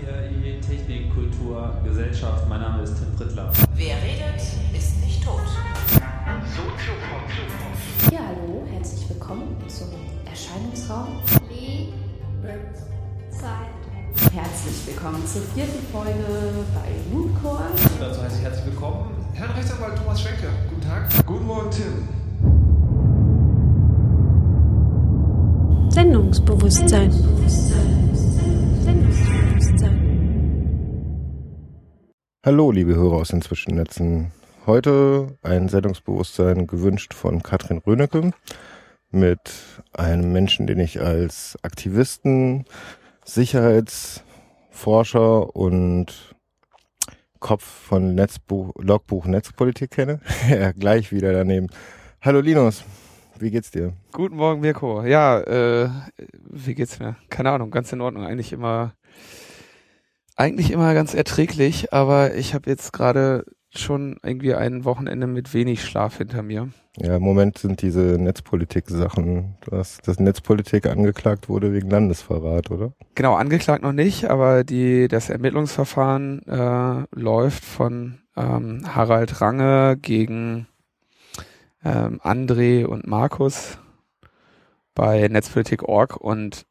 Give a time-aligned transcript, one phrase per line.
[0.00, 2.46] CRI Technik, Kultur, Gesellschaft.
[2.48, 3.50] Mein Name ist Tim Prittler.
[3.74, 4.42] Wer redet,
[4.76, 5.40] ist nicht tot.
[8.12, 9.88] Ja, hallo, herzlich willkommen zum
[10.28, 11.22] Erscheinungsraum.
[13.30, 14.32] Zeit.
[14.32, 16.24] Herzlich willkommen zur vierten Folge
[16.74, 17.64] bei Mooncore.
[17.98, 20.48] Dazu heiße ich herzlich willkommen Herrn Rechtsanwalt Thomas Schwenke.
[20.68, 21.08] Guten Tag.
[21.26, 22.08] Guten Morgen, Tim.
[25.90, 27.10] Sendungsbewusstsein.
[27.10, 27.96] Sendungsbewusstsein.
[32.46, 34.30] Hallo, liebe Hörer aus den Zwischennetzen.
[34.66, 38.30] Heute ein Sendungsbewusstsein gewünscht von Katrin Rönecke
[39.10, 39.40] mit
[39.92, 42.64] einem Menschen, den ich als Aktivisten,
[43.24, 46.36] Sicherheitsforscher und
[47.40, 50.20] Kopf von Netzbuch, Logbuch Netzpolitik kenne.
[50.48, 51.66] ja, gleich wieder daneben.
[52.22, 52.84] Hallo Linus,
[53.40, 53.92] wie geht's dir?
[54.12, 55.02] Guten Morgen, Mirko.
[55.02, 55.88] Ja, äh,
[56.48, 57.16] wie geht's mir?
[57.28, 58.24] Keine Ahnung, ganz in Ordnung.
[58.24, 58.94] Eigentlich immer,
[60.36, 65.84] eigentlich immer ganz erträglich, aber ich habe jetzt gerade schon irgendwie ein Wochenende mit wenig
[65.84, 66.68] Schlaf hinter mir.
[66.98, 72.92] Ja, im Moment sind diese Netzpolitik-Sachen, dass das Netzpolitik angeklagt wurde wegen Landesverrat, oder?
[73.14, 80.68] Genau, angeklagt noch nicht, aber die das Ermittlungsverfahren äh, läuft von ähm, Harald Range gegen
[81.84, 83.78] ähm, André und Markus
[84.94, 86.64] bei Netzpolitik.org und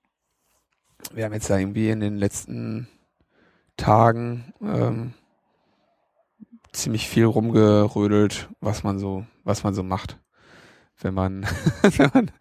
[1.13, 2.87] wir haben jetzt da irgendwie in den letzten
[3.77, 5.13] Tagen ähm,
[6.71, 10.19] ziemlich viel rumgerödelt, was man so, was man so macht,
[10.99, 11.45] wenn man,
[11.81, 12.31] wenn man,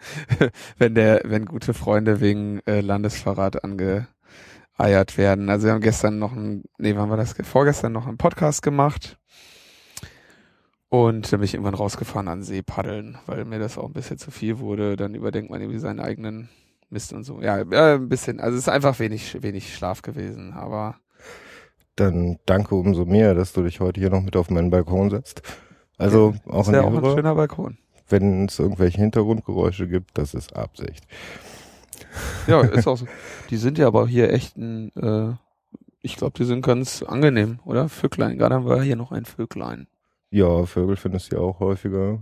[0.79, 5.49] wenn der, wenn gute Freunde wegen äh, Landesverrat angeeiert werden.
[5.49, 7.35] Also wir haben gestern noch ein, nee, wann war das?
[7.43, 9.19] Vorgestern noch einen Podcast gemacht.
[10.89, 14.19] Und dann bin ich irgendwann rausgefahren an See paddeln, weil mir das auch ein bisschen
[14.19, 14.95] zu viel wurde.
[14.95, 16.49] Dann überdenkt man irgendwie seinen eigenen
[16.89, 17.41] Mist und so.
[17.41, 18.39] Ja, äh, ein bisschen.
[18.39, 20.53] Also es ist einfach wenig, wenig Schlaf gewesen.
[20.53, 20.95] Aber
[21.97, 25.43] Dann danke umso mehr, dass du dich heute hier noch mit auf meinen Balkon setzt.
[25.97, 27.79] Also auch ist ja auch ein Hörer, schöner Balkon.
[28.09, 31.07] wenn es irgendwelche Hintergrundgeräusche gibt, das ist Absicht.
[32.47, 33.07] Ja, ist auch so.
[33.51, 35.35] Die sind ja aber hier echt ein, äh,
[36.03, 37.89] ich glaube, die sind ganz angenehm, oder?
[37.89, 38.39] Vöglein.
[38.39, 39.87] Gerade haben wir hier noch ein Vöglein.
[40.31, 42.19] Ja, Vögel findest du ja auch häufiger.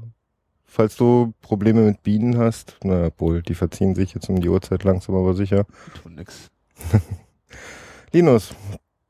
[0.64, 4.84] Falls du Probleme mit Bienen hast, na wohl, die verziehen sich jetzt um die Uhrzeit
[4.84, 5.66] langsam aber sicher.
[6.02, 6.50] Tun nix.
[8.12, 8.54] Linus,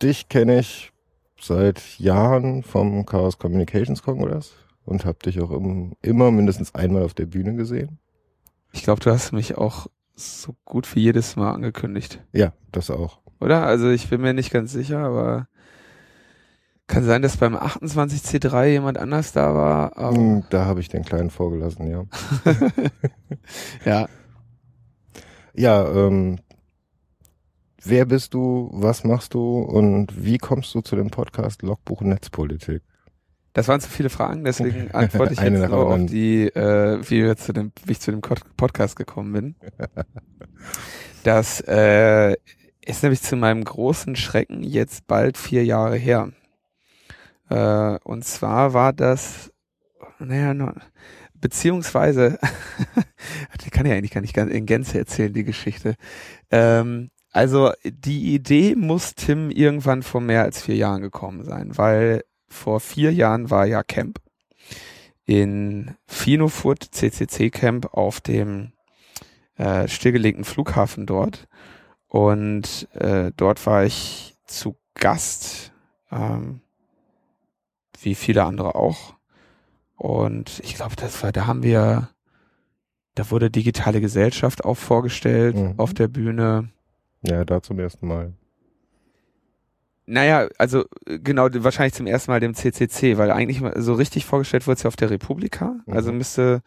[0.03, 0.93] dich kenne ich
[1.41, 4.53] seit Jahren vom Chaos Communications Congress
[4.85, 7.99] und habe dich auch im, immer mindestens einmal auf der Bühne gesehen.
[8.73, 12.23] Ich glaube, du hast mich auch so gut wie jedes Mal angekündigt.
[12.33, 13.21] Ja, das auch.
[13.41, 13.65] Oder?
[13.67, 15.49] Also ich bin mir nicht ganz sicher, aber
[16.87, 20.15] kann sein, dass beim 28C3 jemand anders da war.
[20.15, 22.05] Hm, Da habe ich den Kleinen vorgelassen, ja.
[23.85, 24.09] ja,
[25.55, 26.39] Ja, ähm,
[27.85, 32.83] wer bist du, was machst du und wie kommst du zu dem Podcast Logbuch Netzpolitik?
[33.55, 37.37] das waren zu viele Fragen, deswegen antworte ich jetzt nur auf die, äh, wie, wir
[37.37, 39.55] zu dem, wie ich zu dem Pod- Podcast gekommen bin.
[41.25, 42.35] Das äh,
[42.85, 46.33] ist nämlich zu meinem großen Schrecken jetzt bald vier Jahre her.
[47.49, 49.53] Äh, und zwar war das,
[50.19, 50.73] naja, no,
[51.35, 52.41] beziehungsweise,
[53.65, 55.95] die kann ich eigentlich gar nicht ganz in Gänze erzählen, die Geschichte.
[56.51, 62.25] Ähm, also die Idee muss Tim irgendwann vor mehr als vier Jahren gekommen sein, weil
[62.49, 64.19] vor vier Jahren war ja Camp
[65.25, 68.73] in Finofurt, CCC Camp auf dem
[69.57, 71.47] äh, stillgelegten Flughafen dort.
[72.09, 75.73] Und äh, dort war ich zu Gast,
[76.11, 76.61] ähm,
[78.01, 79.15] wie viele andere auch.
[79.97, 82.11] Und ich glaube, das war, da haben wir,
[83.15, 85.75] da wurde digitale Gesellschaft auch vorgestellt Mhm.
[85.79, 86.72] auf der Bühne.
[87.23, 88.33] Ja, da zum ersten Mal.
[90.07, 94.67] Naja, also äh, genau, wahrscheinlich zum ersten Mal dem CCC, weil eigentlich so richtig vorgestellt
[94.67, 95.77] wurde es ja auf der Republika.
[95.87, 95.93] Mhm.
[95.93, 96.63] Also müsste,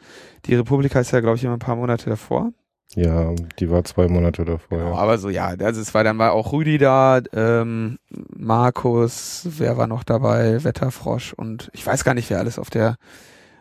[0.46, 2.52] die Republika ist ja, glaube ich, immer ein paar Monate davor.
[2.96, 4.78] Ja, die war zwei Monate davor.
[4.78, 4.98] Genau, Ja.
[4.98, 9.88] aber so, ja, also es war dann mal auch Rüdi da, ähm, Markus, wer war
[9.88, 12.96] noch dabei, Wetterfrosch und ich weiß gar nicht, wer alles auf der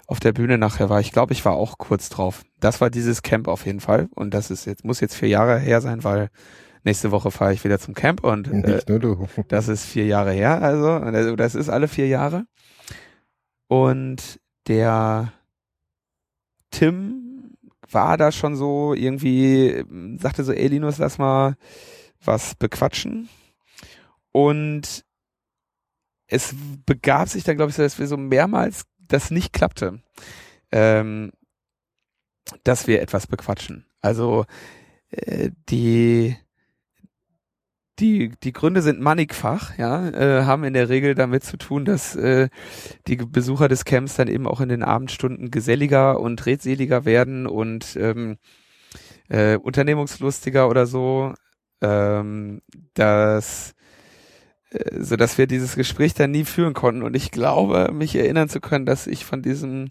[0.06, 1.00] auf der Bühne nachher war.
[1.00, 2.42] Ich glaube, ich war auch kurz drauf.
[2.60, 5.58] Das war dieses Camp auf jeden Fall und das ist jetzt muss jetzt vier Jahre
[5.58, 6.28] her sein, weil
[6.84, 8.80] nächste Woche fahre ich wieder zum Camp und äh,
[9.48, 12.46] das ist vier Jahre her, also, also das ist alle vier Jahre.
[13.68, 15.32] Und der
[16.70, 17.54] Tim
[17.90, 19.84] war da schon so irgendwie,
[20.18, 21.56] sagte so, ey Linus, lass mal
[22.22, 23.28] was bequatschen.
[24.32, 25.04] Und
[26.26, 26.54] es
[26.86, 30.02] begab sich dann, glaube ich, so, dass wir so mehrmals das nicht klappte,
[30.72, 31.32] ähm,
[32.64, 33.86] dass wir etwas bequatschen.
[34.00, 34.46] Also
[35.10, 36.36] äh, die
[38.00, 42.16] die, die Gründe sind mannigfach, ja, äh, haben in der Regel damit zu tun, dass
[42.16, 42.48] äh,
[43.06, 47.96] die Besucher des Camps dann eben auch in den Abendstunden geselliger und redseliger werden und
[47.96, 48.38] ähm,
[49.28, 51.34] äh, unternehmungslustiger oder so,
[51.82, 52.62] ähm,
[52.94, 53.74] dass
[54.70, 57.02] äh, so dass wir dieses Gespräch dann nie führen konnten.
[57.02, 59.90] Und ich glaube, mich erinnern zu können, dass ich von diesem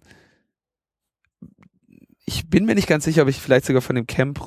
[2.26, 4.40] ich bin mir nicht ganz sicher, ob ich vielleicht sogar von dem Camp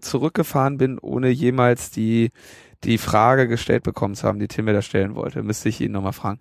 [0.00, 2.30] zurückgefahren bin, ohne jemals die
[2.84, 5.42] die Frage gestellt bekommen zu haben, die Tim mir da stellen wollte.
[5.42, 6.38] Müsste ich ihn nochmal fragen.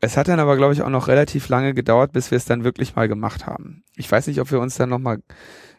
[0.00, 2.64] Es hat dann aber, glaube ich, auch noch relativ lange gedauert, bis wir es dann
[2.64, 3.82] wirklich mal gemacht haben.
[3.96, 5.22] Ich weiß nicht, ob wir uns dann nochmal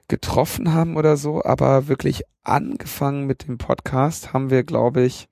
[0.08, 5.28] getroffen haben oder so, aber wirklich angefangen mit dem Podcast haben wir, glaube ich,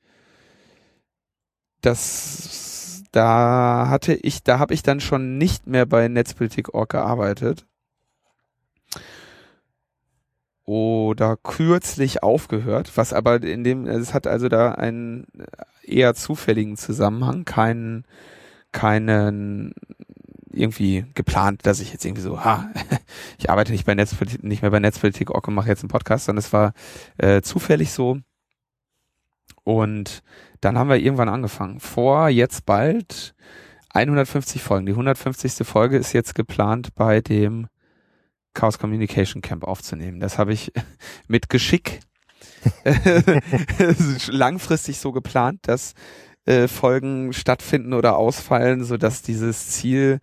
[1.82, 7.66] das, da hatte ich, da habe ich dann schon nicht mehr bei Netzpolitik.org gearbeitet
[10.66, 15.28] oder kürzlich aufgehört, was aber in dem, es hat also da einen
[15.84, 18.06] eher zufälligen Zusammenhang, keinen,
[18.72, 19.74] keinen
[20.52, 22.70] irgendwie geplant, dass ich jetzt irgendwie so, ha,
[23.38, 26.40] ich arbeite nicht bei Netzpolitik, nicht mehr bei Netzpolitik und mache jetzt einen Podcast, sondern
[26.40, 26.74] es war
[27.18, 28.18] äh, zufällig so.
[29.64, 30.24] Und
[30.62, 31.80] dann haben wir irgendwann angefangen.
[31.80, 33.36] Vor jetzt bald
[33.94, 34.86] 150 Folgen.
[34.86, 35.66] Die 150.
[35.66, 37.68] Folge ist jetzt geplant bei dem
[38.56, 40.20] Chaos Communication Camp aufzunehmen.
[40.20, 40.72] Das habe ich
[41.28, 42.00] mit Geschick
[44.30, 45.94] langfristig so geplant, dass
[46.46, 50.20] äh, Folgen stattfinden oder ausfallen, so dass dieses Ziel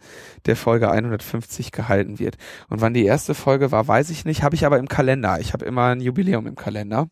[0.47, 2.37] der Folge 150 gehalten wird.
[2.69, 5.41] Und wann die erste Folge war, weiß ich nicht, habe ich aber im Kalender.
[5.41, 7.09] Ich habe immer ein Jubiläum im Kalender.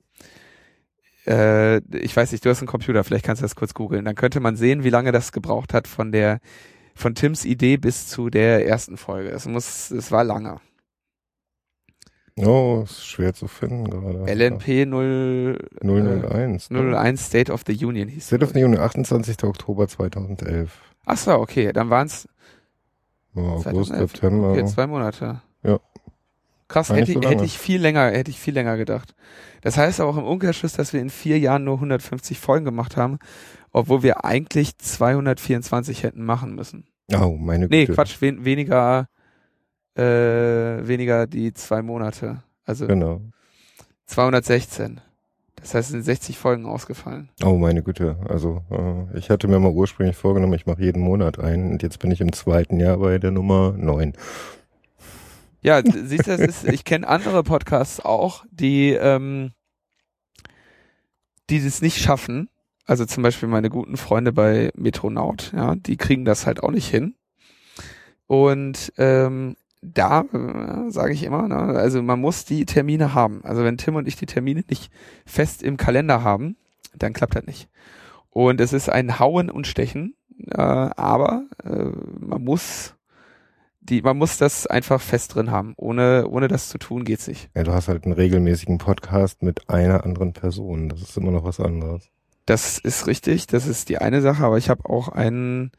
[1.26, 4.04] Äh, ich weiß nicht, du hast einen Computer, vielleicht kannst du das kurz googeln.
[4.04, 6.38] Dann könnte man sehen, wie lange das gebraucht hat von der
[6.94, 9.30] von Tims Idee bis zu der ersten Folge.
[9.30, 10.60] Es muss, es war lange.
[12.46, 14.26] Oh, ist schwer zu finden gerade.
[14.26, 16.70] LNP 0, 001.
[16.70, 19.44] Äh, 01 State of the Union hieß State of the Union, 28.
[19.44, 20.70] Oktober 2011.
[21.06, 22.28] Ach so, okay, dann waren es
[23.34, 24.52] oh, August, September.
[24.52, 25.42] Okay, zwei Monate.
[25.62, 25.80] Ja.
[26.68, 29.14] Krass, hätte, so hätte ich viel länger, hätte ich viel länger gedacht.
[29.60, 32.96] Das heißt aber auch im Umkehrschluss, dass wir in vier Jahren nur 150 Folgen gemacht
[32.96, 33.18] haben,
[33.72, 36.86] obwohl wir eigentlich 224 hätten machen müssen.
[37.12, 37.76] Oh, meine Güte.
[37.76, 39.08] Nee, Quatsch, wen, weniger,
[39.94, 42.42] äh, weniger die zwei Monate.
[42.64, 43.20] Also genau.
[44.06, 45.00] 216.
[45.56, 47.28] Das heißt, es sind 60 Folgen ausgefallen.
[47.44, 48.16] Oh, meine Güte.
[48.28, 51.98] Also, äh, ich hatte mir mal ursprünglich vorgenommen, ich mache jeden Monat einen und jetzt
[51.98, 54.14] bin ich im zweiten Jahr bei der Nummer 9.
[55.62, 59.52] Ja, siehst du, ist, ich kenne andere Podcasts auch, die, ähm,
[61.50, 62.48] die das nicht schaffen.
[62.86, 66.88] Also zum Beispiel meine guten Freunde bei Metronaut, ja, die kriegen das halt auch nicht
[66.88, 67.14] hin.
[68.26, 73.40] Und ähm, da äh, sage ich immer, ne, also man muss die Termine haben.
[73.44, 74.92] Also wenn Tim und ich die Termine nicht
[75.24, 76.56] fest im Kalender haben,
[76.96, 77.68] dann klappt das nicht.
[78.30, 80.14] Und es ist ein Hauen und Stechen,
[80.50, 82.94] äh, aber äh, man muss
[83.80, 85.74] die, man muss das einfach fest drin haben.
[85.76, 87.50] Ohne, ohne das zu tun geht's nicht.
[87.56, 90.88] Ja, du hast halt einen regelmäßigen Podcast mit einer anderen Person.
[90.88, 92.08] Das ist immer noch was anderes.
[92.46, 95.72] Das ist richtig, das ist die eine Sache, aber ich habe auch einen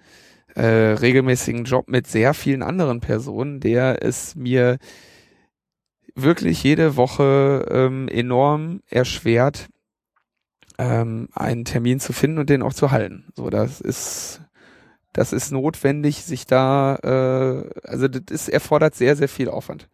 [0.55, 4.77] äh, regelmäßigen Job mit sehr vielen anderen Personen, der es mir
[6.15, 9.69] wirklich jede Woche ähm, enorm erschwert,
[10.77, 13.31] ähm, einen Termin zu finden und den auch zu halten.
[13.35, 14.41] So, das ist
[15.13, 19.89] das ist notwendig, sich da, äh, also das ist, erfordert sehr, sehr viel Aufwand.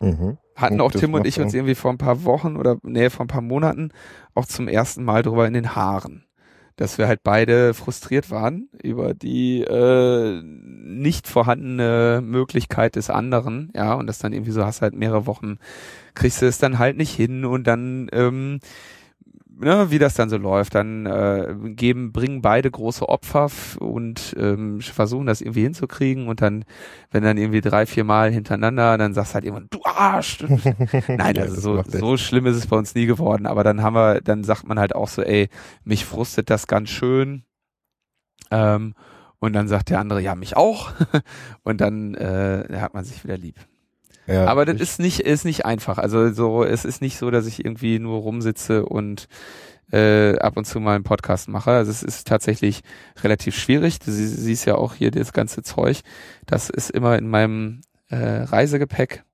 [0.00, 0.36] Mhm.
[0.56, 3.28] Hatten auch Tim und ich uns irgendwie vor ein paar Wochen oder nee, vor ein
[3.28, 3.92] paar Monaten
[4.34, 6.26] auch zum ersten Mal drüber in den Haaren
[6.76, 13.94] dass wir halt beide frustriert waren über die äh, nicht vorhandene Möglichkeit des anderen, ja,
[13.94, 15.58] und das dann irgendwie so hast halt mehrere Wochen,
[16.14, 18.60] kriegst du es dann halt nicht hin und dann ähm,
[19.62, 24.80] ne, wie das dann so läuft, dann äh, geben, bringen beide große Opfer und ähm,
[24.80, 26.64] versuchen das irgendwie hinzukriegen und dann,
[27.10, 30.38] wenn dann irgendwie drei, vier Mal hintereinander, dann sagst halt immer, du Arsch!
[31.08, 34.20] Nein, also so, so schlimm ist es bei uns nie geworden, aber dann haben wir,
[34.20, 35.48] dann sagt man halt auch so, ey,
[35.84, 37.44] mich frustet das ganz schön.
[38.50, 38.94] Ähm,
[39.38, 40.92] und dann sagt der andere, ja, mich auch.
[41.64, 43.56] und dann äh, hat man sich wieder lieb.
[44.26, 45.98] Ja, aber das ist nicht, ist nicht einfach.
[45.98, 49.28] Also so, es ist nicht so, dass ich irgendwie nur rumsitze und
[49.92, 51.72] äh, ab und zu mal einen Podcast mache.
[51.72, 52.82] Also es ist tatsächlich
[53.22, 53.98] relativ schwierig.
[53.98, 56.00] Du sie, siehst ja auch hier das ganze Zeug.
[56.46, 59.24] Das ist immer in meinem äh, Reisegepäck.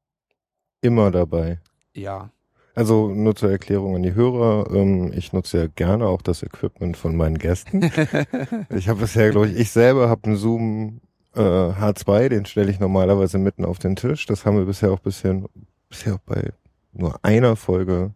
[0.80, 1.61] Immer dabei.
[1.95, 2.30] Ja.
[2.75, 6.97] Also nur zur Erklärung an die Hörer, ähm, ich nutze ja gerne auch das Equipment
[6.97, 7.83] von meinen Gästen.
[8.71, 11.00] ich habe bisher, glaube ich, ich selber habe einen Zoom
[11.35, 14.26] äh, H2, den stelle ich normalerweise mitten auf den Tisch.
[14.26, 15.47] Das haben wir bisher auch bisschen,
[15.88, 16.50] bisher auch bei
[16.92, 18.12] nur einer Folge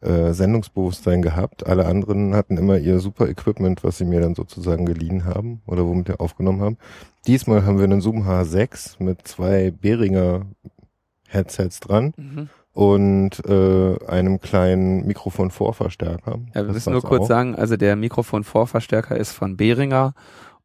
[0.00, 1.66] äh, Sendungsbewusstsein gehabt.
[1.66, 5.86] Alle anderen hatten immer ihr super Equipment, was sie mir dann sozusagen geliehen haben oder
[5.86, 6.76] womit wir aufgenommen haben.
[7.26, 10.42] Diesmal haben wir einen Zoom H6 mit zwei Behringer
[11.28, 12.48] Headsets dran Mhm.
[12.72, 16.38] und äh, einem kleinen Mikrofonvorverstärker.
[16.54, 17.28] Ja, wir Das müssen nur kurz auch.
[17.28, 20.14] sagen, also der Mikrofonvorverstärker ist von Behringer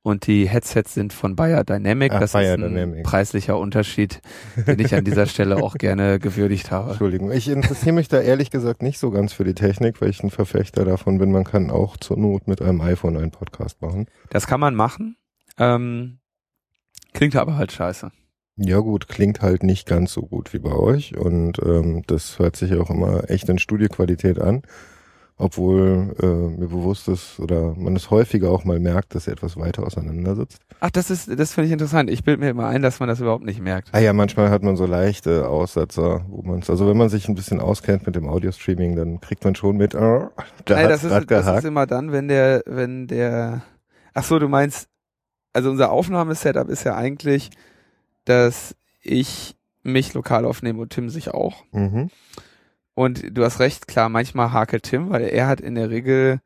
[0.03, 2.11] und die Headsets sind von Bayer Dynamic.
[2.13, 3.03] Ach, das Bayer ist ein Dynamic.
[3.03, 4.21] preislicher Unterschied,
[4.67, 6.91] den ich an dieser Stelle auch gerne gewürdigt habe.
[6.91, 10.23] Entschuldigung, ich interessiere mich da ehrlich gesagt nicht so ganz für die Technik, weil ich
[10.23, 14.07] ein Verfechter davon bin, man kann auch zur Not mit einem iPhone einen Podcast machen.
[14.29, 15.17] Das kann man machen.
[15.57, 16.19] Ähm,
[17.13, 18.11] klingt aber halt scheiße.
[18.57, 22.55] Ja gut, klingt halt nicht ganz so gut wie bei euch und ähm, das hört
[22.55, 24.61] sich auch immer echt in Studioqualität an,
[25.37, 29.57] obwohl äh, mir bewusst ist oder man es häufiger auch mal merkt, dass er etwas
[29.57, 30.59] weiter auseinander sitzt.
[30.79, 32.09] Ach, das ist, das finde ich interessant.
[32.09, 33.89] Ich bilde mir immer ein, dass man das überhaupt nicht merkt.
[33.91, 37.27] Ah ja, manchmal hat man so leichte Aussetzer, wo man es, also wenn man sich
[37.27, 40.29] ein bisschen auskennt mit dem Audio-Streaming, dann kriegt man schon mit, oh,
[40.65, 43.63] da Nein, das ist, das ist immer dann, wenn der, wenn der,
[44.13, 44.89] ach so, du meinst,
[45.53, 47.49] also unser Aufnahmesetup ist ja eigentlich,
[48.25, 51.63] dass ich mich lokal aufnehme und Tim sich auch.
[51.71, 52.09] Mhm.
[52.93, 56.41] Und du hast recht, klar, manchmal hakelt Tim, weil er hat in der Regel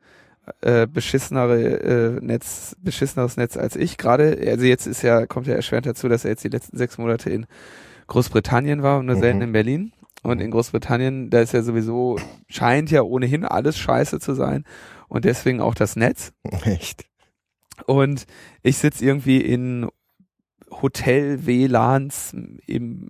[0.60, 1.80] äh, beschissenere
[2.18, 3.98] äh, Netz, beschisseneres Netz als ich.
[3.98, 6.98] Gerade, also jetzt ist ja, kommt ja erschwerend dazu, dass er jetzt die letzten sechs
[6.98, 7.46] Monate in
[8.06, 9.20] Großbritannien war und nur Mhm.
[9.20, 9.92] selten in Berlin.
[10.22, 14.64] Und in Großbritannien, da ist ja sowieso, scheint ja ohnehin alles scheiße zu sein.
[15.08, 16.32] Und deswegen auch das Netz.
[16.64, 17.04] Echt.
[17.86, 18.26] Und
[18.62, 19.88] ich sitze irgendwie in
[20.70, 22.34] Hotel-WLANs
[22.66, 23.08] im,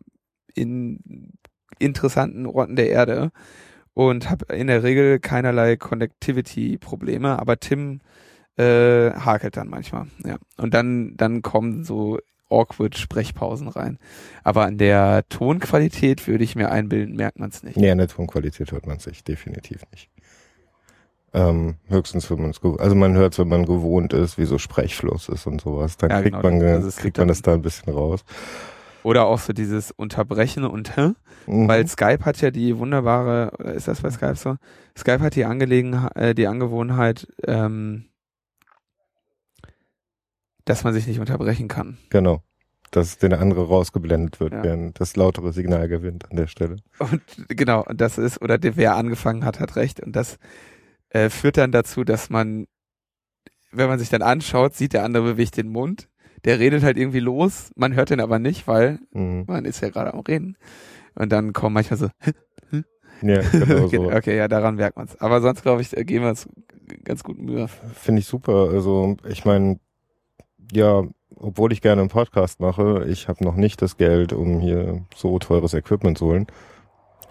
[0.54, 1.32] in
[1.78, 3.30] interessanten Orten der Erde
[3.94, 8.00] und habe in der Regel keinerlei Connectivity-Probleme, aber Tim
[8.58, 10.06] äh, hakelt dann manchmal.
[10.24, 10.36] Ja.
[10.56, 12.18] Und dann, dann kommen so
[12.48, 13.98] awkward Sprechpausen rein.
[14.44, 17.76] Aber an der Tonqualität würde ich mir einbilden, merkt man es nicht.
[17.76, 20.10] Nee, an der Tonqualität hört man sich definitiv nicht.
[21.34, 24.58] Ähm, höchstens, wenn man es, also man hört es, wenn man gewohnt ist, wie so
[24.58, 25.96] Sprechfluss ist und sowas.
[25.96, 28.24] Dann Ja, kriegt genau, man, es kriegt man das da ein bisschen raus.
[29.06, 31.12] Oder auch so dieses Unterbrechen und hä?
[31.46, 31.68] Mhm.
[31.68, 34.56] Weil Skype hat ja die wunderbare, oder ist das bei Skype so?
[34.98, 38.06] Skype hat die Angelegenheit, äh, die Angewohnheit, ähm,
[40.64, 41.98] dass man sich nicht unterbrechen kann.
[42.10, 42.42] Genau.
[42.90, 44.64] Dass der andere rausgeblendet wird, Ja.
[44.64, 46.78] während das lautere Signal gewinnt an der Stelle.
[46.98, 50.00] Und genau, und das ist, oder der, wer angefangen hat, hat recht.
[50.00, 50.36] Und das
[51.10, 52.66] äh, führt dann dazu, dass man,
[53.70, 56.08] wenn man sich dann anschaut, sieht der andere bewegt den Mund.
[56.46, 59.44] Der redet halt irgendwie los, man hört den aber nicht, weil Mhm.
[59.46, 60.56] man ist ja gerade am Reden.
[61.14, 62.08] Und dann kommen manchmal so,
[63.22, 64.12] Ja, genau so.
[64.12, 65.20] okay, ja, daran merkt man's.
[65.20, 66.48] Aber sonst, glaube ich, geben wir uns
[67.04, 67.66] ganz gut Mühe.
[67.94, 68.68] Finde ich super.
[68.70, 69.80] Also ich meine,
[70.72, 71.02] ja,
[71.34, 75.38] obwohl ich gerne einen Podcast mache, ich habe noch nicht das Geld, um hier so
[75.38, 76.46] teures Equipment zu holen.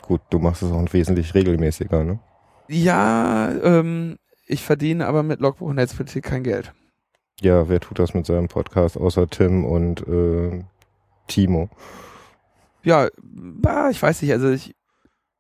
[0.01, 2.19] Gut, du machst es auch wesentlich regelmäßiger, ne?
[2.67, 4.17] Ja, ähm,
[4.48, 6.74] ich verdiene aber mit Logbuch und Netzpolitik kein Geld.
[7.42, 10.63] Ja, wer tut das mit seinem Podcast außer Tim und äh,
[11.27, 11.70] Timo?
[12.84, 14.75] Ja, bah, ich weiß nicht, also ich,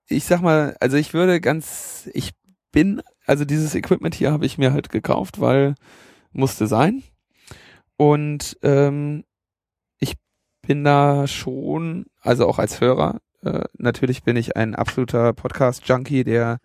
[0.07, 2.31] ich sag mal, also ich würde ganz, ich
[2.71, 5.75] bin, also dieses Equipment hier habe ich mir halt gekauft, weil
[6.31, 7.03] musste sein.
[7.97, 9.23] Und ähm,
[9.99, 10.15] ich
[10.67, 16.59] bin da schon, also auch als Hörer, äh, natürlich bin ich ein absoluter Podcast-Junkie, der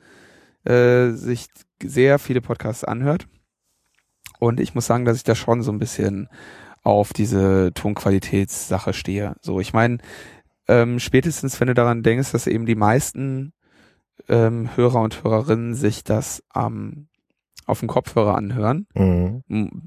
[0.65, 1.47] äh, sich
[1.83, 3.29] sehr viele Podcasts anhört.
[4.41, 6.29] Und ich muss sagen, dass ich da schon so ein bisschen
[6.83, 9.37] auf diese Tonqualitätssache stehe.
[9.43, 9.99] So, ich meine,
[10.67, 13.53] ähm, spätestens wenn du daran denkst, dass eben die meisten
[14.29, 17.07] ähm, Hörer und Hörerinnen sich das ähm,
[17.67, 19.43] auf dem Kopfhörer anhören, Mhm.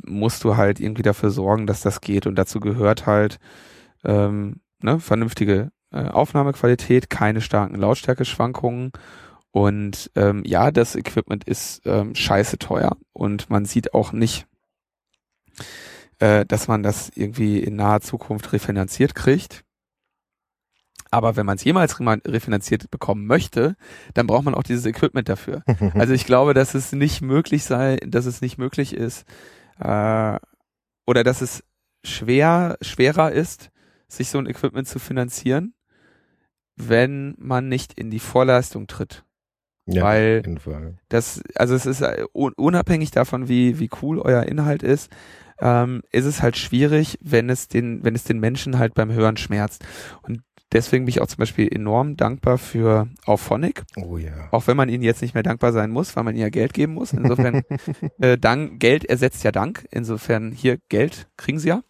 [0.05, 2.27] musst du halt irgendwie dafür sorgen, dass das geht.
[2.27, 3.39] Und dazu gehört halt
[4.05, 8.91] ähm, ne, vernünftige äh, Aufnahmequalität, keine starken Lautstärkeschwankungen.
[9.53, 14.47] Und ähm, ja, das Equipment ist ähm, scheiße teuer und man sieht auch nicht,
[16.17, 19.63] äh, dass man das irgendwie in naher Zukunft refinanziert kriegt.
[21.11, 23.75] Aber wenn man es jemals refinanziert bekommen möchte,
[24.15, 25.61] dann braucht man auch dieses Equipment dafür.
[25.93, 29.23] Also ich glaube, dass es nicht möglich sei, dass es nicht möglich ist,
[29.77, 30.39] äh,
[31.05, 31.63] oder dass es
[32.03, 33.69] schwer, schwerer ist,
[34.07, 35.75] sich so ein Equipment zu finanzieren,
[36.75, 39.23] wenn man nicht in die Vorleistung tritt.
[39.85, 40.41] Ja, weil-.
[41.09, 45.11] Das, also es ist äh, un- unabhängig davon, wie, wie cool euer Inhalt ist,
[45.59, 49.37] ähm, ist es halt schwierig, wenn es den, wenn es den Menschen halt beim Hören
[49.37, 49.85] schmerzt.
[50.23, 54.47] Und deswegen bin ich auch zum Beispiel enorm dankbar für Auphonic, Oh ja.
[54.51, 56.73] auch wenn man ihnen jetzt nicht mehr dankbar sein muss, weil man ihnen ja Geld
[56.73, 57.13] geben muss.
[57.13, 57.61] Insofern,
[58.19, 59.85] äh, Dank, Geld ersetzt ja Dank.
[59.91, 61.83] Insofern hier Geld kriegen sie ja.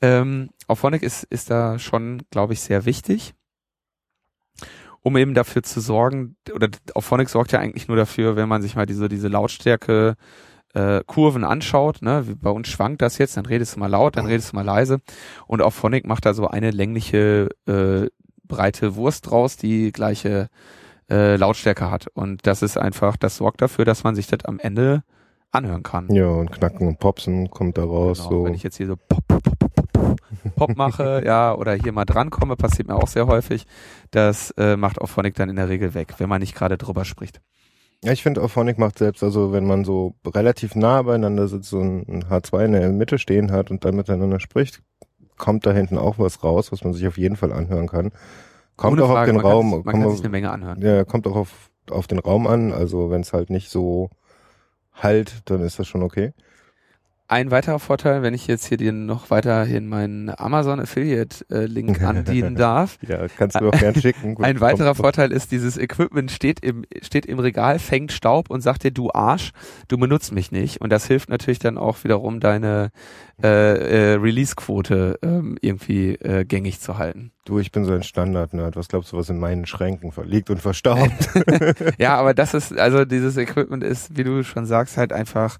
[0.00, 3.34] Ähm, Auphonic ist, ist da schon, glaube ich, sehr wichtig.
[5.04, 8.74] Um eben dafür zu sorgen, oder Auphonic sorgt ja eigentlich nur dafür, wenn man sich
[8.74, 10.16] mal diese, diese Lautstärke
[10.72, 14.16] äh, Kurven anschaut, ne, wie bei uns schwankt das jetzt, dann redest du mal laut,
[14.16, 15.00] dann redest du mal leise
[15.46, 18.06] und Auphonic macht da so eine längliche äh,
[18.44, 20.48] breite Wurst draus, die gleiche
[21.10, 24.58] äh, Lautstärke hat und das ist einfach, das sorgt dafür, dass man sich das am
[24.58, 25.02] Ende
[25.52, 26.10] anhören kann.
[26.12, 28.18] Ja, und Knacken und Popsen kommt da raus.
[28.18, 28.44] Genau, so.
[28.46, 29.83] Wenn ich jetzt hier so Pop, Pop, Pop,
[30.56, 33.66] Pop, mache, ja, oder hier mal drankomme, passiert mir auch sehr häufig.
[34.10, 37.40] Das äh, macht Auphonic dann in der Regel weg, wenn man nicht gerade drüber spricht.
[38.02, 41.80] Ja, ich finde Auphonic macht selbst, also wenn man so relativ nah beieinander sitzt, so
[41.80, 44.82] ein H2 in der Mitte stehen hat und dann miteinander spricht,
[45.38, 48.12] kommt da hinten auch was raus, was man sich auf jeden Fall anhören kann.
[48.76, 50.50] Kommt Ohne auch auf Frage, den man Raum, man kommt kann auf- sich eine Menge
[50.50, 50.82] anhören.
[50.82, 54.10] ja, kommt auch auf, auf den Raum an, also wenn es halt nicht so
[54.92, 56.32] halt, dann ist das schon okay.
[57.26, 62.02] Ein weiterer Vorteil, wenn ich jetzt hier dir noch weiterhin meinen Amazon Affiliate äh, Link
[62.02, 62.98] andienen darf.
[63.00, 64.36] Ja, kannst du auch gern schicken.
[64.44, 68.60] Ein weiterer Kommt- Vorteil ist, dieses Equipment steht im, steht im Regal, fängt Staub und
[68.60, 69.52] sagt dir, du Arsch,
[69.88, 70.82] du benutzt mich nicht.
[70.82, 72.90] Und das hilft natürlich dann auch wiederum, deine
[73.42, 77.32] äh, äh, Release-Quote ähm, irgendwie äh, gängig zu halten.
[77.46, 78.76] Du, ich bin so ein Standard-Nerd.
[78.76, 81.30] Was glaubst du, was in meinen Schränken verliegt und verstaubt?
[81.98, 85.56] Ja, aber das ist, also dieses Equipment ist, wie du schon sagst, halt einfach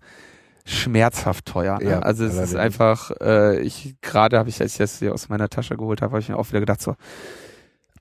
[0.65, 1.79] schmerzhaft teuer.
[1.79, 1.91] Ne?
[1.91, 2.61] Ja, also es ist allerdings.
[2.61, 6.13] einfach, äh, ich gerade habe ich, als ich das hier aus meiner Tasche geholt habe,
[6.13, 6.97] habe ich mir auch wieder gedacht so,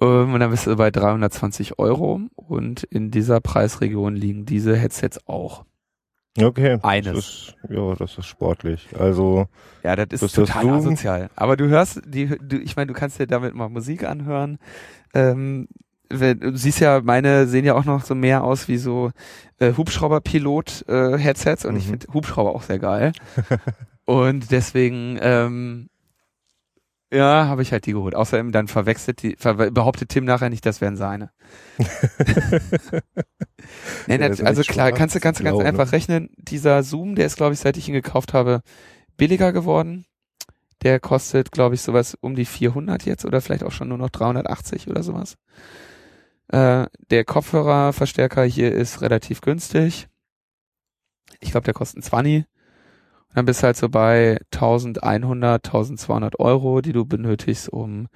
[0.00, 5.26] Ähm, und dann bist du bei 320 Euro und in dieser Preisregion liegen diese Headsets
[5.28, 5.64] auch.
[6.40, 6.78] Okay.
[6.82, 7.12] Eines.
[7.14, 8.88] Das ist, ja, das ist sportlich.
[8.98, 9.46] Also,
[9.84, 10.72] Ja, das ist Das das total Zoom.
[10.74, 11.30] asozial.
[11.36, 14.58] Aber du hörst, die, du, ich meine, du kannst dir damit mal Musik anhören.
[15.14, 15.68] Ähm,
[16.10, 19.10] wenn- du siehst ja, meine sehen ja auch noch so mehr aus wie so
[19.60, 21.90] äh, Hubschrauber-Pilot-Headsets und ich Mhm.
[21.90, 23.12] finde Hubschrauber auch sehr geil.
[24.04, 25.88] und deswegen, ähm,
[27.14, 28.14] ja, habe ich halt die geholt.
[28.14, 31.30] Außerdem dann verwechselt die, ver behauptet Tim nachher nicht, das wären seine.
[34.06, 35.68] nee, Ja, also klar, schwarz, kannst du ganz, ganz blau, ne?
[35.68, 36.30] einfach rechnen.
[36.36, 38.62] Dieser Zoom, der ist, glaube ich, seit ich ihn gekauft habe,
[39.16, 40.06] billiger geworden.
[40.82, 44.10] Der kostet, glaube ich, sowas um die 400 jetzt oder vielleicht auch schon nur noch
[44.10, 45.36] 380 oder sowas.
[46.48, 50.08] Äh, der Kopfhörerverstärker hier ist relativ günstig.
[51.40, 52.44] Ich glaube, der kostet 20.
[53.34, 58.08] Dann bist du halt so bei 1100, 1200 Euro, die du benötigst, um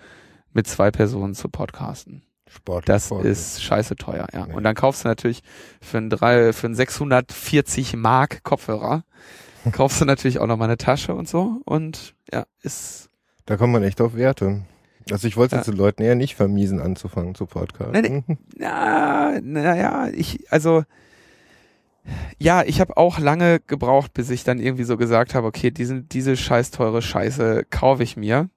[0.52, 2.22] mit zwei Personen zu podcasten.
[2.48, 2.86] sportlich.
[2.86, 3.32] Das sportlich.
[3.32, 4.46] ist scheiße teuer, ja.
[4.46, 4.54] Nee.
[4.54, 5.42] Und dann kaufst du natürlich
[5.82, 9.04] für einen, drei, für einen 640 Mark Kopfhörer,
[9.72, 11.60] kaufst du natürlich auch noch mal eine Tasche und so.
[11.64, 13.10] Und ja, ist,
[13.46, 14.62] Da kommt man echt auf Werte.
[15.10, 15.60] Also ich wollte Ja.
[15.60, 18.24] jetzt den Leuten eher nicht vermiesen, anzufangen zu podcasten.
[18.28, 20.84] Nee, na, naja, ich, also,
[22.38, 26.08] ja, ich habe auch lange gebraucht, bis ich dann irgendwie so gesagt habe, okay, diesen,
[26.08, 28.48] diese scheiß teure Scheiße kaufe ich mir.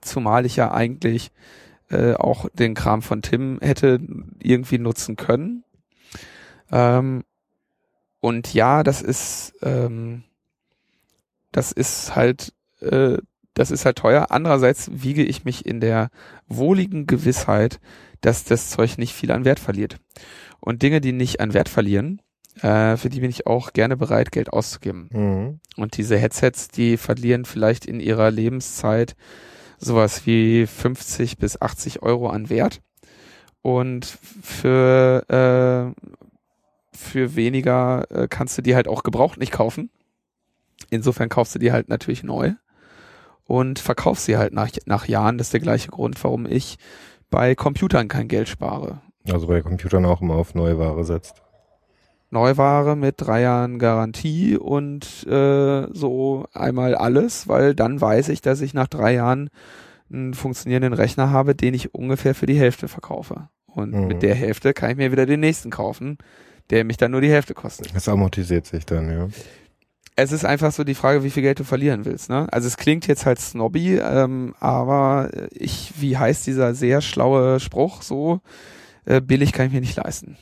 [0.00, 1.30] Zumal ich ja eigentlich
[1.90, 4.00] äh, auch den Kram von Tim hätte
[4.40, 5.64] irgendwie nutzen können.
[6.70, 7.24] Ähm,
[8.20, 10.24] und ja, das ist, ähm,
[11.50, 13.18] das ist halt, äh,
[13.54, 14.28] das ist halt teuer.
[14.30, 16.10] Andererseits wiege ich mich in der
[16.46, 17.80] wohligen Gewissheit,
[18.22, 19.98] dass das Zeug nicht viel an Wert verliert.
[20.64, 22.22] Und Dinge, die nicht an Wert verlieren,
[22.60, 25.08] äh, für die bin ich auch gerne bereit, Geld auszugeben.
[25.10, 25.60] Mhm.
[25.76, 29.16] Und diese Headsets, die verlieren vielleicht in ihrer Lebenszeit
[29.78, 32.80] sowas wie 50 bis 80 Euro an Wert.
[33.62, 36.02] Und für, äh,
[36.96, 39.90] für weniger äh, kannst du die halt auch gebraucht nicht kaufen.
[40.90, 42.52] Insofern kaufst du die halt natürlich neu
[43.44, 45.38] und verkaufst sie halt nach, nach Jahren.
[45.38, 46.78] Das ist der gleiche Grund, warum ich
[47.30, 49.00] bei Computern kein Geld spare.
[49.30, 51.42] Also bei Computern auch immer auf Neuware setzt.
[52.30, 58.62] Neuware mit drei Jahren Garantie und äh, so einmal alles, weil dann weiß ich, dass
[58.62, 59.50] ich nach drei Jahren
[60.10, 63.48] einen funktionierenden Rechner habe, den ich ungefähr für die Hälfte verkaufe.
[63.66, 64.06] Und Mhm.
[64.06, 66.18] mit der Hälfte kann ich mir wieder den nächsten kaufen,
[66.70, 67.94] der mich dann nur die Hälfte kostet.
[67.94, 69.28] Das amortisiert sich dann, ja.
[70.16, 72.28] Es ist einfach so die Frage, wie viel Geld du verlieren willst.
[72.28, 72.46] Ne?
[72.50, 78.02] Also es klingt jetzt halt snobby, ähm, aber ich, wie heißt dieser sehr schlaue Spruch
[78.02, 78.40] so,
[79.04, 80.36] äh, billig kann ich mir nicht leisten.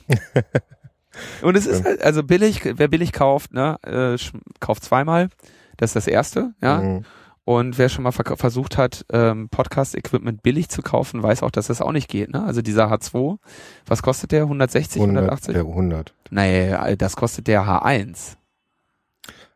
[1.41, 4.17] Und es ist halt, also billig, wer billig kauft, ne, äh,
[4.59, 5.29] kauft zweimal.
[5.77, 6.77] Das ist das erste, ja.
[6.81, 7.05] Mhm.
[7.43, 11.81] Und wer schon mal versucht hat, ähm, Podcast-Equipment billig zu kaufen, weiß auch, dass das
[11.81, 12.31] auch nicht geht.
[12.31, 12.43] Ne?
[12.43, 13.39] Also dieser H2,
[13.87, 14.43] was kostet der?
[14.43, 15.55] 160, 100, 180?
[15.55, 16.13] ja, 100.
[16.29, 18.37] Nee, das kostet der H1.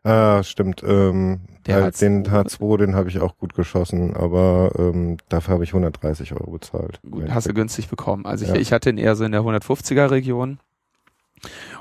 [0.06, 0.82] Ah, stimmt.
[0.86, 1.98] Ähm, Der halt H2.
[2.00, 6.52] den H2, den habe ich auch gut geschossen, aber ähm, dafür habe ich 130 Euro
[6.52, 7.00] bezahlt.
[7.10, 8.24] Gut, hast du günstig bekommen.
[8.24, 8.56] Also ich, Ja.
[8.56, 10.58] ich hatte ihn eher so in der 150er Region.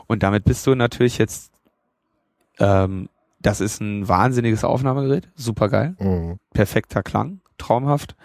[0.08, 1.52] Und damit bist du natürlich jetzt,
[2.60, 3.10] ähm,
[3.42, 6.38] das ist ein wahnsinniges Aufnahmegerät, super geil, Mhm.
[6.54, 8.16] perfekter Klang, traumhaft.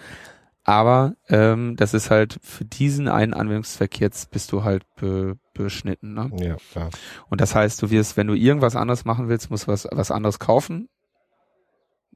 [0.64, 6.14] Aber ähm, das ist halt für diesen einen Anwendungszweck jetzt bist du halt be, beschnitten.
[6.14, 6.30] Ne?
[6.40, 6.90] Ja, klar.
[7.28, 10.10] Und das heißt, du wirst, wenn du irgendwas anderes machen willst, musst du was, was
[10.10, 10.88] anderes kaufen.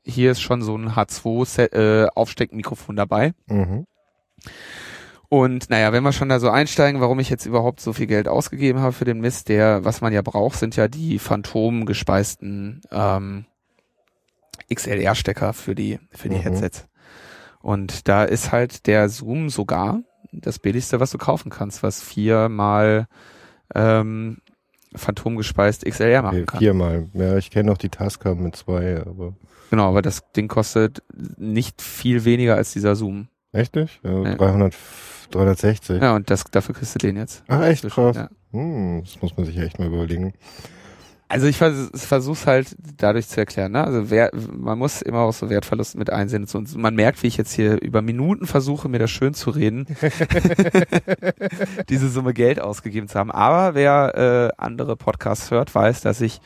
[0.05, 3.33] Hier ist schon so ein H2 äh, Aufsteckmikrofon dabei.
[3.47, 3.87] Mhm.
[5.31, 8.29] Und naja, wenn wir schon da so einsteigen, warum ich jetzt überhaupt so viel Geld
[8.29, 12.83] ausgegeben habe für den Mist, der, was man ja braucht, sind ja die Phantom gespeisten
[12.93, 13.47] ähm,
[14.73, 16.43] XLR-Stecker für die, für die Mhm.
[16.43, 16.87] Headsets.
[17.61, 20.01] Und da ist halt der Zoom sogar
[20.33, 23.07] das billigste, was du kaufen kannst, was viermal
[23.75, 24.39] ähm,
[24.97, 26.59] Phantom gespeist XLR machen Okay, kann.
[26.61, 27.09] viermal.
[27.15, 29.35] Ja, ich kenne noch die Tascam mit zwei, aber
[29.71, 31.03] Genau, aber das Ding kostet
[31.37, 33.29] nicht viel weniger als dieser Zoom.
[33.53, 34.01] echt nicht?
[34.05, 34.35] Ja, Ja.
[34.37, 34.75] 300,
[35.33, 36.01] 360.
[36.01, 37.43] Ja, und das, dafür kriegst du den jetzt.
[37.49, 38.17] Ach, echt krass.
[38.17, 38.29] Ja.
[38.53, 40.33] Hm, das muss man sich echt mal überlegen.
[41.35, 43.73] Also ich vers versuch's halt dadurch zu erklären.
[43.73, 43.83] Ne?
[43.83, 46.47] Also wer, man muss immer auch so Wertverluste mit einsehen.
[46.55, 49.85] Und man merkt, wie ich jetzt hier über Minuten versuche, mir das schön zu reden,
[51.89, 53.33] diese Summe Geld ausgegeben zu haben.
[53.33, 56.41] Aber wer äh, andere Podcasts hört, weiß, dass ich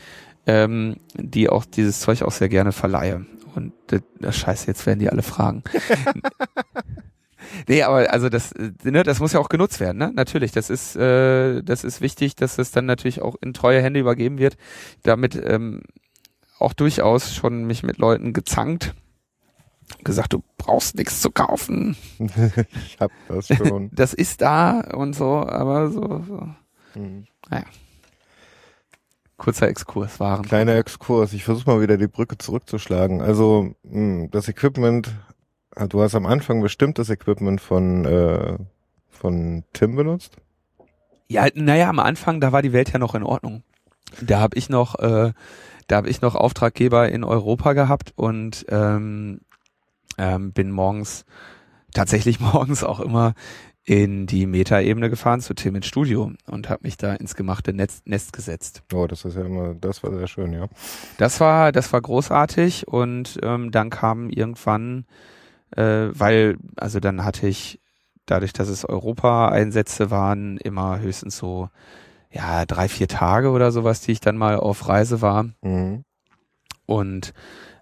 [0.47, 3.27] ähm, die auch dieses Zeug auch sehr gerne verleihe.
[3.55, 5.65] Und das, das Scheiße, jetzt werden die alle fragen.
[7.67, 10.13] Nee, aber also das, äh, ne, das muss ja auch genutzt werden, ne?
[10.15, 14.01] Natürlich, das ist, äh, das ist wichtig, dass es dann natürlich auch in treue Hände
[14.01, 14.57] übergeben wird.
[15.03, 15.83] Damit ähm,
[16.59, 18.95] auch durchaus schon mich mit Leuten gezankt,
[20.05, 23.91] gesagt, du brauchst nichts zu kaufen, ich hab das schon.
[23.95, 26.49] das ist da und so, aber so, so.
[26.95, 27.27] Hm.
[29.37, 30.43] kurzer Exkurs waren.
[30.43, 31.33] Kleiner Exkurs.
[31.33, 33.21] Ich versuche mal wieder die Brücke zurückzuschlagen.
[33.21, 35.11] Also mh, das Equipment,
[35.87, 38.59] du hast am Anfang bestimmt das Equipment von äh,
[39.19, 40.37] von Tim benutzt.
[41.29, 43.63] Ja, naja, am Anfang, da war die Welt ja noch in Ordnung.
[44.23, 45.33] Da habe ich noch, äh,
[45.87, 49.41] da habe ich noch Auftraggeber in Europa gehabt und ähm,
[50.17, 51.27] ähm, bin morgens,
[51.93, 53.35] tatsächlich morgens auch immer
[53.85, 58.03] in die Metaebene gefahren zu Tim ins Studio und habe mich da ins gemachte Netz,
[58.05, 58.83] Nest gesetzt.
[58.93, 60.69] Oh, das ist ja immer, das war sehr schön, ja.
[61.17, 65.07] Das war, das war großartig und ähm, dann kam irgendwann,
[65.77, 67.81] äh, weil, also dann hatte ich,
[68.27, 71.71] dadurch, dass es Europa-Einsätze waren, immer höchstens so,
[72.31, 75.45] ja, drei, vier Tage oder sowas, die ich dann mal auf Reise war.
[75.63, 76.05] Mhm.
[76.87, 77.33] Und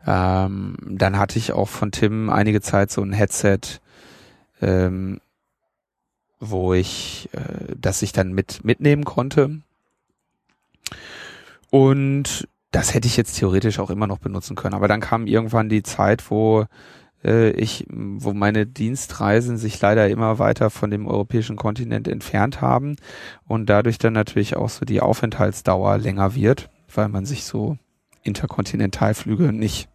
[0.06, 3.60] ähm, dann hatte ich auch von Tim einige Zeit so ein Headset,
[4.60, 5.20] ähm,
[6.38, 9.62] wo ich, äh, das ich dann mit mitnehmen konnte.
[11.70, 14.74] Und das hätte ich jetzt theoretisch auch immer noch benutzen können.
[14.74, 16.66] Aber dann kam irgendwann die Zeit, wo
[17.26, 22.96] äh, ich, wo meine Dienstreisen sich leider immer weiter von dem europäischen Kontinent entfernt haben
[23.46, 27.76] und dadurch dann natürlich auch so die Aufenthaltsdauer länger wird, weil man sich so
[28.22, 29.88] Interkontinentalflüge nicht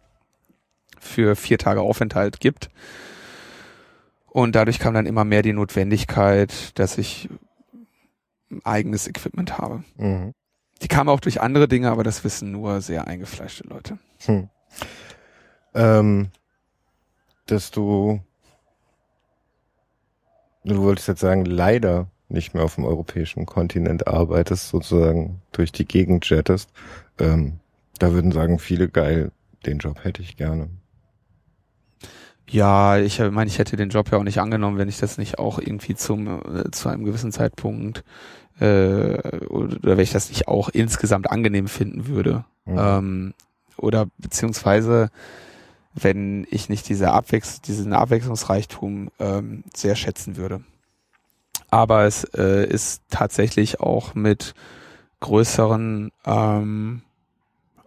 [1.00, 2.70] für vier Tage Aufenthalt gibt.
[4.26, 7.28] Und dadurch kam dann immer mehr die Notwendigkeit, dass ich
[8.64, 9.82] eigenes Equipment habe.
[9.96, 10.32] Mhm.
[10.82, 13.98] Die kam auch durch andere Dinge, aber das wissen nur sehr eingefleischte Leute.
[14.24, 14.48] Hm.
[15.74, 16.30] Ähm,
[17.46, 18.20] dass du,
[20.64, 25.84] du wolltest jetzt sagen, leider nicht mehr auf dem europäischen Kontinent arbeitest, sozusagen durch die
[25.84, 26.70] Gegend jettest.
[27.18, 27.60] Ähm,
[27.98, 29.32] da würden sagen viele geil,
[29.66, 30.68] den Job hätte ich gerne.
[32.48, 35.38] Ja, ich meine, ich hätte den Job ja auch nicht angenommen, wenn ich das nicht
[35.38, 38.04] auch irgendwie zum äh, zu einem gewissen Zeitpunkt
[38.60, 42.44] äh, oder, oder wenn ich das nicht auch insgesamt angenehm finden würde.
[42.66, 42.78] Mhm.
[42.78, 43.34] Ähm,
[43.76, 45.10] oder beziehungsweise
[45.94, 50.62] wenn ich nicht diese Abwechs diesen Abwechslungsreichtum ähm, sehr schätzen würde.
[51.70, 54.54] Aber es äh, ist tatsächlich auch mit
[55.20, 57.02] größeren ähm,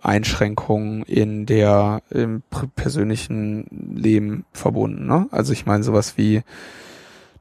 [0.01, 2.43] Einschränkungen in der im
[2.75, 5.07] persönlichen Leben verbunden.
[5.07, 5.27] Ne?
[5.31, 6.43] Also ich meine sowas wie,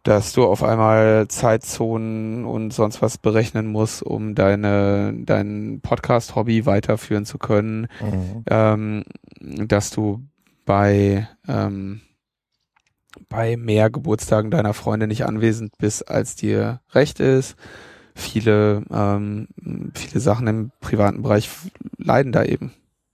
[0.02, 7.24] dass du auf einmal Zeitzonen und sonst was berechnen musst, um deine dein Podcast-Hobby weiterführen
[7.24, 8.44] zu können, Mhm.
[8.50, 9.04] ähm,
[9.40, 10.22] dass du
[10.64, 12.00] bei ähm,
[13.28, 17.56] bei mehr Geburtstagen deiner Freunde nicht anwesend bist, als dir recht ist.
[18.14, 19.48] Viele ähm,
[19.94, 21.48] viele Sachen im privaten Bereich
[21.96, 22.72] leiden da eben.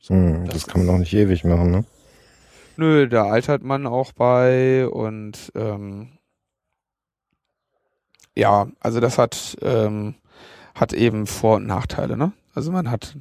[0.09, 1.85] Mhm, das, das kann man auch nicht ewig machen, ne?
[2.77, 6.13] Nö, da altert man auch bei und ähm,
[8.35, 10.15] ja, also das hat ähm,
[10.75, 12.33] hat eben Vor- und Nachteile, ne?
[12.55, 13.17] Also man hat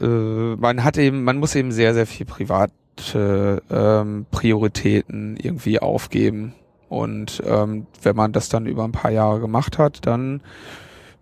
[0.00, 6.54] äh, man hat eben, man muss eben sehr, sehr viel private ähm, Prioritäten irgendwie aufgeben.
[6.88, 10.42] Und ähm, wenn man das dann über ein paar Jahre gemacht hat, dann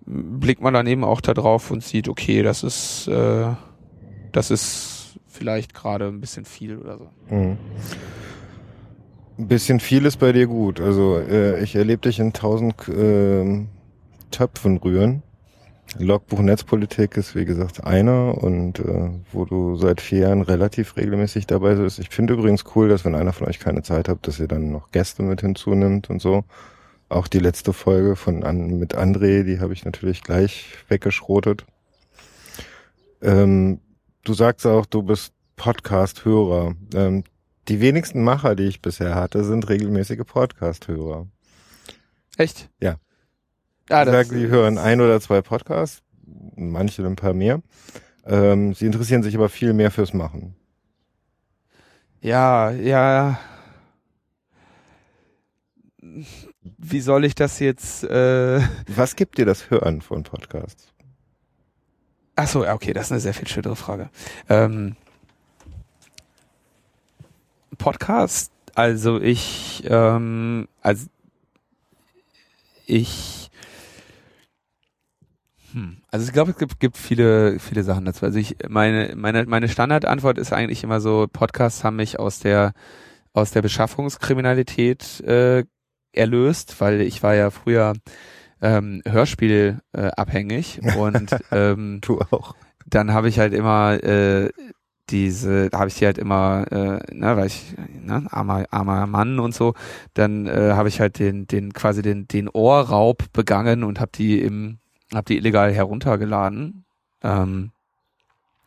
[0.05, 3.53] blickt man dann eben auch da drauf und sieht, okay, das ist äh,
[4.33, 7.35] das ist vielleicht gerade ein bisschen viel oder so.
[7.35, 7.57] Mhm.
[9.39, 10.81] Ein bisschen viel ist bei dir gut.
[10.81, 13.69] Also äh, ich erlebe dich in tausend ähm,
[14.31, 15.23] Töpfen rühren.
[15.99, 21.47] Logbuch Netzpolitik ist wie gesagt einer und äh, wo du seit vier Jahren relativ regelmäßig
[21.47, 21.99] dabei bist.
[21.99, 24.71] Ich finde übrigens cool, dass wenn einer von euch keine Zeit habt, dass ihr dann
[24.71, 26.45] noch Gäste mit hinzunimmt und so.
[27.09, 31.67] Auch die letzte Folge von an, mit André, die habe ich natürlich gleich weggeschrotet.
[33.21, 33.81] Ähm,
[34.23, 36.75] du sagst auch, du bist Podcast-Hörer.
[36.95, 37.25] Ähm,
[37.69, 41.27] die wenigsten Macher, die ich bisher hatte, sind regelmäßige Podcast-Hörer.
[42.37, 42.71] Echt?
[42.81, 42.97] Ja.
[43.91, 46.03] Sie das, sagen, sie hören ein oder zwei Podcasts,
[46.55, 47.61] manche ein paar mehr.
[48.25, 50.55] Ähm, sie interessieren sich aber viel mehr fürs Machen.
[52.21, 53.41] Ja, ja.
[56.63, 58.05] Wie soll ich das jetzt?
[58.05, 60.93] Äh Was gibt dir das Hören von Podcasts?
[62.37, 64.09] Ach so, ja, okay, das ist eine sehr viel schönere Frage.
[64.49, 64.95] Ähm,
[67.77, 71.07] Podcast, also ich, ähm, also
[72.87, 73.40] ich,
[75.73, 78.25] hm, also ich glaube, es gibt, gibt viele, viele Sachen dazu.
[78.25, 82.73] Also ich, meine, meine, meine Standardantwort ist eigentlich immer so, Podcasts haben mich aus der,
[83.33, 85.65] aus der Beschaffungskriminalität äh,
[86.13, 87.95] erlöst, weil ich war ja früher
[88.61, 92.55] ähm, Hörspiel äh, abhängig und ähm, Du auch.
[92.87, 94.51] dann habe ich halt immer äh,
[95.11, 99.41] diese, da habe ich die halt immer, äh, ne, weil ich, ne, armer, armer Mann
[99.41, 99.75] und so,
[100.15, 104.41] dann äh, habe ich halt den, den, quasi den, den Ohrraub begangen und habe die
[104.41, 104.79] im,
[105.15, 106.85] habe die illegal heruntergeladen.
[107.23, 107.73] Ähm,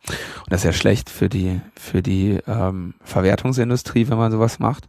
[0.06, 4.88] und das ist ja schlecht für die, für die ähm, Verwertungsindustrie, wenn man sowas macht.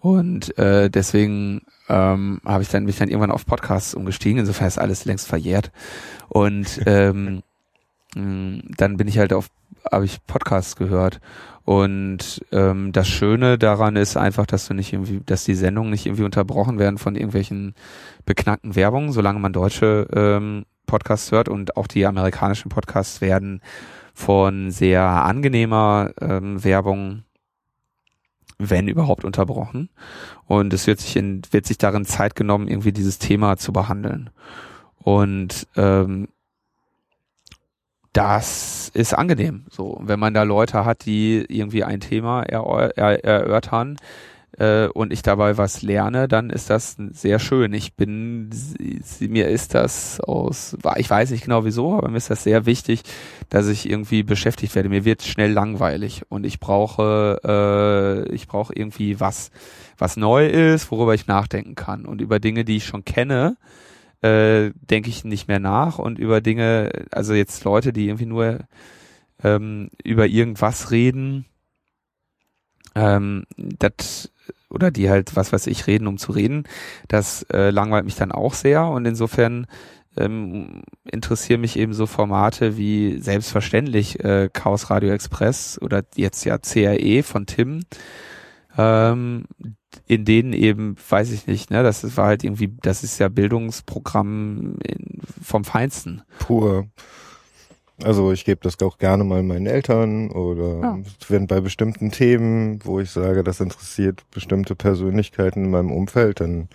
[0.00, 4.40] Und äh, deswegen ähm, habe ich dann mich dann irgendwann auf Podcasts umgestiegen.
[4.40, 5.70] Insofern ist alles längst verjährt.
[6.28, 7.42] Und ähm,
[8.14, 9.48] mh, dann bin ich halt auf,
[9.90, 11.20] habe ich Podcasts gehört.
[11.64, 16.06] Und ähm, das Schöne daran ist einfach, dass du nicht irgendwie, dass die Sendungen nicht
[16.06, 17.74] irgendwie unterbrochen werden von irgendwelchen
[18.26, 23.62] beknackten Werbungen, solange man deutsche ähm, Podcasts hört und auch die amerikanischen Podcasts werden
[24.12, 27.24] von sehr angenehmer ähm, Werbung
[28.58, 29.88] wenn überhaupt unterbrochen.
[30.46, 34.30] Und es wird sich in, wird sich darin Zeit genommen, irgendwie dieses Thema zu behandeln.
[34.98, 36.28] Und ähm,
[38.12, 39.64] das ist angenehm.
[39.70, 43.96] So, wenn man da Leute hat, die irgendwie ein Thema erör er erörtern
[44.58, 47.72] äh, und ich dabei was lerne, dann ist das sehr schön.
[47.72, 48.50] Ich bin,
[49.20, 53.02] mir ist das aus, ich weiß nicht genau wieso, aber mir ist das sehr wichtig,
[53.48, 54.88] dass ich irgendwie beschäftigt werde.
[54.88, 57.40] Mir wird schnell langweilig und ich brauche,
[58.28, 59.50] äh, ich brauche irgendwie was,
[59.98, 63.56] was neu ist, worüber ich nachdenken kann und über Dinge, die ich schon kenne,
[64.20, 68.60] äh, denke ich nicht mehr nach und über Dinge, also jetzt Leute, die irgendwie nur
[69.42, 71.46] ähm, über irgendwas reden,
[72.94, 74.31] ähm, das
[74.70, 76.64] oder die halt was weiß ich reden, um zu reden,
[77.08, 79.66] das äh, langweilt mich dann auch sehr und insofern
[80.16, 86.58] ähm, interessieren mich eben so Formate wie selbstverständlich äh, Chaos Radio Express oder jetzt ja
[86.58, 87.80] CRE von Tim,
[88.76, 89.44] ähm,
[90.06, 94.76] in denen eben, weiß ich nicht, ne, das war halt irgendwie, das ist ja Bildungsprogramm
[94.82, 96.22] in, vom Feinsten.
[96.38, 96.86] Pur.
[98.04, 100.98] Also ich gebe das auch gerne mal meinen Eltern oder Ja.
[101.28, 106.68] wenn bei bestimmten Themen, wo ich sage, das interessiert bestimmte Persönlichkeiten in meinem Umfeld, dann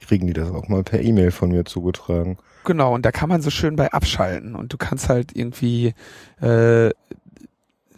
[0.00, 2.38] kriegen die das auch mal per E-Mail von mir zugetragen.
[2.64, 5.94] Genau, und da kann man so schön bei abschalten und du kannst halt irgendwie,
[6.40, 6.90] äh,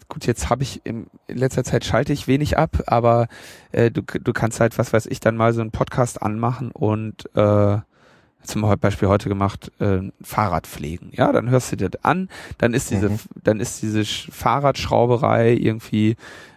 [0.09, 3.29] gut, jetzt habe ich im, in letzter Zeit schalte ich wenig ab, aber
[3.73, 7.25] äh, du, du kannst halt, was weiß ich, dann mal so einen Podcast anmachen und
[7.35, 7.79] äh,
[8.45, 11.11] zum Beispiel heute gemacht, äh, Fahrradpflegen.
[11.13, 12.29] Ja, dann hörst du dir das an,
[12.59, 13.19] dann ist diese, Mhm.
[13.43, 16.17] dann ist diese Sch- Fahrradschrauberei irgendwie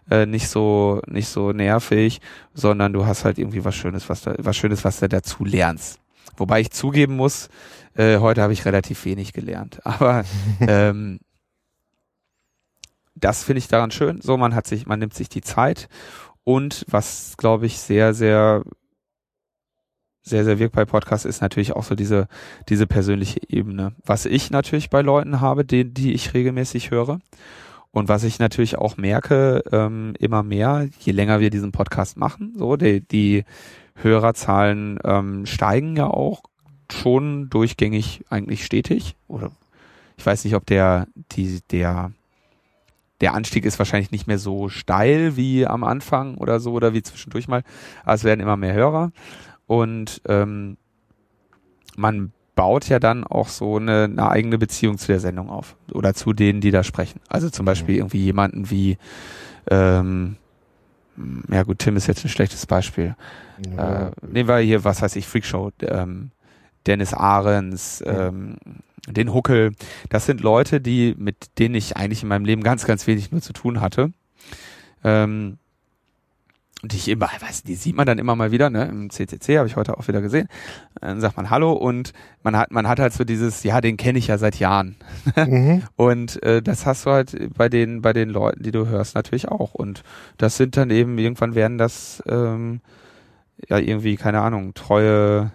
[0.10, 2.22] äh, nicht so nicht so nervig,
[2.54, 6.00] sondern du hast halt irgendwie was Schönes, was da, was Schönes, was du dazu lernst.
[6.38, 7.50] Wobei ich zugeben muss,
[7.96, 9.80] äh, heute habe ich relativ wenig gelernt.
[9.86, 10.24] Aber
[10.62, 11.20] ähm,
[13.16, 14.22] das finde ich daran schön.
[14.22, 15.90] So, man hat sich, man nimmt sich die Zeit
[16.44, 18.64] und was glaube ich sehr, sehr
[20.28, 22.28] sehr, sehr wirkt bei Podcasts ist natürlich auch so diese,
[22.70, 23.94] diese persönliche Ebene.
[24.06, 27.20] Was ich natürlich bei Leuten habe, die, die ich regelmäßig höre.
[27.92, 32.54] Und was ich natürlich auch merke, ähm, immer mehr, je länger wir diesen Podcast machen,
[32.56, 33.46] so, die, die
[33.96, 36.44] Hörerzahlen ähm, steigen ja auch
[36.92, 39.16] schon durchgängig eigentlich stetig.
[39.28, 39.52] Oder
[40.18, 42.12] ich weiß nicht, ob der, die, der,
[43.22, 47.02] der Anstieg ist wahrscheinlich nicht mehr so steil wie am Anfang oder so oder wie
[47.02, 47.64] zwischendurch mal.
[48.04, 49.12] Aber es werden immer mehr Hörer.
[49.68, 50.78] Und ähm,
[51.96, 56.14] man baut ja dann auch so eine, eine eigene Beziehung zu der Sendung auf oder
[56.14, 57.22] zu denen, die da sprechen.
[57.30, 58.98] Also zum Beispiel irgendwie jemanden wie,
[59.70, 60.38] ähm,
[61.52, 63.16] ja gut, Tim ist jetzt ein schlechtes Beispiel.
[63.76, 64.08] Ja.
[64.08, 66.32] Äh, nehmen wir hier, was weiß ich, Freakshow, ähm,
[66.88, 68.58] Dennis Ahrens, ähm,
[69.08, 69.74] den Huckel.
[70.10, 73.42] Das sind Leute, die, mit denen ich eigentlich in meinem Leben ganz, ganz wenig nur
[73.42, 74.12] zu tun hatte.
[75.04, 75.58] Ähm,
[76.88, 78.86] und die ich immer, weiß, die sieht man dann immer mal wieder, ne?
[78.86, 80.48] Im CCC habe ich heute auch wieder gesehen.
[81.02, 84.20] Dann sagt man Hallo und man hat, man hat halt so dieses, ja, den kenne
[84.20, 84.96] ich ja seit Jahren.
[85.36, 85.84] Mhm.
[85.96, 89.48] Und äh, das hast du halt bei den, bei den Leuten, die du hörst, natürlich
[89.48, 89.74] auch.
[89.74, 90.04] Und
[90.38, 92.82] das sind dann eben, irgendwann werden das ähm,
[93.68, 95.52] ja irgendwie, keine Ahnung, treue,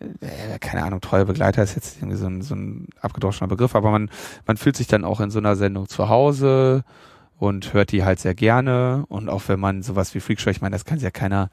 [0.00, 3.90] äh, keine Ahnung, treue Begleiter ist jetzt irgendwie so ein, so ein abgedroschener Begriff, aber
[3.90, 4.10] man,
[4.46, 6.84] man fühlt sich dann auch in so einer Sendung zu Hause
[7.38, 9.04] und hört die halt sehr gerne.
[9.08, 11.50] Und auch wenn man sowas wie Freakshow, ich meine, das kann sich ja keiner,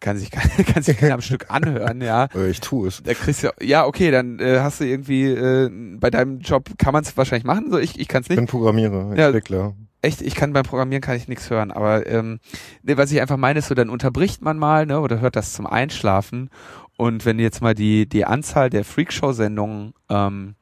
[0.00, 0.30] kann sich,
[0.72, 2.28] kann sich keiner am Stück anhören, ja.
[2.34, 3.02] Äh, Ich tue es.
[3.02, 6.92] Da kriegst du, ja, okay, dann äh, hast du irgendwie, äh, bei deinem Job kann
[6.92, 8.38] man es wahrscheinlich machen, so ich, ich kann es Ich nicht.
[8.38, 9.26] bin Programmierer, Ja.
[9.26, 9.74] Entwickler.
[10.00, 12.38] Echt, ich kann beim Programmieren kann ich nichts hören, aber ähm,
[12.84, 15.52] nee, was ich einfach meine, ist so, dann unterbricht man mal, ne, oder hört das
[15.52, 16.50] zum Einschlafen.
[16.96, 20.54] Und wenn du jetzt mal die, die Anzahl der Freakshow-Sendungen ähm,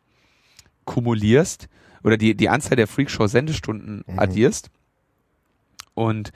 [0.86, 1.68] kumulierst,
[2.04, 4.18] oder die, die Anzahl der Freakshow-Sendestunden Mhm.
[4.18, 4.70] addierst
[5.94, 6.32] und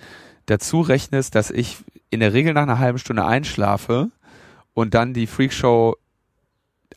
[0.47, 1.79] dazu rechnest, dass ich
[2.11, 4.11] in der Regel nach einer halben Stunde einschlafe
[4.75, 5.97] und dann die Freakshow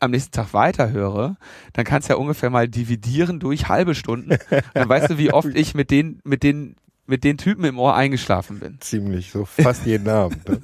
[0.00, 1.36] am nächsten Tag weiterhöre,
[1.72, 4.36] dann kannst du ja ungefähr mal dividieren durch halbe Stunden.
[4.74, 6.74] Dann weißt du, wie oft ich mit den, mit den,
[7.06, 8.78] mit den Typen im Ohr eingeschlafen bin.
[8.80, 10.48] Ziemlich, so fast jeden Abend.
[10.48, 10.60] Ne?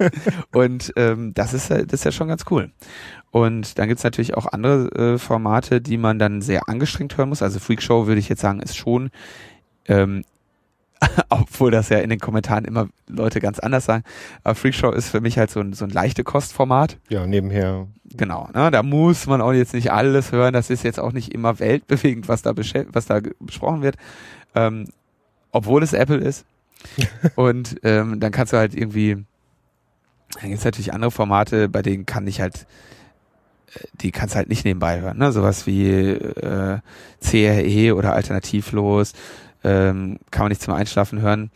[0.52, 2.70] Und ähm, das ist ja- das ist ja schon ganz cool.
[3.30, 7.42] Und dann gibt's natürlich auch andere äh, Formate, die man dann sehr angestrengt hören muss.
[7.42, 9.10] Also Freakshow würde ich jetzt sagen, ist schon,
[9.86, 10.24] ähm,
[11.30, 14.04] obwohl das ja in den Kommentaren immer Leute ganz anders sagen,
[14.44, 16.98] aber Freakshow ist für mich halt so ein, so ein leichte Kostformat.
[17.08, 17.88] Ja, nebenher.
[18.14, 18.70] Genau, ne?
[18.70, 20.52] da muss man auch jetzt nicht alles hören.
[20.52, 23.96] Das ist jetzt auch nicht immer weltbewegend, was da, was da besprochen wird,
[24.54, 24.86] ähm,
[25.52, 26.44] obwohl es Apple ist.
[27.36, 29.24] Und ähm, dann kannst du halt irgendwie,
[30.40, 32.66] dann gibt's natürlich andere Formate, bei denen kann ich halt,
[33.74, 35.18] äh, die kannst halt nicht nebenbei hören.
[35.18, 35.30] Ne?
[35.30, 36.80] Sowas wie äh,
[37.20, 39.12] CRE oder Alternativlos
[39.62, 41.50] ähm, kann man nicht zum Einschlafen hören.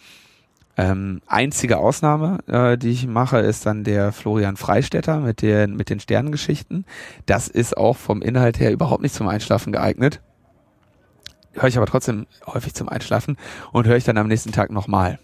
[0.79, 5.89] Ähm, einzige Ausnahme, äh, die ich mache, ist dann der Florian Freistetter mit den, mit
[5.89, 6.85] den Sternengeschichten.
[7.25, 10.21] Das ist auch vom Inhalt her überhaupt nicht zum Einschlafen geeignet.
[11.57, 13.37] Höre ich aber trotzdem häufig zum Einschlafen
[13.73, 15.19] und höre ich dann am nächsten Tag nochmal.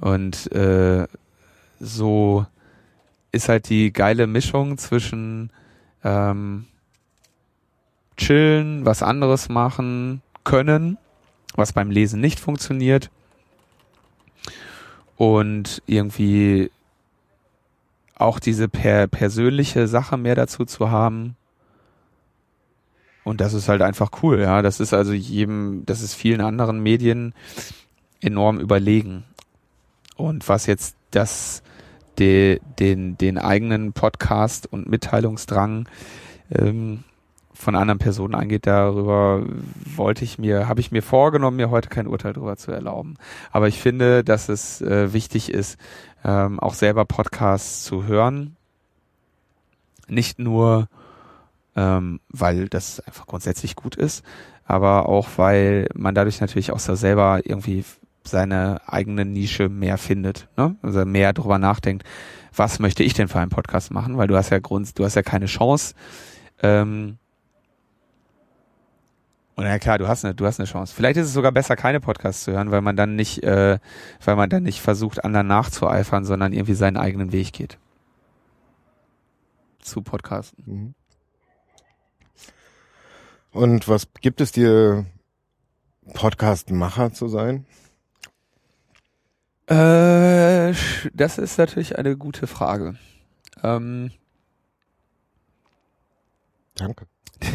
[0.00, 1.06] Und äh,
[1.80, 2.46] so
[3.32, 5.50] ist halt die geile Mischung zwischen
[6.02, 6.66] ähm,
[8.16, 10.98] chillen, was anderes machen können,
[11.54, 13.10] was beim Lesen nicht funktioniert
[15.16, 16.70] und irgendwie
[18.16, 21.36] auch diese per persönliche Sache mehr dazu zu haben.
[23.24, 24.62] Und das ist halt einfach cool, ja.
[24.62, 27.34] Das ist also jedem, das ist vielen anderen Medien
[28.20, 29.24] enorm überlegen.
[30.16, 31.62] Und was jetzt das,
[32.18, 35.88] de, den, den eigenen Podcast und Mitteilungsdrang
[36.50, 37.04] ähm,
[37.54, 39.44] von anderen Personen angeht, darüber
[39.96, 43.16] wollte ich mir, habe ich mir vorgenommen, mir heute kein Urteil darüber zu erlauben.
[43.52, 45.78] Aber ich finde, dass es äh, wichtig ist,
[46.24, 48.56] ähm, auch selber Podcasts zu hören.
[50.08, 50.88] Nicht nur,
[51.76, 54.24] ähm, weil das einfach grundsätzlich gut ist,
[54.64, 57.84] aber auch, weil man dadurch natürlich auch so selber irgendwie
[58.24, 60.76] seine eigene Nische mehr findet, ne?
[60.82, 62.04] Also mehr drüber nachdenkt,
[62.56, 64.16] was möchte ich denn für einen Podcast machen?
[64.16, 65.94] Weil du hast ja Grund, du hast ja keine Chance,
[66.62, 67.18] ähm,
[69.56, 70.92] und ja klar, du hast eine, du hast eine Chance.
[70.94, 73.78] Vielleicht ist es sogar besser, keine Podcasts zu hören, weil man dann nicht, äh,
[74.24, 77.78] weil man dann nicht versucht, anderen nachzueifern, sondern irgendwie seinen eigenen Weg geht.
[79.80, 80.64] zu Podcasten.
[80.66, 80.94] Mhm.
[83.54, 85.06] Und was gibt es dir,
[86.12, 87.66] Podcast-Macher zu sein?
[89.68, 90.74] Äh,
[91.14, 92.96] das ist natürlich eine gute Frage.
[93.62, 94.10] Ähm,
[96.74, 97.06] Danke.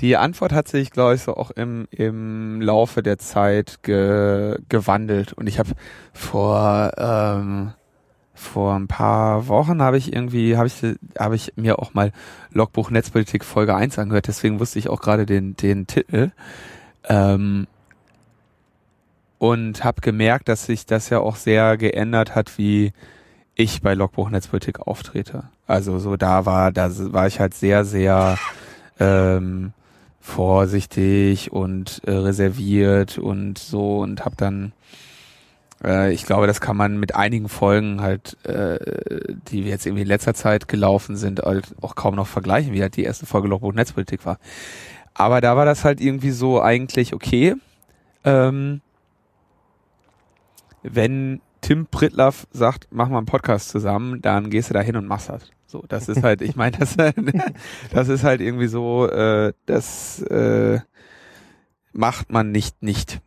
[0.00, 5.34] Die Antwort hat sich, glaube ich, so auch im, im Laufe der Zeit ge, gewandelt.
[5.34, 5.70] Und ich habe
[6.12, 7.74] vor ähm,
[8.34, 10.82] vor ein paar Wochen habe ich irgendwie habe ich
[11.18, 12.12] habe ich mir auch mal
[12.50, 14.26] Logbuch Netzpolitik Folge 1 angehört.
[14.26, 16.32] Deswegen wusste ich auch gerade den den Titel.
[17.08, 17.66] Ähm,
[19.38, 22.92] und habe gemerkt, dass sich das ja auch sehr geändert hat, wie
[23.54, 25.44] ich bei Logbuch Netzpolitik auftrete.
[25.66, 28.38] Also so da war, da war ich halt sehr, sehr
[28.98, 29.72] ähm,
[30.20, 34.72] vorsichtig und äh, reserviert und so und habe dann
[35.84, 38.78] äh, ich glaube, das kann man mit einigen Folgen halt, äh,
[39.48, 42.96] die jetzt irgendwie in letzter Zeit gelaufen sind, halt auch kaum noch vergleichen, wie halt
[42.96, 44.38] die erste Folge Logbuch Netzpolitik war.
[45.12, 47.54] Aber da war das halt irgendwie so eigentlich okay.
[48.24, 48.80] Ähm,
[50.82, 55.06] wenn Tim Pritlaff sagt, mach mal einen Podcast zusammen, dann gehst du da hin und
[55.06, 55.50] machst das.
[55.66, 56.96] So, das ist halt, ich meine, das,
[57.90, 60.80] das ist halt irgendwie so, äh, das äh,
[61.92, 63.20] macht man nicht nicht.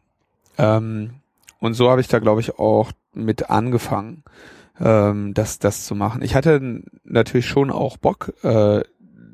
[0.57, 1.15] Ähm,
[1.59, 4.23] und so habe ich da, glaube ich, auch mit angefangen,
[4.79, 6.21] ähm, das, das zu machen.
[6.21, 8.83] Ich hatte natürlich schon auch Bock, äh,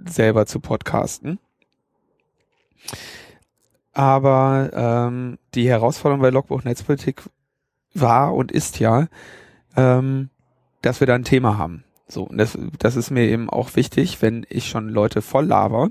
[0.07, 1.39] selber zu podcasten.
[3.93, 7.21] Aber ähm, die Herausforderung bei Logbuch Netzpolitik
[7.93, 9.07] war und ist ja,
[9.75, 10.29] ähm,
[10.81, 11.83] dass wir da ein Thema haben.
[12.07, 15.89] So, und das, das ist mir eben auch wichtig, wenn ich schon Leute voll laber,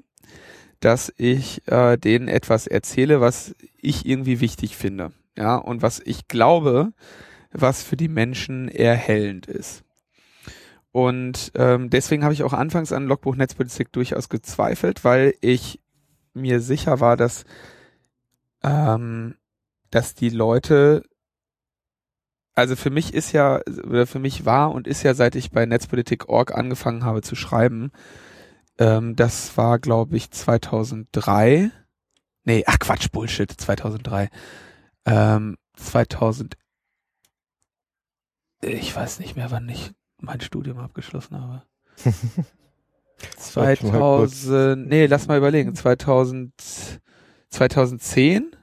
[0.80, 5.12] dass ich äh, denen etwas erzähle, was ich irgendwie wichtig finde.
[5.36, 6.92] Ja, und was ich glaube,
[7.52, 9.84] was für die Menschen erhellend ist.
[10.90, 15.80] Und ähm, deswegen habe ich auch anfangs an Logbuch Netzpolitik durchaus gezweifelt, weil ich
[16.34, 17.44] mir sicher war, dass,
[18.62, 19.36] ähm,
[19.90, 21.02] dass die Leute
[22.54, 25.64] also für mich ist ja, oder für mich war und ist ja, seit ich bei
[25.64, 27.92] Netzpolitik.org angefangen habe zu schreiben,
[28.78, 31.70] ähm, das war, glaube ich, 2003.
[32.44, 34.28] Nee, ach Quatsch, Bullshit, 2003.
[35.04, 36.54] Ähm, 2000,
[38.60, 41.62] ich weiß nicht mehr, wann ich mein Studium abgeschlossen habe.
[43.36, 46.52] 2000, nee, lass mal überlegen, 2000,
[47.50, 48.56] 2010?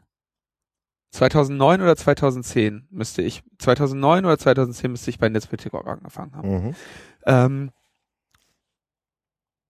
[1.11, 6.49] 2009 oder 2010 müsste ich, 2009 oder 2010 müsste ich bei Netzpolitik auch angefangen haben.
[6.49, 6.75] Mhm.
[7.25, 7.71] Ähm,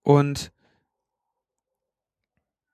[0.02, 0.52] und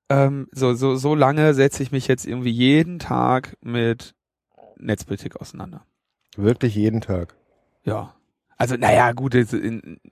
[0.09, 4.15] ähm, so, so, so lange setze ich mich jetzt irgendwie jeden Tag mit
[4.79, 5.85] Netzpolitik auseinander.
[6.37, 7.35] Wirklich jeden Tag.
[7.85, 8.15] Ja.
[8.59, 9.37] Also, naja, gut,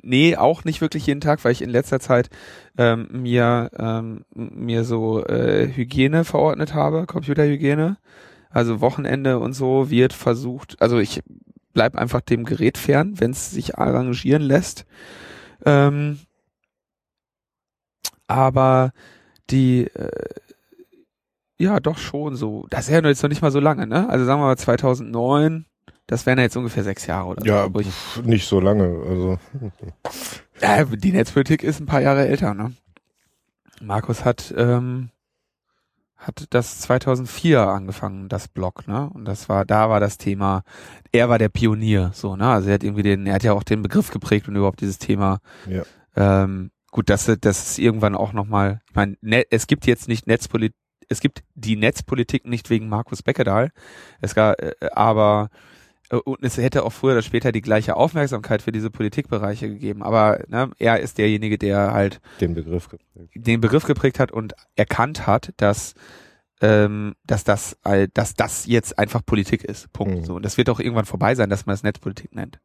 [0.03, 2.29] nee, auch nicht wirklich jeden Tag, weil ich in letzter Zeit
[2.77, 7.97] ähm, mir, ähm, mir so äh, Hygiene verordnet habe, Computerhygiene.
[8.51, 11.23] Also Wochenende und so wird versucht, also ich
[11.73, 14.87] bleib einfach dem Gerät fern, wenn es sich arrangieren lässt.
[15.67, 16.21] Ähm,
[18.29, 18.93] aber
[19.51, 20.11] die, äh,
[21.57, 22.67] ja, doch schon so.
[22.71, 24.09] Das ist ja jetzt noch nicht mal so lange, ne?
[24.09, 25.67] Also sagen wir mal 2009,
[26.07, 27.75] das wären ja jetzt ungefähr sechs Jahre oder Ja, so.
[27.75, 28.85] wo ich- pf, nicht so lange.
[29.09, 29.39] Also
[30.61, 32.73] Ja, die Netzpolitik ist ein paar Jahre älter, ne?
[33.81, 35.11] Markus hat, ähm,
[36.17, 39.11] hat das 2004 angefangen, das Blog, ne?
[39.13, 40.63] Und das war, da war das Thema,
[41.13, 42.49] er war der Pionier, so, ne?
[42.49, 44.99] Also er hat irgendwie den, er hat ja auch den Begriff geprägt und überhaupt dieses
[44.99, 45.39] Thema.
[45.69, 45.83] Ja.
[46.17, 50.29] Ähm, gut, das, das ist irgendwann auch nochmal, ich meine, ne, es gibt jetzt nicht
[50.29, 50.77] Netzpolitik,
[51.09, 53.71] es gibt die Netzpolitik nicht wegen Markus Beckedahl,
[54.21, 55.51] es gab, äh, aber
[56.11, 60.05] äh, und es hätte auch früher oder später die gleiche Aufmerksamkeit für diese Politikbereiche gegeben.
[60.05, 63.33] Aber ne, er ist derjenige, der halt den Begriff geprägt.
[63.35, 65.95] den Begriff geprägt hat und erkannt hat, dass
[66.61, 67.77] ähm, dass das
[68.15, 69.93] dass das jetzt einfach Politik ist.
[69.93, 70.21] Punkt.
[70.21, 70.25] Mhm.
[70.25, 72.61] So und das wird auch irgendwann vorbei sein, dass man es Netzpolitik nennt.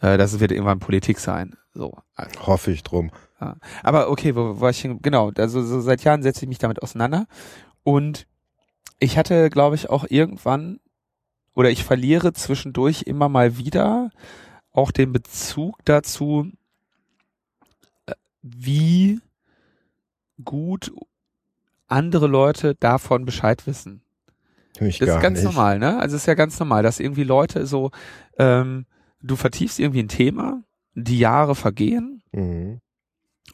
[0.00, 1.54] Äh, das wird irgendwann Politik sein.
[1.72, 1.96] So.
[2.40, 3.10] Hoffe ich drum.
[3.44, 3.56] Ja.
[3.82, 4.98] Aber okay, wo, wo war ich hin?
[5.02, 7.26] Genau, also so seit Jahren setze ich mich damit auseinander
[7.82, 8.26] und
[8.98, 10.80] ich hatte, glaube ich, auch irgendwann
[11.54, 14.10] oder ich verliere zwischendurch immer mal wieder
[14.72, 16.50] auch den Bezug dazu,
[18.06, 19.20] äh, wie
[20.44, 20.92] gut
[21.86, 24.02] andere Leute davon Bescheid wissen.
[24.80, 25.44] Ich Das ist ganz nicht.
[25.44, 26.00] normal, ne?
[26.00, 27.92] Also es ist ja ganz normal, dass irgendwie Leute so,
[28.38, 28.86] ähm,
[29.22, 30.64] du vertiefst irgendwie ein Thema,
[30.94, 32.80] die Jahre vergehen Mhm.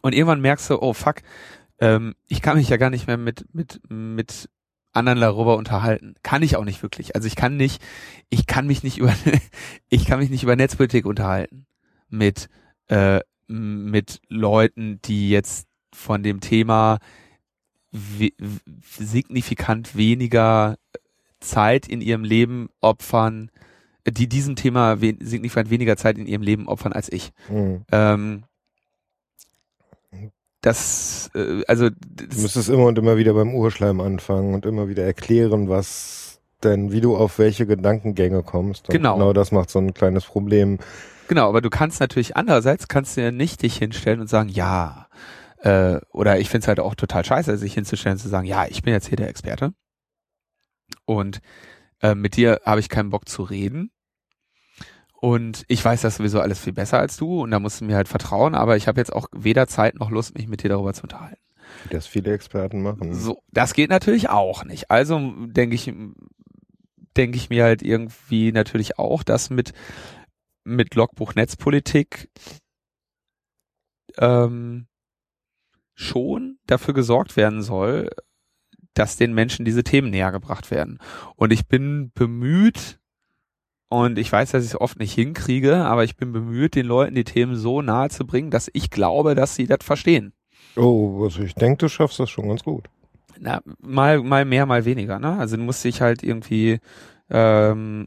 [0.02, 1.16] Und irgendwann merkst du, oh fuck,
[1.80, 4.48] ähm, ich kann mich ja gar nicht mehr mit, mit, mit
[4.92, 6.14] anderen darüber unterhalten.
[6.22, 7.14] Kann ich auch nicht wirklich.
[7.14, 7.82] Also ich kann nicht,
[8.28, 9.14] ich kann mich nicht über,
[9.88, 11.66] ich kann mich nicht über Netzpolitik unterhalten.
[12.08, 12.48] Mit,
[12.88, 16.98] äh, mit Leuten, die jetzt von dem Thema
[17.92, 18.30] we
[18.96, 20.76] signifikant weniger
[21.40, 23.50] Zeit in ihrem Leben opfern,
[24.06, 27.32] die diesem Thema we signifikant weniger Zeit in ihrem Leben opfern als ich.
[27.48, 27.84] Mhm.
[27.90, 28.42] Ähm,
[30.60, 34.88] das, äh, also Du das, müsstest immer und immer wieder beim Urschleim anfangen und immer
[34.88, 38.88] wieder erklären, was denn, wie du auf welche Gedankengänge kommst.
[38.88, 39.14] Und Genau.
[39.14, 40.78] Genau das macht so ein kleines Problem.
[41.28, 45.06] genau, aber du kannst natürlich andererseits kannst du ja nicht dich hinstellen und sagen, ja,
[45.58, 48.66] äh, oder ich finde es halt auch total scheiße, sich hinzustellen und zu sagen, ja,
[48.66, 49.72] ich bin jetzt hier der Experte
[51.04, 51.40] und
[52.02, 53.90] äh, mit dir habe ich keinen Bock zu reden.
[55.20, 57.96] Und ich weiß das sowieso alles viel besser als du und da musst du mir
[57.96, 60.94] halt vertrauen, aber ich habe jetzt auch weder Zeit noch Lust, mich mit dir darüber
[60.94, 61.40] zu unterhalten.
[61.84, 63.14] Wie das viele Experten machen.
[63.14, 64.90] So, das geht natürlich auch nicht.
[64.90, 65.92] Also denke ich,
[67.16, 69.72] denke ich mir halt irgendwie natürlich auch, dass mit
[70.64, 72.28] mit Logbuch Netzpolitik
[74.18, 74.86] ähm,
[75.94, 78.10] schon dafür gesorgt werden soll,
[78.94, 80.98] dass den Menschen diese Themen näher gebracht werden.
[81.36, 82.99] Und ich bin bemüht,
[83.90, 87.16] und ich weiß, dass ich es oft nicht hinkriege, aber ich bin bemüht, den Leuten
[87.16, 90.32] die Themen so nahe zu bringen, dass ich glaube, dass sie das verstehen.
[90.76, 92.84] Oh, also ich denke, du schaffst das schon ganz gut.
[93.40, 95.36] Na, mal, mal mehr, mal weniger, ne?
[95.38, 96.78] Also du musst dich halt irgendwie,
[97.30, 98.06] ähm,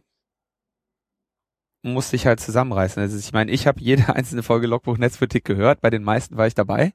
[1.84, 3.02] musst dich halt zusammenreißen.
[3.02, 6.48] Also ich meine, ich habe jede einzelne Folge Logbuch Netzpolitik gehört, bei den meisten war
[6.48, 6.94] ich dabei.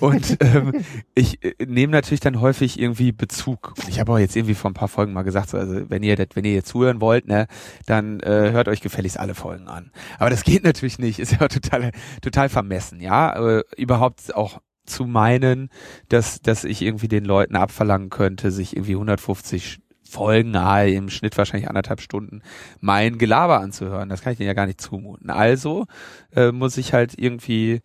[0.00, 3.74] Und ähm, ich äh, nehme natürlich dann häufig irgendwie Bezug.
[3.88, 6.16] Ich habe auch jetzt irgendwie vor ein paar Folgen mal gesagt, so, also wenn ihr
[6.16, 7.46] das, wenn ihr jetzt zuhören wollt, ne,
[7.86, 9.92] dann äh, hört euch gefälligst alle Folgen an.
[10.18, 13.58] Aber das geht natürlich nicht, ist ja total, total vermessen, ja.
[13.58, 15.68] Äh, überhaupt auch zu meinen,
[16.08, 19.80] dass, dass ich irgendwie den Leuten abverlangen könnte, sich irgendwie 150
[20.12, 22.42] Folgen, ah, im Schnitt wahrscheinlich anderthalb Stunden,
[22.80, 24.08] mein Gelaber anzuhören.
[24.08, 25.30] Das kann ich denen ja gar nicht zumuten.
[25.30, 25.86] Also
[26.34, 27.80] äh, muss ich halt irgendwie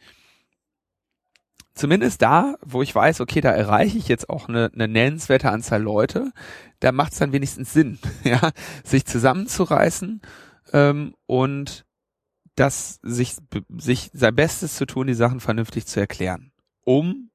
[1.74, 5.82] zumindest da, wo ich weiß, okay, da erreiche ich jetzt auch eine, eine nennenswerte Anzahl
[5.82, 6.32] Leute,
[6.80, 8.52] da macht es dann wenigstens Sinn, ja,
[8.84, 10.22] sich zusammenzureißen
[10.74, 11.86] ähm, und
[12.56, 13.36] das sich
[13.78, 16.52] sich sein Bestes zu tun, die Sachen vernünftig zu erklären,
[16.84, 17.30] um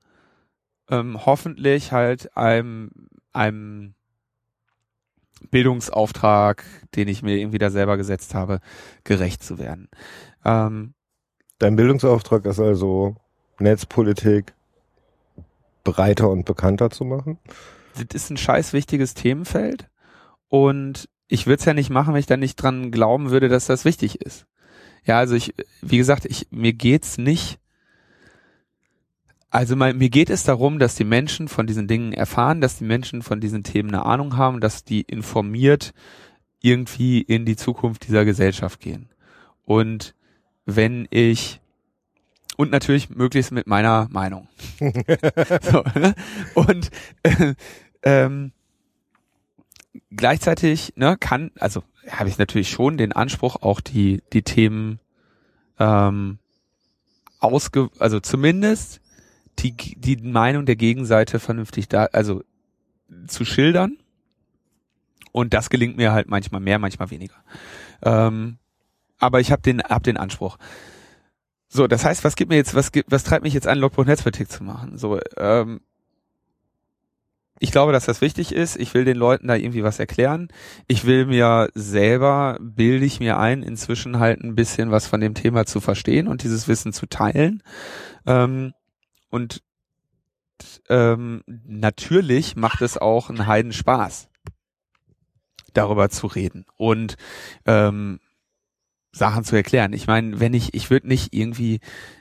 [0.91, 2.91] ähm, hoffentlich halt einem
[3.33, 3.95] einem
[5.51, 6.65] Bildungsauftrag,
[6.95, 8.61] den ich mir irgendwie da selber gesetzt habe,
[9.05, 9.89] gerecht zu werden.
[10.45, 10.95] Ähm,
[11.59, 13.17] Dein Bildungsauftrag ist also,
[13.59, 14.55] Netzpolitik
[15.85, 17.39] breiter und bekannter zu machen.
[17.95, 19.89] das ist ein scheiß wichtiges Themenfeld
[20.49, 23.67] und ich würde es ja nicht machen, wenn ich da nicht dran glauben würde, dass
[23.67, 24.47] das wichtig ist.
[25.05, 27.59] Ja, also ich, wie gesagt, ich, mir geht's nicht,
[29.53, 32.85] also mal, mir geht es darum, dass die Menschen von diesen Dingen erfahren, dass die
[32.85, 35.93] Menschen von diesen Themen eine Ahnung haben, dass die informiert
[36.63, 39.11] irgendwie in die Zukunft dieser Gesellschaft gehen.
[39.65, 40.15] Und
[40.65, 41.61] wenn ich
[42.57, 44.49] und natürlich möglichst mit meiner Meinung.
[44.81, 46.15] so, ne?
[46.55, 46.91] Und
[47.23, 47.55] äh,
[48.03, 48.53] ähm,
[50.11, 54.99] gleichzeitig ne, kann, also habe ich natürlich schon den Anspruch, auch die die Themen
[55.79, 56.39] ähm,
[57.39, 59.03] ausge, also zumindest
[59.59, 62.43] die die Meinung der Gegenseite vernünftig da, also
[63.27, 63.99] zu schildern.
[65.33, 67.37] Und das gelingt mir halt manchmal mehr, manchmal weniger.
[68.03, 68.59] Ähm,
[69.19, 70.59] aber ich habe den hab den Anspruch.
[71.69, 74.05] So, das heißt, was gibt mir jetzt, was gibt, was treibt mich jetzt an, Logbuch
[74.05, 74.99] Netzpolitik zu machen?
[74.99, 75.81] So, ähm,
[77.63, 78.77] ich glaube, dass das wichtig ist.
[78.77, 80.49] Ich will den Leuten da irgendwie was erklären.
[80.89, 85.35] Ich will mir selber, bilde ich mir ein, inzwischen halt ein bisschen was von dem
[85.35, 87.63] Thema zu verstehen und dieses Wissen zu teilen.
[88.27, 88.73] Ähm,
[89.33, 89.63] und
[90.91, 94.29] ähm, natürlich macht es auch einen Heiden Spaß,
[95.73, 97.17] darüber zu reden und
[97.65, 98.21] ähm,
[99.11, 99.95] Sachen zu erklären.
[99.95, 101.81] Ich meine, wenn ich, ich würde nicht irgendwie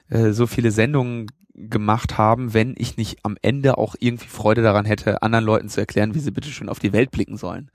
[0.09, 4.85] äh, so viele Sendungen gemacht haben, wenn ich nicht am Ende auch irgendwie Freude daran
[4.85, 7.71] hätte, anderen Leuten zu erklären, wie sie bitte schön auf die Welt blicken sollen.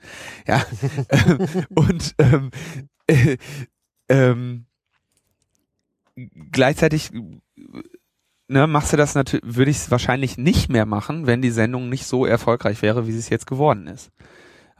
[0.46, 0.64] Ja.
[1.74, 2.50] und ähm,
[3.06, 3.36] äh,
[4.08, 4.64] ähm,
[6.50, 7.10] gleichzeitig
[8.48, 11.88] ne, machst du das natürlich, würde ich es wahrscheinlich nicht mehr machen, wenn die Sendung
[11.88, 14.10] nicht so erfolgreich wäre, wie sie es jetzt geworden ist.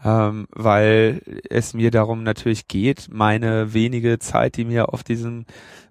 [0.05, 5.47] Ähm, weil es mir darum natürlich geht, meine wenige Zeit, die mir auf diesem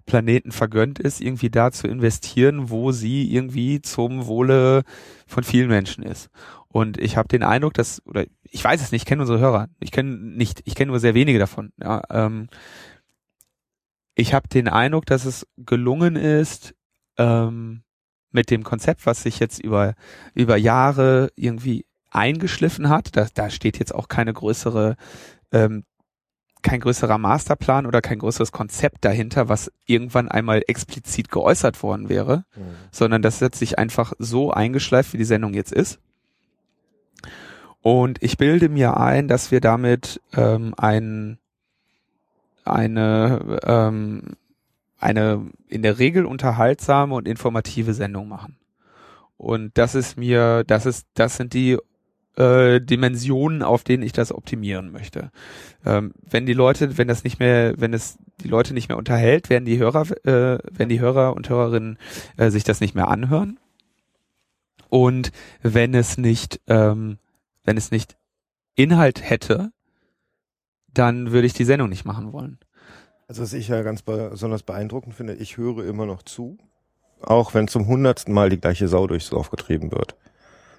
[0.06, 4.84] Planeten vergönnt ist, irgendwie da zu investieren, wo sie irgendwie zum Wohle
[5.26, 6.30] von vielen Menschen ist.
[6.68, 9.68] Und ich habe den Eindruck, dass, oder ich weiß es nicht, ich kenne unsere Hörer,
[9.80, 11.72] ich kenne nicht, ich kenne nur sehr wenige davon.
[11.82, 12.48] Ja, ähm,
[14.14, 16.75] ich habe den Eindruck, dass es gelungen ist,
[17.18, 17.82] ähm,
[18.30, 19.94] mit dem Konzept, was sich jetzt über
[20.34, 23.16] über Jahre irgendwie eingeschliffen hat.
[23.16, 24.96] Da, da steht jetzt auch keine größere
[25.52, 25.84] ähm,
[26.62, 32.44] kein größerer Masterplan oder kein größeres Konzept dahinter, was irgendwann einmal explizit geäußert worden wäre,
[32.56, 32.62] Mhm.
[32.90, 36.00] sondern das hat sich einfach so eingeschleift, wie die Sendung jetzt ist.
[37.82, 41.38] Und ich bilde mir ein, dass wir damit ähm, ein,
[42.64, 44.22] eine, ähm,
[44.98, 48.56] eine in der Regel unterhaltsame und informative Sendung machen.
[49.36, 51.76] Und das ist mir, das ist, das sind die
[52.36, 55.30] äh, Dimensionen, auf denen ich das optimieren möchte.
[55.84, 59.50] Ähm, wenn die Leute, wenn das nicht mehr, wenn es die Leute nicht mehr unterhält,
[59.50, 61.98] werden die Hörer, äh, werden die Hörer und Hörerinnen
[62.36, 63.58] äh, sich das nicht mehr anhören.
[64.88, 65.32] Und
[65.62, 67.18] wenn es nicht, ähm,
[67.64, 68.16] wenn es nicht
[68.74, 69.72] Inhalt hätte,
[70.92, 72.58] dann würde ich die Sendung nicht machen wollen.
[73.28, 76.58] Also was ich ja ganz besonders beeindruckend finde, ich höre immer noch zu,
[77.20, 80.16] auch wenn zum hundertsten Mal die gleiche Sau durchs Dorf getrieben wird.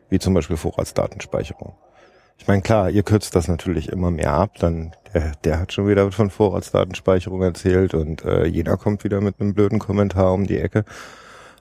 [0.10, 1.76] Wie zum Beispiel Vorratsdatenspeicherung.
[2.38, 5.88] Ich meine, klar, ihr kürzt das natürlich immer mehr ab, dann der, der hat schon
[5.88, 10.60] wieder von Vorratsdatenspeicherung erzählt und äh, jeder kommt wieder mit einem blöden Kommentar um die
[10.60, 10.86] Ecke.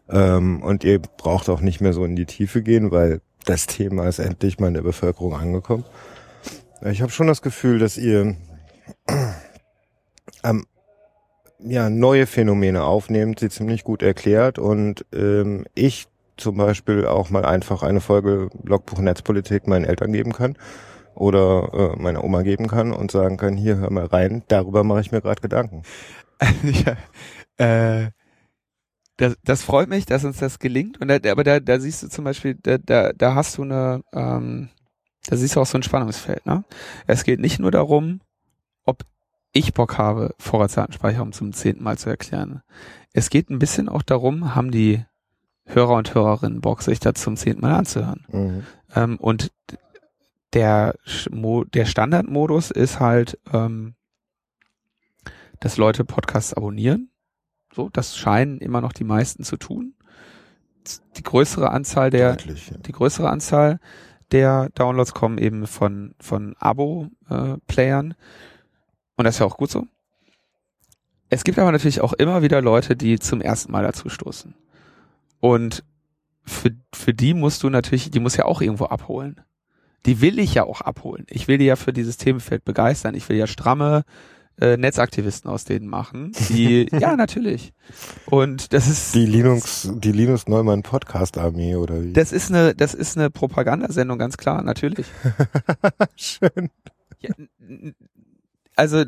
[0.09, 4.07] Ähm, und ihr braucht auch nicht mehr so in die Tiefe gehen, weil das Thema
[4.07, 5.85] ist endlich mal in der Bevölkerung angekommen.
[6.83, 8.37] Ich habe schon das Gefühl, dass ihr
[10.45, 10.67] ähm,
[11.59, 17.45] ja, neue Phänomene aufnehmt, sie ziemlich gut erklärt und ähm, ich zum Beispiel auch mal
[17.45, 20.57] einfach eine Folge Logbuch Netzpolitik meinen Eltern geben kann
[21.15, 25.01] oder äh, meiner Oma geben kann und sagen kann, hier hör mal rein, darüber mache
[25.01, 25.83] ich mir gerade Gedanken.
[26.63, 26.97] ja,
[27.57, 28.11] äh,
[29.17, 31.01] das, das freut mich, dass uns das gelingt.
[31.01, 34.03] Und da, aber da, da siehst du zum Beispiel, da, da, da hast du eine,
[34.13, 34.69] ähm,
[35.27, 36.45] da siehst du auch so ein Spannungsfeld.
[36.45, 36.65] Ne?
[37.07, 38.21] Es geht nicht nur darum,
[38.85, 39.05] ob
[39.57, 42.63] ich Bock habe, Vorratsdatenspeicherung zum zehnten Mal zu erklären.
[43.13, 45.05] Es geht ein bisschen auch darum, haben die
[45.65, 48.25] Hörer und Hörerinnen Bock, sich das zum zehnten Mal anzuhören.
[48.31, 48.67] Mhm.
[48.95, 49.53] Ähm, und
[50.53, 50.95] der,
[51.27, 53.95] der Standardmodus ist halt, ähm,
[55.61, 57.11] dass Leute Podcasts abonnieren.
[57.75, 59.95] So, das scheinen immer noch die meisten zu tun.
[61.17, 62.79] Die größere Anzahl der, Deutlich, ja.
[62.79, 63.81] die größere Anzahl
[64.33, 68.15] der Downloads kommen eben von, von Abo-Playern.
[69.17, 69.87] Und das ist ja auch gut so.
[71.29, 74.55] Es gibt aber natürlich auch immer wieder Leute, die zum ersten Mal dazu stoßen.
[75.41, 75.85] Und
[76.45, 79.41] für, für die musst du natürlich, die muss ja auch irgendwo abholen.
[80.07, 81.27] Die will ich ja auch abholen.
[81.29, 83.15] Ich will die ja für dieses Themenfeld begeistern.
[83.17, 84.05] Ich will ja stramme
[84.61, 86.33] äh, Netzaktivisten aus denen machen.
[86.49, 87.73] Die, ja, natürlich.
[88.27, 89.15] Und das ist.
[89.15, 92.13] Die Linux, die Linus Neumann Podcast Armee oder wie?
[92.13, 95.07] Das ist eine, das ist eine Propagandasendung, ganz klar, natürlich.
[96.17, 96.71] Schön.
[97.21, 97.35] Ja,
[98.77, 99.05] also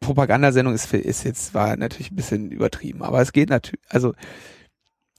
[0.00, 4.14] Propagandasendung ist, ist jetzt war natürlich ein bisschen übertrieben, aber es geht natürlich, also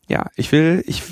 [0.08, 1.04] ja, ich will, ich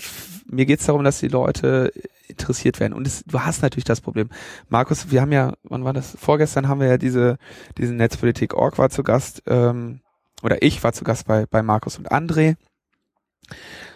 [0.48, 1.94] mir geht's darum, dass die Leute
[2.28, 4.30] interessiert werden und es, du hast natürlich das Problem.
[4.70, 6.18] Markus, wir haben ja, wann war das?
[6.20, 7.38] Vorgestern haben wir ja diese
[7.78, 10.02] diesen Netzpolitik Org war zu Gast ähm,
[10.42, 12.56] oder ich war zu Gast bei bei Markus und André.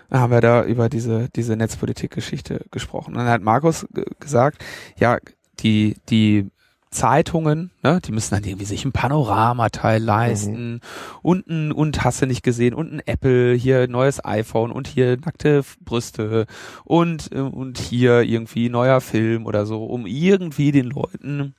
[0.09, 3.13] Da haben wir da über diese diese Netzpolitik-Geschichte gesprochen.
[3.13, 3.87] Und dann hat Markus
[4.19, 4.63] gesagt,
[4.97, 5.17] ja,
[5.59, 6.51] die die
[6.93, 10.79] Zeitungen, ne, die müssen dann irgendwie sich ein Panoramateil leisten.
[11.21, 12.73] Und ein, und hast du nicht gesehen?
[12.73, 16.45] Und ein Apple, hier neues iPhone und hier nackte Brüste.
[16.85, 21.55] Und, äh, und hier irgendwie neuer Film oder so, um irgendwie den Leuten,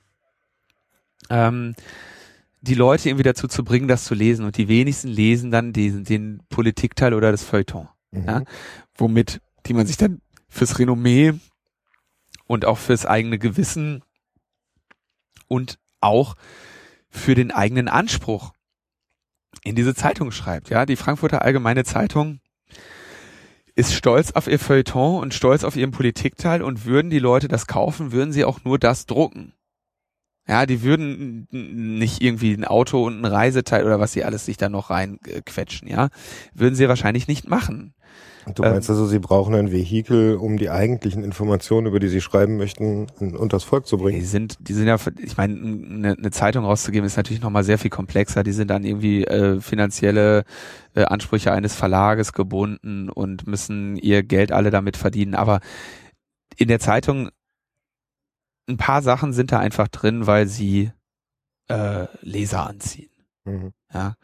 [1.30, 1.74] ähm,
[2.62, 4.46] die Leute irgendwie dazu zu bringen, das zu lesen.
[4.46, 8.24] Und die wenigsten lesen dann diesen, den Politikteil oder das Feuilleton Mhm.
[8.26, 8.42] Ja.
[8.96, 11.34] womit, die man sich dann fürs Renommee
[12.46, 14.02] und auch fürs eigene Gewissen
[15.54, 16.34] und auch
[17.08, 18.52] für den eigenen Anspruch
[19.62, 20.68] in diese Zeitung schreibt.
[20.68, 22.40] Ja, die Frankfurter Allgemeine Zeitung
[23.76, 27.66] ist stolz auf ihr Feuilleton und stolz auf ihren Politikteil und würden die Leute das
[27.66, 29.52] kaufen, würden sie auch nur das drucken.
[30.46, 34.58] Ja, die würden nicht irgendwie ein Auto und ein Reiseteil oder was sie alles sich
[34.58, 36.10] da noch reinquetschen, ja.
[36.52, 37.94] Würden sie wahrscheinlich nicht machen.
[38.54, 42.56] Du meinst also, sie brauchen ein Vehikel, um die eigentlichen Informationen, über die sie schreiben
[42.56, 44.24] möchten, un- unters Volk zu Die bringen?
[44.24, 47.90] sind, die sind ja, ich meine, eine, eine Zeitung rauszugeben ist natürlich nochmal sehr viel
[47.90, 48.42] komplexer.
[48.42, 50.44] Die sind an irgendwie äh, finanzielle
[50.94, 55.34] äh, Ansprüche eines Verlages gebunden und müssen ihr Geld alle damit verdienen.
[55.34, 55.60] Aber
[56.56, 57.30] in der Zeitung
[58.68, 60.90] ein paar Sachen sind da einfach drin, weil sie
[61.68, 63.10] äh, Leser anziehen.
[63.44, 63.72] Mhm.
[63.92, 64.14] Ja.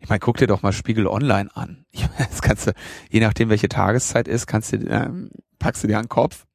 [0.00, 1.84] Ich meine, guck dir doch mal Spiegel Online an.
[2.18, 2.72] Das kannst du,
[3.10, 6.46] je nachdem welche Tageszeit ist, kannst du, ähm, packst du dir an den Kopf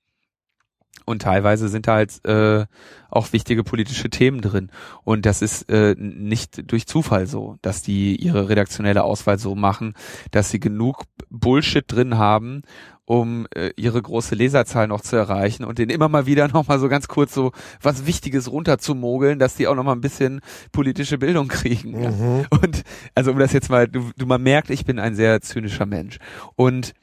[1.06, 2.66] Und teilweise sind da halt äh,
[3.10, 4.72] auch wichtige politische Themen drin.
[5.04, 9.96] Und das ist äh, nicht durch Zufall so, dass die ihre redaktionelle Auswahl so machen,
[10.32, 12.62] dass sie genug Bullshit drin haben,
[13.06, 16.80] um äh, ihre große Leserzahl noch zu erreichen und den immer mal wieder noch mal
[16.80, 17.52] so ganz kurz so
[17.82, 20.42] was Wichtiges runterzumogeln, dass die auch noch mal ein bisschen
[20.72, 22.02] politische Bildung kriegen.
[22.02, 22.12] Ja.
[22.12, 22.46] Mhm.
[22.50, 22.84] Und
[23.16, 26.20] also um das jetzt mal, du, du man merkt, ich bin ein sehr zynischer Mensch.
[26.56, 26.94] Und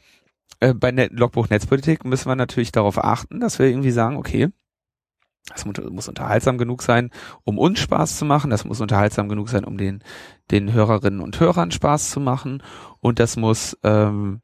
[0.60, 4.48] äh, bei Net Logbuch Netzpolitik müssen wir natürlich darauf achten, dass wir irgendwie sagen, okay,
[5.48, 7.10] das muss, unterhaltsam genug sein,
[7.44, 8.50] um uns Spaß zu machen.
[8.50, 10.04] Das muss unterhaltsam genug sein, um den,
[10.50, 12.62] den Hörerinnen und Hörern Spaß zu machen.
[13.00, 14.42] Und das muss ähm,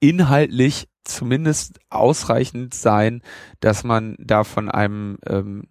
[0.00, 3.22] inhaltlich zumindest ausreichend sein,
[3.60, 5.64] dass man da von einem, ähm,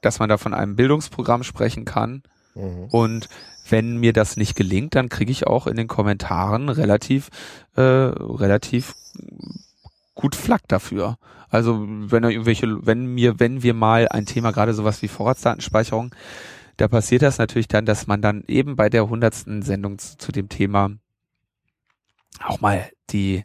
[0.00, 2.22] dass man da von einem Bildungsprogramm sprechen kann.
[2.54, 2.88] Mhm.
[2.90, 3.28] Und
[3.68, 7.30] wenn mir das nicht gelingt, dann kriege ich auch in den Kommentaren relativ,
[7.76, 8.94] äh, relativ
[10.14, 11.18] gut Flack dafür.
[11.48, 16.14] Also wenn irgendwelche, wenn mir, wenn wir mal ein Thema, gerade sowas wie Vorratsdatenspeicherung,
[16.76, 20.32] da passiert das natürlich dann, dass man dann eben bei der hundertsten Sendung zu, zu
[20.32, 20.90] dem Thema
[22.46, 23.44] auch mal die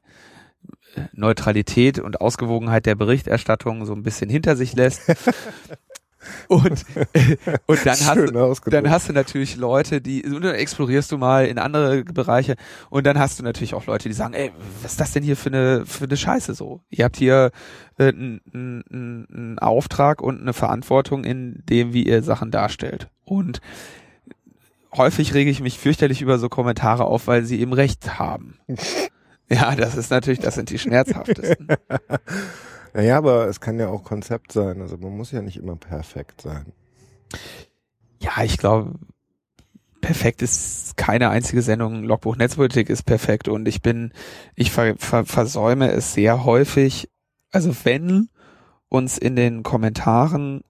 [0.96, 5.02] äh, Neutralität und Ausgewogenheit der Berichterstattung so ein bisschen hinter sich lässt.
[6.48, 6.86] und,
[7.66, 11.46] und dann hast, du, dann hast du natürlich Leute, die, und dann explorierst du mal
[11.46, 12.56] in andere Bereiche
[12.90, 15.38] und dann hast du natürlich auch Leute, die sagen, ey, was ist das denn hier
[15.38, 16.82] für eine, für eine Scheiße so?
[16.90, 17.52] Ihr habt hier
[17.98, 23.10] äh, einen Auftrag und eine Verantwortung in dem, wie ihr Sachen darstellt.
[23.24, 23.62] Und
[24.94, 28.58] häufig rege ich mich fürchterlich über so Kommentare auf, weil sie eben recht haben.
[29.50, 31.70] Ja, das ist natürlich, das sind die schmerzhaftesten.
[32.94, 34.82] Naja, aber es kann ja auch Konzept sein.
[34.82, 36.74] Also man muss ja nicht immer perfekt sein.
[38.20, 38.96] Ja, ich glaube,
[40.02, 42.04] perfekt ist keine einzige Sendung.
[42.04, 44.14] Logbuch Netzpolitik ist perfekt und ich bin,
[44.56, 47.10] ich ver, ver, versäume es sehr häufig.
[47.52, 48.30] Also wenn
[48.90, 50.64] uns in den Kommentaren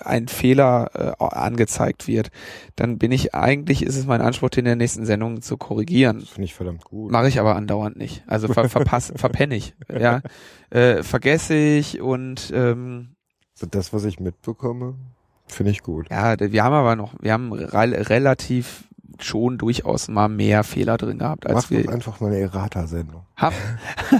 [0.00, 2.30] ein Fehler äh, angezeigt wird,
[2.76, 6.20] dann bin ich eigentlich, ist es mein Anspruch, den in der nächsten Sendung zu korrigieren.
[6.20, 7.10] Das finde ich verdammt gut.
[7.10, 8.22] Mache ich aber andauernd nicht.
[8.26, 9.74] Also ver, verpasse, verpenne ich.
[9.88, 10.22] Ja,
[10.70, 13.16] äh, vergesse ich und ähm,
[13.70, 14.94] das, was ich mitbekomme,
[15.46, 16.08] finde ich gut.
[16.10, 18.84] ja, wir haben aber noch, wir haben re relativ
[19.24, 23.22] schon durchaus mal mehr Fehler drin gehabt, als Mach doch wir einfach mal eine Errata-Sendung.
[23.36, 23.56] haben.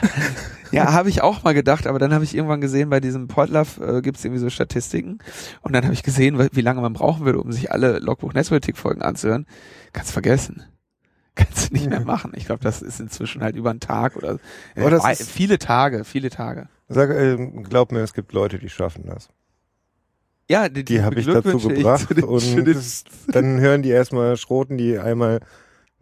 [0.73, 3.99] ja, habe ich auch mal gedacht, aber dann habe ich irgendwann gesehen, bei diesem Podlove
[3.99, 5.19] äh, gibt es irgendwie so Statistiken
[5.63, 8.77] und dann habe ich gesehen, wie lange man brauchen würde, um sich alle Logbuch Netzpolitik
[8.77, 9.47] Folgen anzuhören.
[9.93, 10.63] Kannst vergessen.
[11.35, 12.33] Kannst du nicht mehr machen.
[12.35, 14.39] Ich glaube, das ist inzwischen halt über einen Tag oder
[14.77, 16.69] äh, ist- viele Tage, viele Tage.
[16.89, 19.29] Sag, ähm, glaub mir, es gibt Leute, die schaffen das.
[20.51, 24.99] Ja, die, Die habe ich dazu gebracht den und dann hören die erstmal, schroten die
[24.99, 25.39] einmal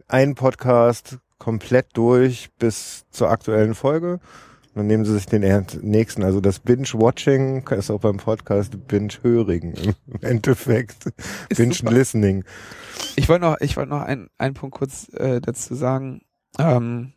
[0.07, 4.13] einen Podcast komplett durch bis zur aktuellen Folge.
[4.13, 5.41] Und dann nehmen sie sich den
[5.83, 11.11] nächsten, also das Binge-Watching ist auch beim Podcast Binge-Hörigen im Endeffekt.
[11.55, 12.43] Binge-Listening.
[13.17, 16.21] Ich wollte noch, ich wollte noch einen, einen Punkt kurz äh, dazu sagen.
[16.57, 17.13] Ähm,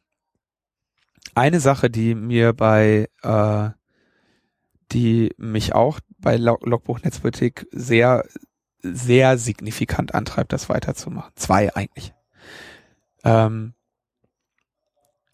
[1.34, 3.70] eine Sache, die mir bei, äh,
[4.92, 8.24] die mich auch bei Log Logbuch Netzpolitik sehr,
[8.80, 11.32] sehr signifikant antreibt, das weiterzumachen.
[11.36, 12.14] Zwei eigentlich.
[13.24, 13.74] Ähm,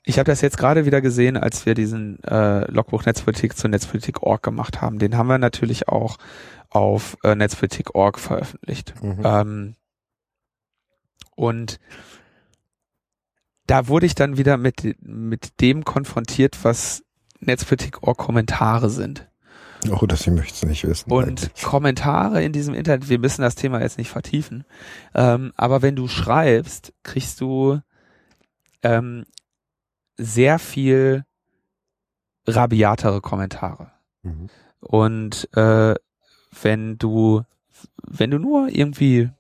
[0.03, 4.43] ich habe das jetzt gerade wieder gesehen, als wir diesen äh, Logbuch Netzpolitik zu Netzpolitik.org
[4.43, 4.99] gemacht haben.
[4.99, 6.16] Den haben wir natürlich auch
[6.70, 8.95] auf äh, Netzpolitik.org veröffentlicht.
[9.03, 9.20] Mhm.
[9.22, 9.74] Ähm,
[11.36, 11.78] und
[13.66, 17.05] da wurde ich dann wieder mit, mit dem konfrontiert, was
[17.41, 19.28] Netzpolitik.org Kommentare sind.
[19.91, 21.11] Oh, das ich möchte es nicht wissen.
[21.11, 21.62] Und eigentlich.
[21.62, 24.64] Kommentare in diesem Internet, wir müssen das Thema jetzt nicht vertiefen,
[25.14, 27.81] ähm, aber wenn du schreibst, kriegst du
[28.83, 29.24] ähm,
[30.16, 31.24] sehr viel
[32.47, 33.93] rabiatere Kommentare.
[34.22, 34.49] Mhm.
[34.81, 35.95] Und äh,
[36.62, 37.43] wenn du,
[38.03, 39.31] wenn du nur irgendwie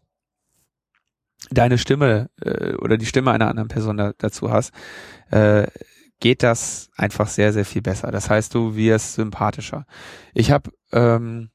[1.50, 4.72] deine Stimme äh, oder die Stimme einer anderen Person da, dazu hast,
[5.30, 5.66] äh,
[6.20, 8.10] geht das einfach sehr, sehr viel besser.
[8.10, 9.86] Das heißt, du wirst sympathischer.
[10.34, 11.50] Ich habe ähm,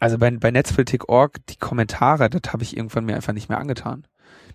[0.00, 4.06] also bei, bei Netzpolitik.org, die Kommentare, das habe ich irgendwann mir einfach nicht mehr angetan.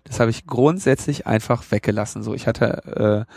[0.04, 2.22] Das habe ich grundsätzlich einfach weggelassen.
[2.22, 3.32] So, ich hatte äh,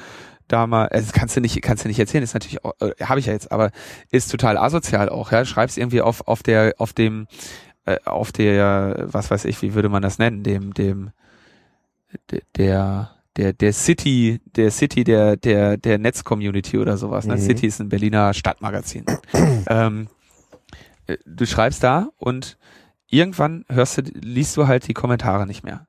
[0.47, 3.25] da mal, also kannst du nicht, kannst du nicht erzählen, ist natürlich, äh, habe ich
[3.27, 3.71] ja jetzt, aber
[4.11, 5.45] ist total asozial auch, ja.
[5.45, 7.27] Schreibst irgendwie auf auf der auf dem
[7.85, 11.11] äh, auf der, was weiß ich, wie würde man das nennen, dem dem
[12.31, 17.25] de- der der der City der City der der der Netz-Community oder sowas.
[17.25, 17.35] Ne?
[17.35, 17.39] Mhm.
[17.39, 19.05] City ist ein Berliner Stadtmagazin.
[19.67, 20.07] ähm,
[21.07, 22.57] äh, du schreibst da und
[23.07, 25.87] irgendwann hörst du, liest du halt die Kommentare nicht mehr.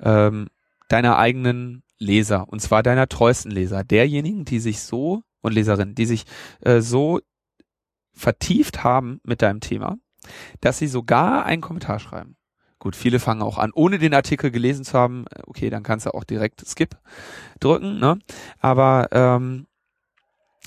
[0.00, 0.48] Ähm,
[0.88, 6.06] deiner eigenen Leser, und zwar deiner treuesten Leser, derjenigen, die sich so und Leserinnen, die
[6.06, 6.24] sich
[6.60, 7.20] äh, so
[8.12, 9.96] vertieft haben mit deinem Thema,
[10.60, 12.36] dass sie sogar einen Kommentar schreiben.
[12.80, 15.26] Gut, viele fangen auch an, ohne den Artikel gelesen zu haben.
[15.46, 16.96] Okay, dann kannst du auch direkt Skip
[17.60, 18.00] drücken.
[18.00, 18.18] Ne?
[18.58, 19.66] Aber ähm,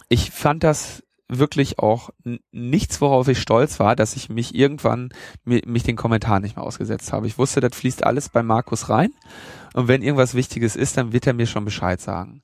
[0.09, 2.11] ich fand das wirklich auch
[2.51, 5.09] nichts, worauf ich stolz war, dass ich mich irgendwann
[5.43, 7.25] mich den Kommentar nicht mehr ausgesetzt habe.
[7.25, 9.11] Ich wusste, das fließt alles bei Markus rein.
[9.73, 12.43] Und wenn irgendwas Wichtiges ist, dann wird er mir schon Bescheid sagen.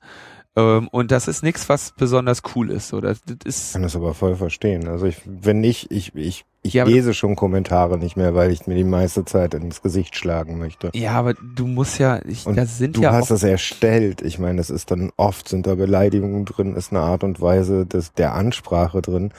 [0.56, 2.92] Ähm, und das ist nichts, was besonders cool ist.
[2.92, 3.66] Oder das ist.
[3.68, 4.88] Ich kann das aber voll verstehen.
[4.88, 8.66] Also ich, wenn nicht, ich, ich, ich Ja, lese schon Kommentare nicht mehr, weil ich
[8.66, 10.90] mir die meiste Zeit ins Gesicht schlagen möchte.
[10.94, 14.22] Ja, aber du musst ja, ich, Und da sind du ja hast auch, das erstellt.
[14.22, 17.86] Ich meine, das ist dann oft sind da Beleidigungen drin, ist eine Art und Weise
[17.86, 19.32] des, der Ansprache drin,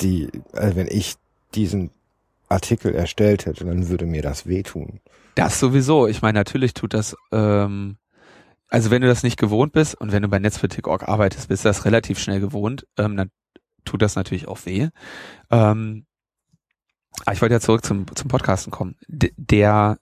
[0.00, 1.14] die, also wenn ich
[1.54, 1.90] diesen
[2.48, 5.00] Artikel erstellt hätte, dann würde mir das wehtun.
[5.34, 6.06] das sowieso.
[6.06, 7.96] Ich meine, natürlich tut das, ähm,
[8.74, 11.68] also wenn du das nicht gewohnt bist und wenn du bei Netzpolitik.org arbeitest, bist du
[11.68, 13.30] das relativ schnell gewohnt, ähm, dann
[13.84, 14.88] tut das natürlich auch weh.
[15.48, 16.06] Ähm,
[17.20, 18.96] aber ich wollte ja zurück zum, zum Podcasten kommen.
[19.06, 20.00] D der,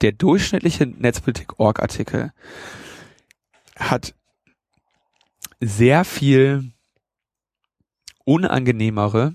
[0.00, 2.32] der durchschnittliche Netzpolitik.org-Artikel
[3.76, 4.14] hat
[5.60, 6.72] sehr viel
[8.24, 9.34] unangenehmere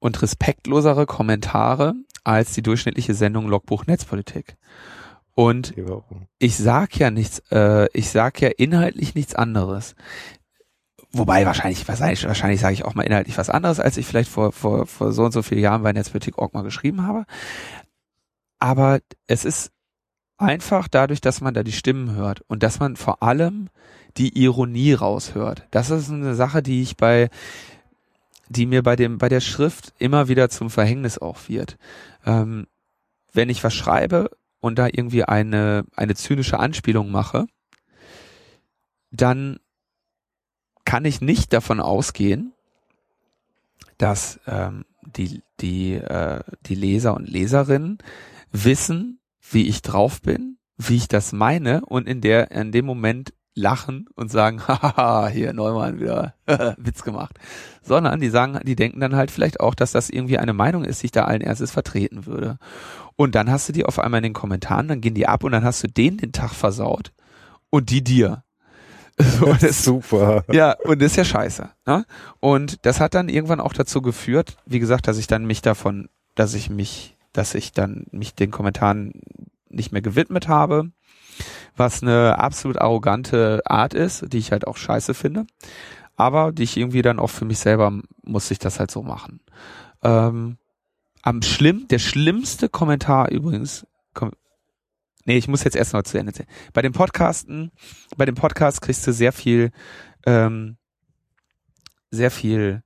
[0.00, 1.92] und respektlosere Kommentare
[2.24, 4.56] als die durchschnittliche Sendung Logbuch Netzpolitik.
[5.38, 5.74] Und
[6.38, 9.94] ich sag ja nichts, äh, ich sag ja inhaltlich nichts anderes.
[11.12, 14.52] Wobei wahrscheinlich, wahrscheinlich, wahrscheinlich sage ich auch mal inhaltlich was anderes, als ich vielleicht vor,
[14.52, 17.26] vor, vor so und so vielen Jahren bei Netzpolitik.org mal geschrieben habe.
[18.58, 19.72] Aber es ist
[20.38, 23.68] einfach dadurch, dass man da die Stimmen hört und dass man vor allem
[24.16, 25.66] die Ironie raushört.
[25.70, 27.28] Das ist eine Sache, die ich bei,
[28.48, 31.76] die mir bei dem, bei der Schrift immer wieder zum Verhängnis auch wird.
[32.24, 32.68] Ähm,
[33.34, 34.30] wenn ich was schreibe
[34.66, 37.46] und da irgendwie eine, eine zynische Anspielung mache,
[39.10, 39.58] dann
[40.84, 42.52] kann ich nicht davon ausgehen,
[43.98, 47.98] dass ähm, die, die, äh, die Leser und Leserinnen
[48.50, 53.32] wissen, wie ich drauf bin, wie ich das meine und in der, in dem Moment
[53.56, 56.34] lachen und sagen, haha, hier Neumann wieder
[56.76, 57.38] Witz gemacht.
[57.82, 61.02] Sondern die sagen, die denken dann halt vielleicht auch, dass das irgendwie eine Meinung ist,
[61.02, 62.58] die ich da allen erstes vertreten würde.
[63.16, 65.52] Und dann hast du die auf einmal in den Kommentaren, dann gehen die ab und
[65.52, 67.12] dann hast du denen den Tag versaut
[67.70, 68.42] und die dir.
[69.18, 70.44] So, das, Super.
[70.52, 71.70] ja, und das ist ja scheiße.
[71.86, 72.04] Ne?
[72.38, 76.10] Und das hat dann irgendwann auch dazu geführt, wie gesagt, dass ich dann mich davon,
[76.34, 79.14] dass ich mich, dass ich dann mich den Kommentaren
[79.70, 80.90] nicht mehr gewidmet habe,
[81.76, 85.46] was eine absolut arrogante Art ist, die ich halt auch scheiße finde,
[86.16, 89.40] aber die ich irgendwie dann auch für mich selber muss ich das halt so machen.
[90.02, 90.58] Ähm,
[91.22, 94.30] am schlimm, der schlimmste Kommentar übrigens, kom
[95.24, 96.48] nee, ich muss jetzt erst noch zu Ende erzählen.
[96.72, 97.72] Bei den Podcasten,
[98.16, 99.72] bei dem Podcast kriegst du sehr viel,
[100.24, 100.76] ähm,
[102.10, 102.82] sehr viel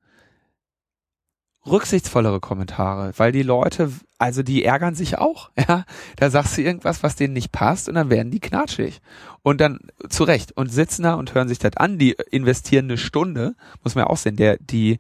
[1.71, 5.85] rücksichtsvollere Kommentare, weil die Leute, also die ärgern sich auch, ja.
[6.17, 9.01] Da sagst du irgendwas, was denen nicht passt und dann werden die knatschig.
[9.43, 12.99] Und dann zu Recht und sitzen da und hören sich das an, die investieren eine
[12.99, 14.99] Stunde, muss man ja auch sehen, der, die,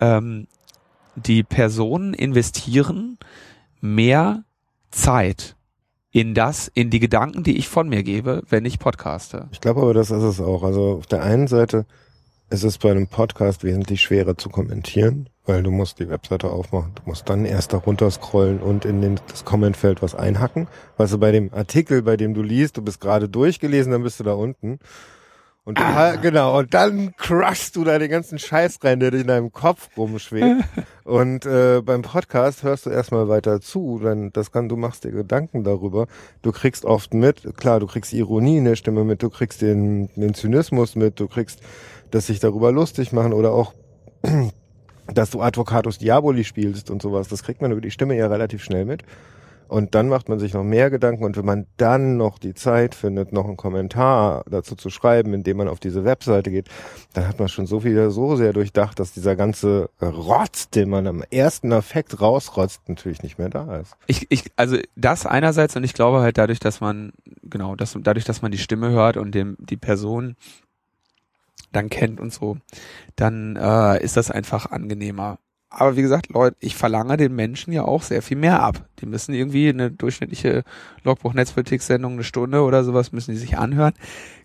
[0.00, 0.46] ähm,
[1.16, 3.18] die Personen investieren
[3.80, 4.44] mehr
[4.90, 5.56] Zeit
[6.10, 9.48] in das, in die Gedanken, die ich von mir gebe, wenn ich podcaste.
[9.52, 10.62] Ich glaube aber, das ist es auch.
[10.62, 11.86] Also auf der einen Seite
[12.50, 16.92] ist es bei einem Podcast wesentlich schwerer zu kommentieren, weil du musst die Webseite aufmachen,
[16.94, 20.68] du musst dann erst da runterscrollen und in den, das Commentfeld was einhacken.
[20.98, 24.20] Weißt du, bei dem Artikel, bei dem du liest, du bist gerade durchgelesen, dann bist
[24.20, 24.78] du da unten.
[25.64, 26.16] Und du, Ah.
[26.16, 30.64] genau, und dann crushst du da den ganzen Scheiß rein, der in deinem Kopf rumschwebt.
[31.04, 35.10] und äh, beim Podcast hörst du erstmal weiter zu, dann das kann, du machst dir
[35.12, 36.06] Gedanken darüber.
[36.40, 40.08] Du kriegst oft mit, klar, du kriegst Ironie in der Stimme mit, du kriegst den,
[40.16, 41.60] den Zynismus mit, du kriegst,
[42.10, 43.74] dass sich darüber lustig machen oder auch,
[45.12, 47.28] dass du Advocatus Diaboli spielst und sowas.
[47.28, 49.02] Das kriegt man über die Stimme ja relativ schnell mit.
[49.68, 52.94] Und dann macht man sich noch mehr Gedanken und wenn man dann noch die Zeit
[52.94, 56.68] findet, noch einen Kommentar dazu zu schreiben, indem man auf diese Webseite geht,
[57.12, 61.06] dann hat man schon so viel so sehr durchdacht, dass dieser ganze Rotz, den man
[61.06, 63.94] am ersten Affekt rausrotzt, natürlich nicht mehr da ist.
[64.06, 68.24] Ich, ich, also das einerseits und ich glaube halt dadurch, dass man, genau, dass, dadurch,
[68.24, 70.36] dass man die Stimme hört und dem, die Person
[71.72, 72.56] dann kennt und so,
[73.16, 75.38] dann äh, ist das einfach angenehmer.
[75.70, 78.88] Aber wie gesagt, Leute, ich verlange den Menschen ja auch sehr viel mehr ab.
[79.00, 80.64] Die müssen irgendwie eine durchschnittliche
[81.04, 83.92] Logbuch-Netzpolitik-Sendung, eine Stunde oder sowas, müssen die sich anhören.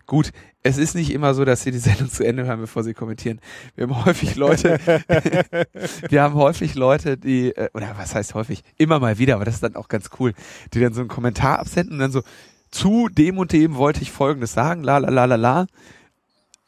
[0.06, 2.92] Gut, es ist nicht immer so, dass sie die Sendung zu Ende hören, bevor sie
[2.92, 3.40] kommentieren.
[3.74, 4.78] Wir haben häufig Leute,
[6.08, 9.54] wir haben häufig Leute, die, äh, oder was heißt häufig, immer mal wieder, aber das
[9.54, 10.34] ist dann auch ganz cool,
[10.74, 12.22] die dann so einen Kommentar absenden und dann so,
[12.70, 15.66] zu dem und dem wollte ich Folgendes sagen, la la la la la,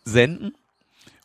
[0.06, 0.54] senden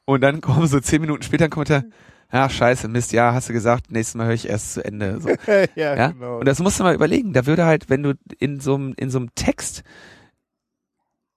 [0.05, 1.83] Und dann kommen so zehn Minuten später ein Kommentar,
[2.29, 5.21] ach scheiße, Mist, ja, hast du gesagt, nächstes Mal höre ich erst zu Ende.
[5.21, 5.29] So.
[5.75, 6.07] ja, Ja?
[6.11, 6.39] genau.
[6.39, 7.33] Und das musst du mal überlegen.
[7.33, 9.83] Da würde halt, wenn du in so einem, in so einem Text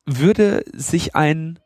[0.07, 1.59] würde sich ein,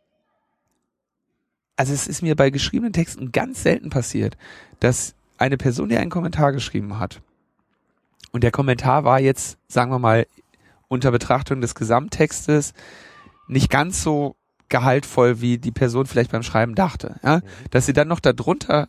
[1.77, 4.37] also es ist mir bei geschriebenen Texten ganz selten passiert,
[4.81, 7.23] dass eine Person, die einen Kommentar geschrieben hat,
[8.31, 10.27] und der Kommentar war jetzt, sagen wir mal,
[10.89, 12.75] unter Betrachtung des Gesamttextes
[13.47, 14.37] nicht ganz so
[14.69, 17.41] gehaltvoll, wie die Person vielleicht beim Schreiben dachte, ja,
[17.71, 18.89] dass sie dann noch darunter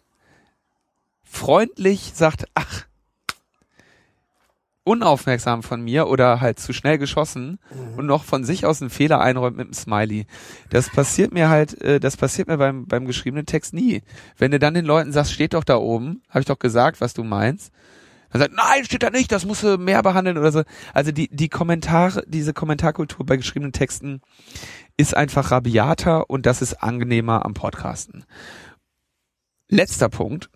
[1.24, 2.86] freundlich sagt, ach,
[4.90, 7.60] unaufmerksam von mir oder halt zu schnell geschossen
[7.96, 10.26] und noch von sich aus einen Fehler einräumt mit einem Smiley.
[10.72, 14.02] Das passiert mir halt, äh, das passiert mir beim, beim geschriebenen Text nie.
[14.38, 17.14] Wenn du dann den Leuten sagst, steht doch da oben, habe ich doch gesagt, was
[17.14, 17.72] du meinst.
[18.32, 20.64] Dann sagt, nein, steht da nicht, das musst du mehr behandeln oder so.
[20.94, 24.22] Also die, die Kommentare, diese Kommentarkultur bei geschriebenen Texten
[25.00, 28.26] ist einfach rabiater und das ist angenehmer am Podcasten.
[29.70, 30.50] Letzter Punkt,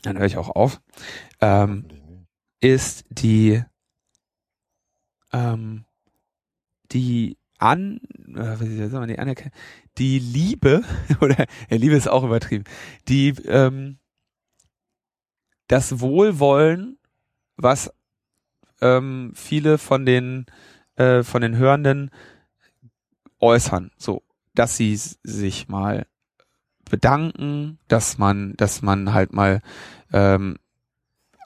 [0.00, 0.80] dann höre ich auch auf,
[1.42, 1.84] ähm,
[2.60, 3.62] ist die
[5.30, 5.84] ähm,
[6.90, 8.00] die an
[8.34, 9.52] äh, wie soll man die anerkennen
[9.98, 10.82] die Liebe
[11.20, 12.64] oder ja, Liebe ist auch übertrieben.
[13.08, 13.98] Die ähm,
[15.66, 16.98] das Wohlwollen
[17.58, 17.92] was
[18.80, 20.46] ähm, viele von den
[20.96, 22.10] äh, von den Hörenden
[23.40, 24.22] äußern so
[24.54, 26.06] dass sie sich mal
[26.88, 29.60] bedanken dass man dass man halt mal
[30.12, 30.56] ähm,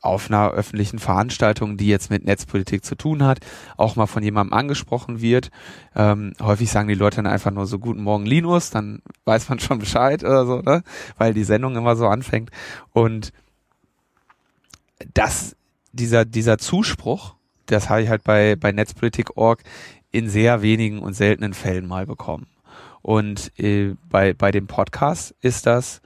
[0.02, 3.40] auf einer öffentlichen Veranstaltung, die jetzt mit Netzpolitik zu tun hat,
[3.76, 5.50] auch mal von jemandem angesprochen wird.
[5.94, 9.58] Ähm, häufig sagen die Leute dann einfach nur so Guten Morgen Linus, dann weiß man
[9.60, 10.82] schon Bescheid oder so, ne?
[11.18, 12.50] weil die Sendung immer so anfängt.
[12.92, 13.32] Und
[15.12, 15.54] das,
[15.92, 17.34] dieser, dieser Zuspruch,
[17.66, 19.62] das habe ich halt bei, bei Netzpolitik.org
[20.10, 22.46] in sehr wenigen und seltenen Fällen mal bekommen.
[23.02, 26.02] Und äh, bei, bei dem Podcast ist das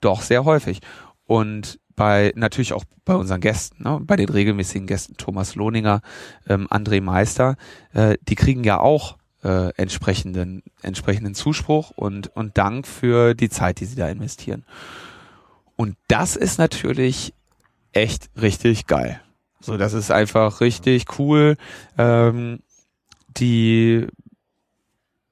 [0.00, 0.80] doch sehr häufig.
[1.24, 6.00] Und bei natürlich auch bei unseren Gästen, ne, bei den regelmäßigen Gästen Thomas Lohninger,
[6.48, 7.56] ähm, André Meister,
[7.92, 13.80] äh, die kriegen ja auch äh, entsprechenden entsprechenden Zuspruch und und Dank für die Zeit,
[13.80, 14.64] die sie da investieren.
[15.76, 17.34] Und das ist natürlich
[17.92, 19.20] echt richtig geil.
[19.60, 21.56] So, das ist einfach richtig cool.
[21.98, 22.60] Ähm,
[23.38, 24.06] die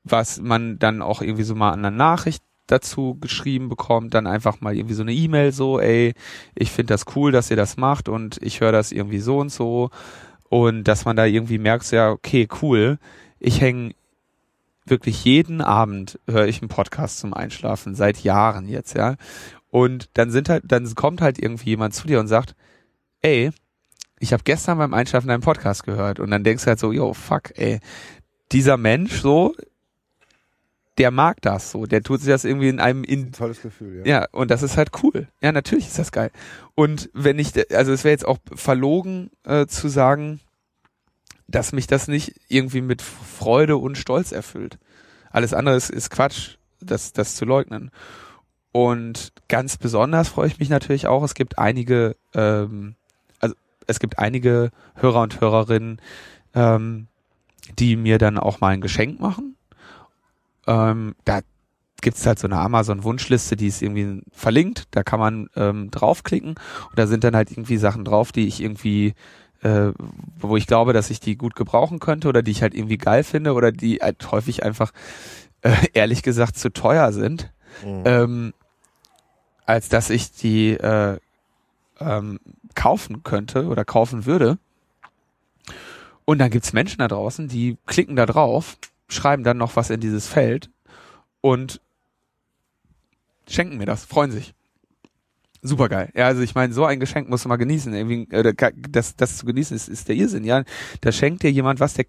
[0.05, 4.61] was man dann auch irgendwie so mal an einer Nachricht dazu geschrieben bekommt, dann einfach
[4.61, 6.15] mal irgendwie so eine E-Mail so, ey,
[6.55, 9.51] ich finde das cool, dass ihr das macht und ich höre das irgendwie so und
[9.51, 9.91] so
[10.49, 12.99] und dass man da irgendwie merkt, so, ja, okay, cool,
[13.39, 13.95] ich hänge
[14.87, 19.17] wirklich jeden Abend höre ich einen Podcast zum Einschlafen, seit Jahren jetzt, ja.
[19.71, 22.57] Und dann sind halt, dann kommt halt irgendwie jemand zu dir und sagt,
[23.21, 23.51] ey,
[24.21, 27.15] ich habe gestern beim Einschlafen deinen Podcast gehört und dann denkst du halt so, yo,
[27.15, 27.81] fuck, ey,
[28.53, 29.55] dieser Mensch so,
[30.99, 34.21] der mag das so, der tut sich das irgendwie in einem in Tolles Gefühl, ja.
[34.21, 35.29] ja, und das ist halt cool.
[35.41, 36.31] Ja, natürlich ist das geil.
[36.75, 40.41] Und wenn ich, also es wäre jetzt auch verlogen äh, zu sagen,
[41.49, 44.79] dass mich das nicht irgendwie mit Freude und Stolz erfüllt.
[45.31, 47.91] Alles andere ist, ist Quatsch, das, das zu leugnen.
[48.73, 52.95] Und ganz besonders freue ich mich natürlich auch, es gibt einige, ähm,
[53.91, 56.01] es gibt einige Hörer und Hörerinnen,
[56.55, 57.09] ähm,
[57.79, 59.57] die mir dann auch mal ein Geschenk machen.
[60.67, 61.41] Ähm, da
[62.01, 66.99] gibt's halt so eine Amazon-Wunschliste, die ist irgendwie verlinkt, da kann man ähm, draufklicken und
[66.99, 69.15] da sind dann halt irgendwie Sachen drauf, die ich irgendwie,
[69.63, 69.93] äh,
[70.39, 73.23] wo ich glaube, dass ich die gut gebrauchen könnte oder die ich halt irgendwie geil
[73.23, 74.93] finde oder die halt häufig einfach,
[75.61, 77.53] äh, ehrlich gesagt, zu teuer sind,
[77.85, 78.03] Mhm.
[78.05, 78.55] ähm,
[79.67, 81.19] als dass ich die äh,
[82.01, 82.41] ähm,
[82.75, 84.59] kaufen könnte oder kaufen würde.
[86.25, 88.77] Und dann gibt's Menschen da draußen, die klicken da drauf,
[89.09, 90.71] schreiben dann noch was in dieses Feld
[91.41, 91.81] und
[93.49, 94.55] schenken mir das, freuen sich.
[95.63, 96.11] Super geil.
[96.15, 97.93] Ja, also ich meine, so ein Geschenk musst du mal genießen.
[97.93, 98.55] Irgendwie, äh,
[98.89, 100.63] das, das zu genießen ist, ist der Irrsinn, ja.
[101.03, 102.07] Da schenkt dir jemand was, der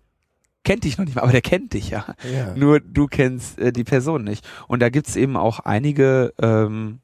[0.64, 2.16] kennt dich noch nicht mal, aber der kennt dich ja.
[2.32, 2.56] ja.
[2.56, 4.48] Nur du kennst äh, die Person nicht.
[4.68, 7.00] Und da gibt's eben auch einige, ähm,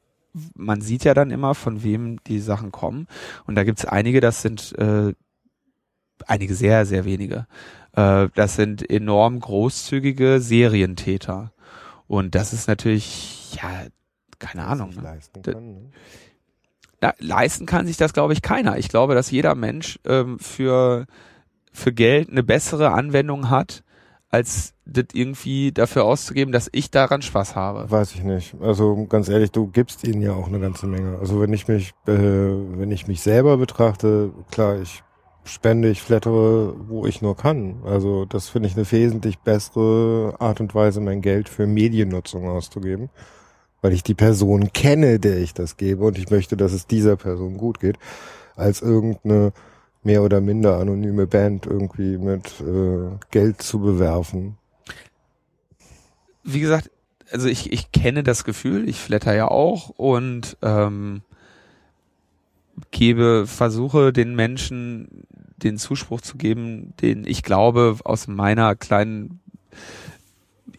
[0.54, 3.06] man sieht ja dann immer, von wem die Sachen kommen.
[3.46, 5.14] Und da gibt's einige, das sind äh,
[6.26, 7.46] einige sehr, sehr wenige.
[7.92, 11.52] Äh, das sind enorm großzügige Serientäter.
[12.06, 13.86] Und das ist natürlich, ja,
[14.38, 14.94] keine Ahnung.
[14.94, 15.02] Ne?
[15.02, 15.90] leisten kann, ne?
[17.00, 18.76] Na, leisten kann sich das, glaube ich, keiner.
[18.78, 21.06] Ich glaube, dass jeder Mensch ähm, für,
[21.72, 23.84] für Geld eine bessere Anwendung hat,
[24.30, 27.90] als das irgendwie dafür auszugeben, dass ich daran Spaß habe.
[27.90, 28.54] Weiß ich nicht.
[28.60, 31.18] Also ganz ehrlich, du gibst ihnen ja auch eine ganze Menge.
[31.18, 35.02] Also wenn ich mich, äh, wenn ich mich selber betrachte, klar, ich
[35.44, 37.82] spende, ich flattere, wo ich nur kann.
[37.86, 43.08] Also das finde ich eine wesentlich bessere Art und Weise, mein Geld für Mediennutzung auszugeben.
[43.80, 47.16] weil ich die Person kenne, der ich das gebe und ich möchte, dass es dieser
[47.16, 47.96] Person gut geht,
[48.56, 49.52] als irgendeine
[50.02, 54.56] mehr oder minder anonyme Band irgendwie mit äh, Geld zu bewerfen.
[56.44, 56.90] Wie gesagt,
[57.30, 61.22] also ich, ich kenne das Gefühl, ich flatter ja auch und ähm,
[62.90, 65.24] gebe, versuche den Menschen
[65.56, 69.40] den Zuspruch zu geben, den ich glaube aus meiner kleinen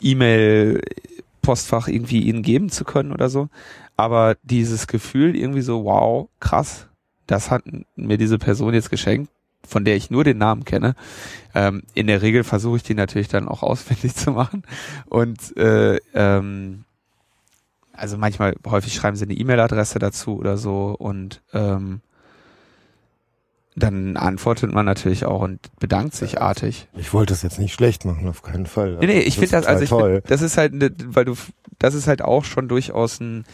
[0.02, 3.50] E-Mail-Postfach irgendwie ihnen geben zu können oder so.
[3.98, 6.89] Aber dieses Gefühl irgendwie so, wow, krass,
[7.30, 7.64] das hat
[7.96, 9.32] mir diese Person jetzt geschenkt,
[9.68, 10.96] von der ich nur den Namen kenne.
[11.54, 14.64] Ähm, in der Regel versuche ich die natürlich dann auch auswendig zu machen.
[15.06, 16.86] Und äh, ähm,
[17.94, 22.02] also manchmal, häufig schreiben sie eine E-Mail-Adresse dazu oder so und ähm,
[23.76, 26.88] dann antwortet man natürlich auch und bedankt sich artig.
[26.98, 28.98] Ich wollte es jetzt nicht schlecht machen, auf keinen Fall.
[29.00, 30.16] Nee, nee, ich finde das, also ich toll.
[30.16, 31.36] find, das ist halt, ne, weil du,
[31.78, 33.46] das ist halt auch schon durchaus ein,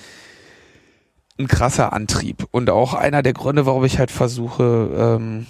[1.38, 5.46] ein krasser Antrieb und auch einer der Gründe, warum ich halt versuche, ähm,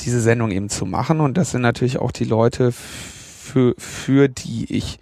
[0.00, 4.72] diese Sendung eben zu machen und das sind natürlich auch die Leute, für, für die
[4.72, 5.00] ich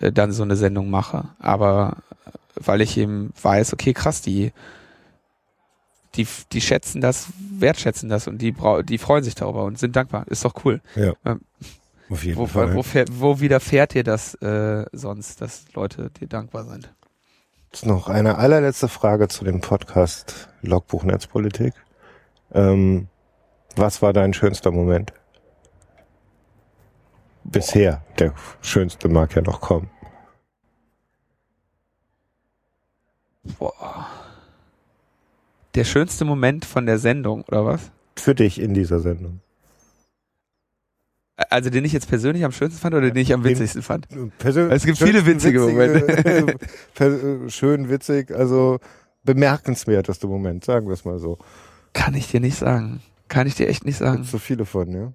[0.00, 1.28] äh, dann so eine Sendung mache.
[1.38, 4.52] Aber äh, weil ich eben weiß, okay, krass, die,
[6.14, 9.94] die, die schätzen das, wertschätzen das und die, brau- die freuen sich darüber und sind
[9.94, 10.26] dankbar.
[10.28, 10.80] Ist doch cool.
[10.96, 11.12] Ja.
[11.24, 11.42] Ähm,
[12.08, 12.74] Auf jeden Wo, Fall.
[12.74, 16.92] wo, fähr- wo widerfährt dir das äh, sonst, dass Leute dir dankbar sind?
[17.76, 21.74] Jetzt noch eine allerletzte Frage zu dem Podcast Logbuch Netzpolitik.
[22.54, 23.08] Ähm,
[23.76, 25.12] was war dein schönster Moment?
[27.44, 28.02] Bisher.
[28.18, 29.90] Der schönste mag ja noch kommen.
[33.58, 34.06] Boah.
[35.74, 37.92] Der schönste Moment von der Sendung, oder was?
[38.16, 39.42] Für dich in dieser Sendung.
[41.36, 44.08] Also den ich jetzt persönlich am schönsten fand oder den ich am witzigsten fand?
[44.38, 46.56] Persön Es gibt viele schönsten witzige Momente.
[46.98, 48.78] äh, schön witzig, also
[49.22, 51.36] bemerkenswerteste Moment, sagen wir es mal so.
[51.92, 53.00] Kann ich dir nicht sagen.
[53.28, 54.24] Kann ich dir echt nicht sagen.
[54.24, 55.12] So viele von, ja.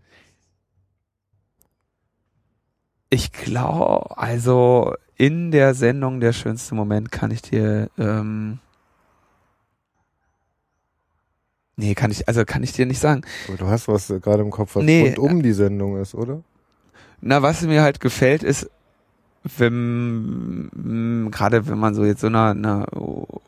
[3.09, 8.59] Ich glaube, also in der Sendung der schönste Moment kann ich dir ähm,
[11.77, 13.21] Nee, kann ich, also kann ich dir nicht sagen.
[13.47, 16.13] Aber du hast was äh, gerade im Kopf, was Nee, rund um die Sendung ist,
[16.15, 16.41] oder?
[17.21, 18.69] Na, was mir halt gefällt, ist,
[19.43, 22.85] wenn, mh, gerade wenn man so jetzt so einer, einer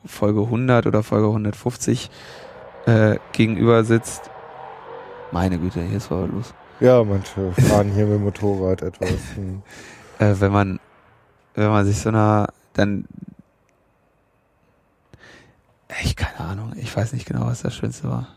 [0.06, 2.10] Folge 100 oder Folge 150
[2.86, 4.30] äh, gegenüber sitzt.
[5.32, 6.54] Meine Güte, hier ist was los.
[6.80, 9.10] Ja, manche fahren hier mit dem Motorrad etwas.
[9.36, 9.62] Hm.
[10.20, 10.80] Äh, wenn man,
[11.56, 13.06] wenn man sich so einer, dann,
[16.04, 18.28] ich keine Ahnung, ich weiß nicht genau, was das Schönste war.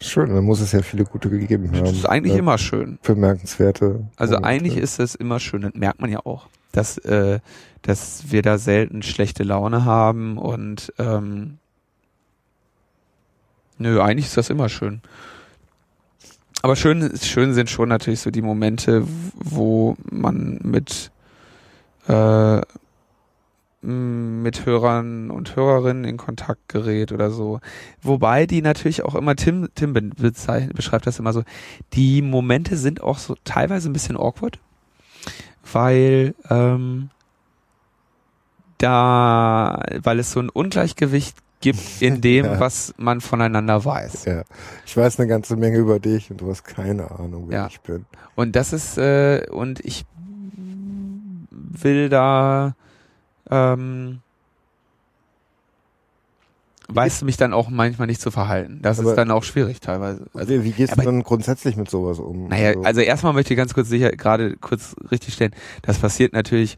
[0.00, 1.84] Schön, dann muss es ja viele gute gegeben haben.
[1.84, 2.98] Das ist eigentlich Ja, immer schön.
[3.02, 4.06] Bemerkenswerte.
[4.16, 4.48] Also Momente.
[4.48, 7.40] eigentlich ist es immer schön, das merkt man ja auch, dass, äh,
[7.82, 11.58] dass wir da selten schlechte Laune haben und ähm,
[13.78, 15.00] nö, eigentlich ist das immer schön.
[16.62, 21.10] Aber schön, schön sind schon natürlich so die Momente, wo man mit
[22.08, 22.60] äh,
[23.86, 27.60] mit Hörern und Hörerinnen in Kontakt gerät oder so.
[28.02, 31.42] Wobei die natürlich auch immer, Tim, Tim beschreibt das immer so,
[31.92, 34.58] die Momente sind auch so teilweise ein bisschen awkward,
[35.72, 37.10] weil ähm,
[38.78, 42.60] da, weil es so ein Ungleichgewicht gibt in dem, Ja.
[42.60, 44.24] was man voneinander weiß.
[44.26, 44.42] Ja.
[44.86, 47.66] Ich weiß eine ganze Menge über dich und du hast keine Ahnung, wer Ja.
[47.66, 48.06] ich bin.
[48.34, 50.04] Und das ist, äh, und ich
[51.50, 52.74] will da,
[53.54, 54.20] ähm,
[56.88, 58.80] weißt du mich dann auch manchmal nicht zu verhalten.
[58.82, 60.26] Das Aber- ist dann auch schwierig teilweise.
[60.34, 62.48] Also, wie, wie gehst aber- du dann grundsätzlich mit sowas um?
[62.48, 66.76] naja, also erstmal möchte ich ganz kurz sicher, gerade kurz richtig stellen, das passiert natürlich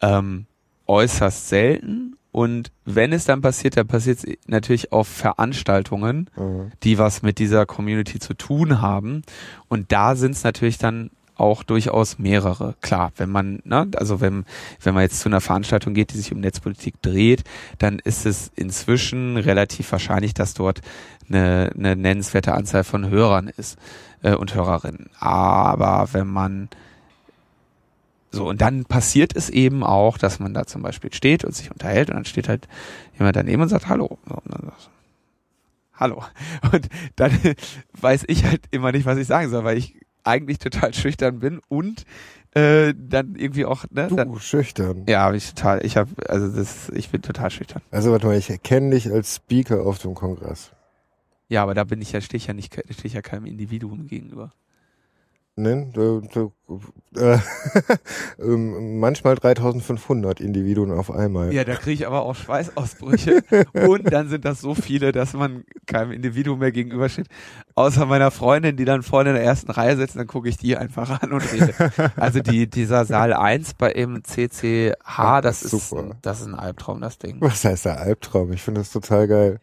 [0.00, 0.46] ähm,
[0.86, 6.98] äußerst selten und wenn es dann passiert, dann passiert es natürlich auf Veranstaltungen, äh, die
[6.98, 9.22] was mit dieser Community zu tun haben.
[9.68, 12.74] Und da sind es natürlich dann auch durchaus mehrere.
[12.80, 14.44] Klar, wenn man, ne, also wenn,
[14.82, 17.44] wenn man jetzt zu einer Veranstaltung geht, die sich um Netzpolitik dreht,
[17.78, 20.80] dann ist es inzwischen relativ wahrscheinlich, dass dort
[21.28, 23.78] eine, eine nennenswerte Anzahl von Hörern ist
[24.22, 25.10] äh, und Hörerinnen.
[25.18, 26.68] Aber wenn man
[28.30, 31.70] so, und dann passiert es eben auch, dass man da zum Beispiel steht und sich
[31.70, 32.68] unterhält und dann steht halt
[33.18, 34.18] jemand daneben und sagt Hallo.
[34.26, 34.90] Und dann sagst du,
[35.98, 36.22] Hallo.
[36.72, 37.32] Und dann
[38.00, 39.94] weiß ich halt immer nicht, was ich sagen soll, weil ich
[40.26, 42.04] eigentlich total schüchtern bin und
[42.52, 44.08] äh, dann irgendwie auch, ne?
[44.08, 45.04] du, Dann, schüchtern.
[45.08, 47.82] ja, ich total, ich habe, also das, ich bin total schüchtern.
[47.90, 50.72] Also warte mal, ich erkenne dich als Speaker auf dem Kongress.
[51.48, 54.06] Ja, aber da bin ich ja, stehe ich ja nicht, stehe ich ja keinem Individuum
[54.06, 54.52] gegenüber.
[55.58, 55.90] Ne?
[55.94, 56.52] Du, du,
[57.16, 57.38] äh,
[58.38, 61.50] ähm, manchmal 3500 Individuen auf einmal.
[61.54, 63.42] Ja, da kriege ich aber auch Schweißausbrüche.
[63.88, 67.28] und dann sind das so viele, dass man keinem Individuum mehr gegenübersteht.
[67.74, 70.76] Außer meiner Freundin, die dann vorne in der ersten Reihe sitzt, dann gucke ich die
[70.76, 71.72] einfach an und rede.
[72.16, 76.54] Also die, dieser Saal 1 bei im CCH, das, Das ist, ist das ist ein
[76.54, 77.36] Albtraum, das Ding.
[77.40, 78.52] Was heißt der Albtraum?
[78.52, 79.60] Ich finde das total geil.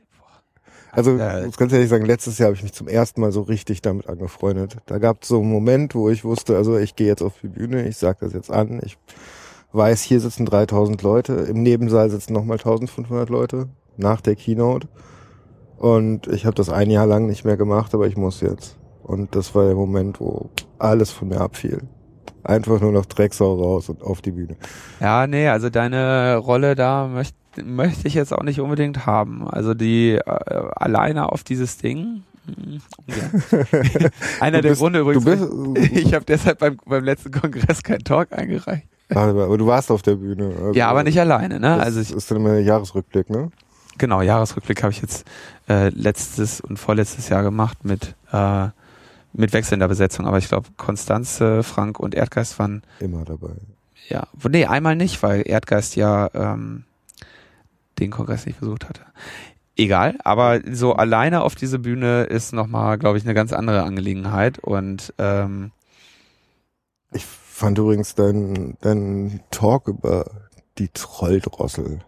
[0.95, 3.41] Also, ich muss ganz ehrlich sagen, letztes Jahr habe ich mich zum ersten Mal so
[3.41, 4.77] richtig damit angefreundet.
[4.85, 7.47] Da gab es so einen Moment, wo ich wusste, also ich gehe jetzt auf die
[7.47, 8.97] Bühne, ich sage das jetzt an, ich
[9.71, 14.87] weiß, hier sitzen 3000 Leute, im Nebensaal sitzen nochmal 1500 Leute nach der Keynote.
[15.77, 18.77] Und ich habe das ein Jahr lang nicht mehr gemacht, aber ich muss jetzt.
[19.01, 21.81] Und das war der Moment, wo alles von mir abfiel.
[22.43, 24.55] Einfach nur noch Drecksau raus und auf die Bühne.
[24.99, 29.47] Ja, nee, also deine Rolle da möchte möchte ich jetzt auch nicht unbedingt haben.
[29.47, 30.21] Also die äh,
[30.75, 32.23] alleine auf dieses Ding.
[32.47, 33.71] hm, ungern.
[34.39, 35.23] Einer Du der bist- Gründe übrigens.
[35.23, 35.43] bist,
[35.93, 38.87] ich habe deshalb beim, beim letzten Kongress keinen Talk eingereicht.
[39.13, 40.51] Aber du warst auf der Bühne.
[40.59, 41.75] Also Ja, aber nicht alleine, ne?
[41.77, 43.51] Das Also ich, ist dann immer der Jahresrückblick, ne?
[43.99, 45.23] genau, Jahresrückblick habe ich jetzt
[45.69, 48.69] äh, letztes und vorletztes Jahr gemacht mit äh,
[49.34, 53.53] mit wechselnder Besetzung, aber ich glaube Konstanze, Frank und Erdgeist waren Immer dabei.
[54.10, 56.85] ja, nee, einmal nicht, weil Erdgeist ja ähm,
[57.99, 59.01] den Kongress nicht besucht hatte.
[59.76, 64.60] Egal, aber so alleine auf diese Bühne ist nochmal, glaube ich, eine ganz andere Angelegenheit
[64.60, 65.72] und ähm,
[67.11, 70.26] Ich fand übrigens deinen dein Talk über
[70.77, 72.01] die Trolldrossel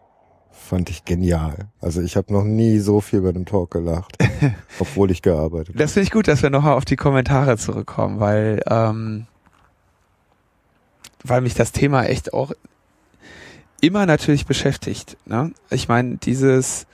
[0.66, 1.70] fand ich genial.
[1.80, 4.18] Also ich habe noch nie so viel bei einem Talk gelacht,
[4.80, 5.80] obwohl ich gearbeitet habe.
[5.80, 9.28] das finde ich gut, dass wir nochmal auf die Kommentare zurückkommen, weil ähm,
[11.24, 12.52] weil mich das Thema echt auch
[13.82, 15.18] immer natürlich beschäftigt.
[15.26, 15.52] Ne?
[15.70, 16.86] Ich meine, dieses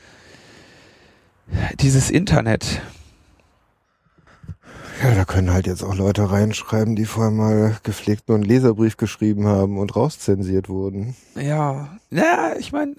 [1.79, 2.81] dieses Internet,
[5.01, 8.97] Ja, da können halt jetzt auch Leute reinschreiben, die vorher mal gepflegt nur einen Leserbrief
[8.97, 11.15] geschrieben haben und rauszensiert wurden.
[11.35, 12.95] Ja, ja, ich meine,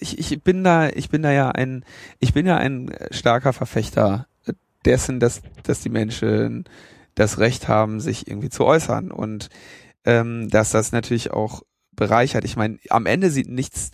[0.00, 1.84] ich, ich bin da, ich bin da ja ein,
[2.18, 4.26] ich bin ja ein starker Verfechter
[4.84, 6.64] dessen, dass, dass die Menschen
[7.14, 9.48] das Recht haben, sich irgendwie zu äußern und
[10.04, 11.62] ähm, dass das natürlich auch
[11.92, 12.44] bereichert.
[12.44, 13.92] Ich meine, am Ende sieht nichts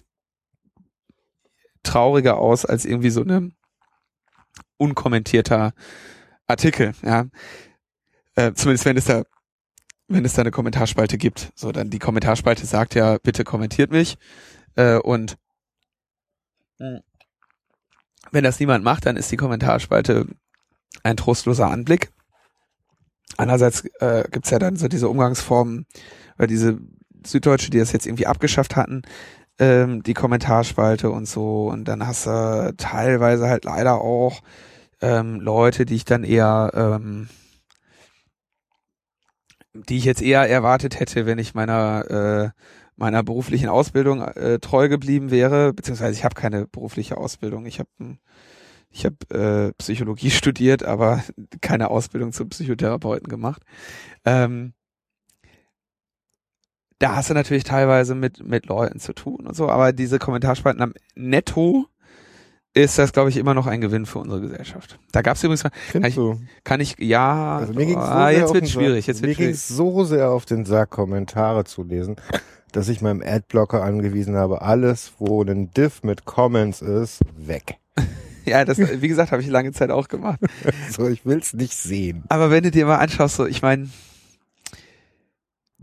[1.82, 3.50] trauriger aus als irgendwie so eine
[4.78, 5.74] unkommentierter
[6.50, 7.26] Artikel, ja.
[8.34, 9.22] Äh, zumindest wenn es da
[10.08, 11.52] wenn es da eine Kommentarspalte gibt.
[11.54, 14.18] So, dann die Kommentarspalte sagt ja, bitte kommentiert mich.
[14.74, 15.38] Äh, und
[18.32, 20.26] wenn das niemand macht, dann ist die Kommentarspalte
[21.04, 22.10] ein trostloser Anblick.
[23.36, 25.86] Andererseits äh, gibt's ja dann so diese Umgangsformen,
[26.36, 26.78] weil diese
[27.24, 29.02] Süddeutsche, die das jetzt irgendwie abgeschafft hatten,
[29.58, 31.68] ähm, die Kommentarspalte und so.
[31.68, 34.40] Und dann hast du teilweise halt leider auch
[35.00, 37.28] ähm, Leute, die ich dann eher ähm,
[39.74, 42.50] die ich jetzt eher erwartet hätte, wenn ich meiner äh,
[42.96, 47.64] meiner beruflichen Ausbildung äh, treu geblieben wäre, beziehungsweise ich habe keine berufliche Ausbildung.
[47.66, 47.88] Ich habe
[48.90, 51.22] ich habe äh, Psychologie studiert, aber
[51.60, 53.62] keine Ausbildung zum Psychotherapeuten gemacht.
[54.24, 54.74] Ähm,
[56.98, 60.82] da hast du natürlich teilweise mit mit Leuten zu tun und so, aber diese Kommentarspalten
[60.82, 61.86] am Netto
[62.74, 64.98] ist das, glaube ich, immer noch ein Gewinn für unsere Gesellschaft.
[65.12, 66.40] Da gab es übrigens mal, Findest ich- du?
[66.64, 69.38] kann ich, ja, Also mir ging's so ah, jetzt wird schwierig, jetzt mir schwierig.
[69.38, 72.16] ging's so sehr auf den Sack, Kommentare zu lesen,
[72.72, 77.76] dass ich meinem Adblocker angewiesen habe, alles, wo ein Diff mit Comments ist, weg.
[78.46, 80.40] Ja, das, wie gesagt, habe ich lange Zeit auch gemacht.
[80.90, 82.24] So, ich will's nicht sehen.
[82.30, 83.90] Aber wenn du dir mal anschaust, so, ich meine,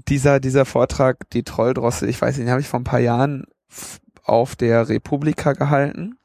[0.07, 3.45] dieser, dieser Vortrag, die Trolldrossel, ich weiß nicht, den habe ich vor ein paar Jahren
[4.23, 6.17] auf der Republika gehalten.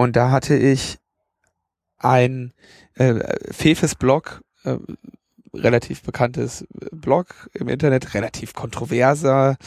[0.00, 0.96] Und da hatte ich
[1.98, 2.54] ein
[2.94, 3.16] äh,
[3.52, 4.78] Fefes Blog, äh,
[5.52, 9.58] relativ bekanntes Blog im Internet, relativ kontroverser,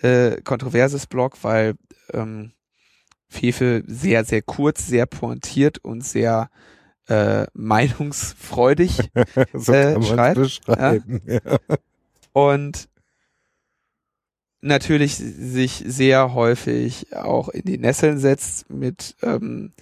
[0.00, 1.74] äh, kontroverses Blog, weil
[2.12, 2.52] ähm,
[3.28, 6.50] Fefe sehr, sehr kurz, sehr pointiert und sehr
[7.08, 9.10] äh, meinungsfreudig
[9.54, 11.20] so Äh, schreibt, beschreiben.
[11.26, 11.58] Ja.
[12.32, 12.88] und
[14.62, 19.72] natürlich sich sehr häufig auch in die Nesseln setzt mit ähm,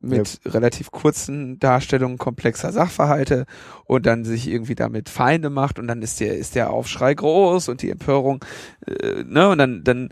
[0.00, 3.46] mit relativ kurzen Darstellungen komplexer Sachverhalte
[3.84, 7.68] und dann sich irgendwie damit Feinde macht und dann ist der ist der Aufschrei groß
[7.68, 8.44] und die Empörung
[8.86, 10.08] äh, ne und dann dann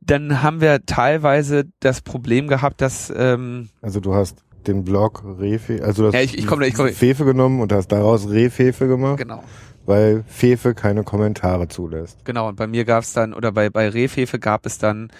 [0.00, 5.84] dann haben wir teilweise das Problem gehabt, dass ähm, Also du hast den Blog Refe,
[5.84, 8.86] also du hast Ja, ich- ich komm- ich komm- Fefe genommen und hast daraus Refefe
[8.88, 9.42] gemacht, genau
[9.88, 12.22] weil Fefe keine Kommentare zulässt.
[12.26, 15.10] Genau, und bei mir gab es dann, oder bei, bei Rehfefe gab es dann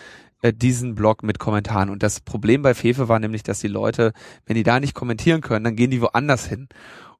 [0.42, 1.88] äh, diesen Blog mit Kommentaren.
[1.88, 4.12] Und das Problem bei Fefe war nämlich, dass die Leute,
[4.44, 6.68] wenn die da nicht kommentieren können, dann gehen die woanders hin.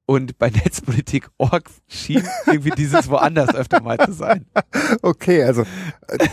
[0.04, 4.44] Und bei Netzpolitik.org schien irgendwie dieses woanders öfter mal zu sein.
[5.00, 6.28] Okay, also äh,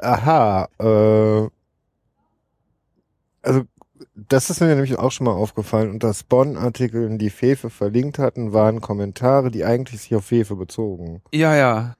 [0.00, 1.48] aha, äh,
[3.42, 3.64] also
[4.14, 5.90] das ist mir nämlich auch schon mal aufgefallen.
[5.90, 11.20] Unter Spawn-Artikeln, die Fefe verlinkt hatten, waren Kommentare, die eigentlich sich auf Fefe bezogen.
[11.32, 11.96] Ja, ja.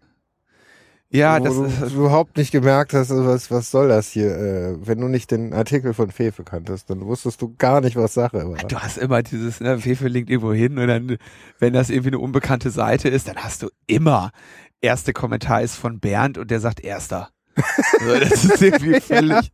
[1.10, 4.36] Ja, Wo das du ist, überhaupt nicht gemerkt hast, also was, was soll das hier?
[4.36, 8.14] Äh, wenn du nicht den Artikel von Fefe kanntest, dann wusstest du gar nicht, was
[8.14, 8.56] Sache war.
[8.56, 11.16] du hast immer dieses, ne, Fefe linkt irgendwo hin und dann,
[11.60, 14.32] wenn das irgendwie eine unbekannte Seite ist, dann hast du immer,
[14.80, 17.30] erste Kommentar ist von Bernd und der sagt erster.
[18.00, 19.52] so, das ist irgendwie völlig,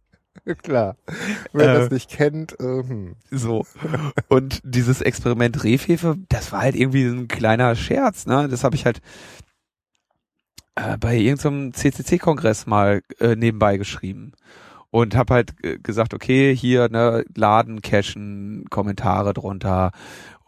[0.63, 0.97] Klar.
[1.53, 3.17] Wer Äh, das nicht kennt, äh, hm.
[3.31, 3.67] So.
[4.29, 8.49] Und dieses Experiment Rehfefe, das war halt irgendwie ein kleiner Scherz, ne?
[8.49, 9.01] Das habe ich halt
[10.75, 14.33] äh, bei irgendeinem CCC-Kongress mal äh, nebenbei geschrieben.
[14.93, 19.93] Und habe halt äh, gesagt, okay, hier, ne, laden, cachen, Kommentare drunter.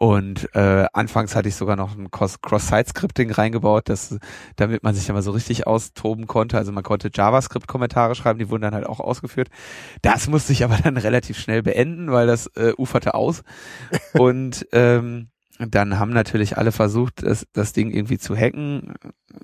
[0.03, 4.17] Und äh, anfangs hatte ich sogar noch ein Cross- Cross-Site-Scripting reingebaut, das,
[4.57, 6.57] damit man sich dann mal so richtig austoben konnte.
[6.57, 9.47] Also man konnte JavaScript-Kommentare schreiben, die wurden dann halt auch ausgeführt.
[10.01, 13.43] Das musste ich aber dann relativ schnell beenden, weil das äh, uferte aus.
[14.11, 18.95] Und ähm, dann haben natürlich alle versucht, das, das Ding irgendwie zu hacken.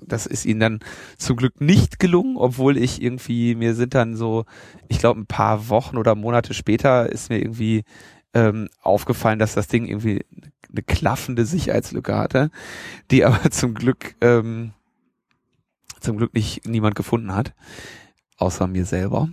[0.04, 0.80] Das ist ihnen dann
[1.16, 4.44] zum Glück nicht gelungen, obwohl ich irgendwie, mir sind dann so,
[4.88, 7.84] ich glaube, ein paar Wochen oder Monate später ist mir irgendwie
[8.34, 10.24] ähm, aufgefallen, dass das Ding irgendwie
[10.70, 12.50] eine klaffende Sicherheitslücke hatte,
[13.10, 14.72] die aber zum Glück ähm,
[16.00, 17.54] zum Glück nicht niemand gefunden hat,
[18.38, 19.28] außer mir selber.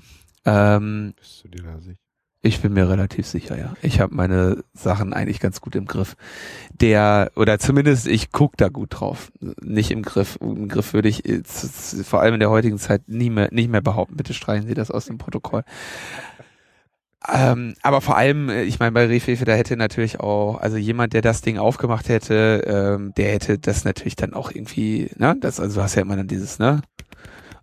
[0.46, 1.98] Ähm, Bist du dir da sicher?
[2.48, 3.74] ich bin mir relativ sicher, ja.
[3.82, 6.16] Ich habe meine Sachen eigentlich ganz gut im Griff.
[6.80, 9.32] Der, oder zumindest ich guck da gut drauf.
[9.62, 10.38] Nicht im Griff.
[10.40, 13.82] Im Griff würde ich äh, vor allem in der heutigen Zeit nie mehr, nicht mehr
[13.82, 14.16] behaupten.
[14.18, 15.64] Bitte streichen Sie das aus dem Protokoll.
[17.34, 21.14] Ähm, aber vor allem, äh, ich meine, bei Refefe, da hätte natürlich auch, also jemand,
[21.14, 25.60] der das Ding aufgemacht hätte, ähm, der hätte das natürlich dann auch irgendwie, ne, das,
[25.60, 26.82] also du hast ja immer dann dieses, ne,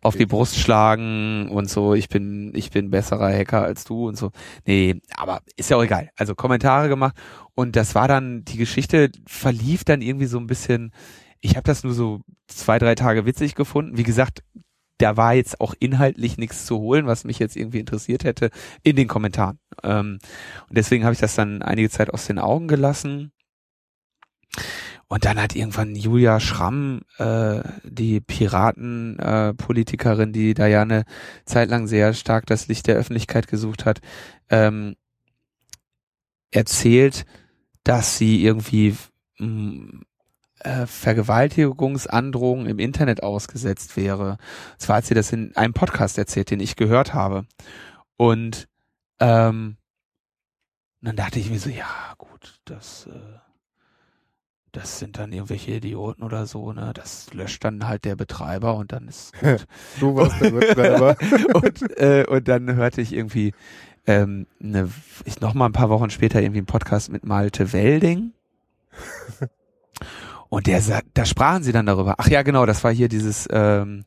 [0.03, 4.19] auf die Brust schlagen und so, ich bin, ich bin besserer Hacker als du und
[4.19, 4.32] so.
[4.66, 6.11] Nee, aber ist ja auch egal.
[6.16, 7.16] Also Kommentare gemacht
[7.55, 10.93] und das war dann, die Geschichte verlief dann irgendwie so ein bisschen,
[11.41, 13.97] ich habe das nur so zwei, drei Tage witzig gefunden.
[13.97, 14.43] Wie gesagt,
[14.98, 18.50] da war jetzt auch inhaltlich nichts zu holen, was mich jetzt irgendwie interessiert hätte,
[18.82, 19.58] in den Kommentaren.
[19.82, 20.18] Ähm,
[20.68, 23.32] und deswegen habe ich das dann einige Zeit aus den Augen gelassen.
[25.08, 31.04] Und dann hat irgendwann Julia Schramm, äh, die Piratenpolitikerin, äh, die da ja eine
[31.44, 34.00] Zeit lang sehr stark das Licht der Öffentlichkeit gesucht hat,
[34.48, 34.96] ähm,
[36.50, 37.26] erzählt,
[37.82, 38.96] dass sie irgendwie
[39.38, 40.04] mh,
[40.65, 44.39] äh, Vergewaltigungsandrohungen im Internet ausgesetzt wäre.
[44.78, 47.47] Zwar hat sie das in einem Podcast erzählt, den ich gehört habe.
[48.16, 48.69] Und
[49.20, 49.77] ähm,
[51.01, 53.39] dann dachte ich mir so, ja gut, das, äh,
[54.73, 56.93] das sind dann irgendwelche Idioten oder so, ne?
[56.95, 59.66] Das löscht dann halt der Betreiber und dann ist gut.
[60.01, 61.16] Du warst der Betreiber.
[61.55, 63.53] und, äh, und dann hörte ich irgendwie
[64.07, 64.91] ähm, ne,
[65.24, 68.32] ich noch mal ein paar Wochen später irgendwie einen Podcast mit Malte Welding.
[70.48, 70.80] Und der
[71.14, 72.14] da sprachen sie dann darüber.
[72.18, 74.04] Ach ja, genau, das war hier dieses ähm,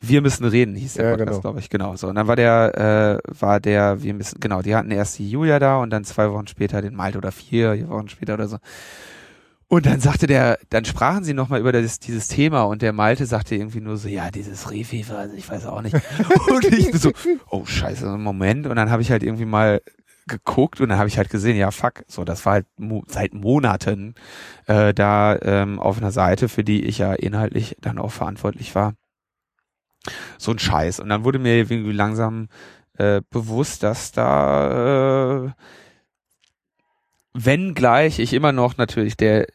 [0.00, 1.40] Wir müssen reden, hieß der Ja, Podcast, genau.
[1.40, 1.96] glaube ich, genau.
[1.96, 2.08] So.
[2.08, 5.58] Und dann war der, äh, war der, wir müssen, genau, die hatten erst die Julia
[5.58, 8.58] da und dann zwei Wochen später den Malte oder vier Wochen später oder so.
[9.66, 13.24] Und dann sagte der, dann sprachen sie nochmal über das, dieses Thema und der Malte
[13.26, 15.94] sagte irgendwie nur so, ja, dieses Rehfefe, also ich weiß auch nicht.
[16.50, 17.10] und ich bin so,
[17.50, 18.66] oh scheiße, Moment.
[18.66, 19.80] Und dann habe ich halt irgendwie mal
[20.26, 23.34] geguckt und dann habe ich halt gesehen, ja fuck, so das war halt mo seit
[23.34, 24.14] Monaten
[24.66, 28.94] äh, da ähm, auf einer Seite, für die ich ja inhaltlich dann auch verantwortlich war.
[30.38, 31.00] So ein Scheiß.
[31.00, 32.48] Und dann wurde mir irgendwie langsam
[32.98, 35.50] äh, bewusst, dass da, äh,
[37.32, 39.46] wenn gleich ich immer noch natürlich der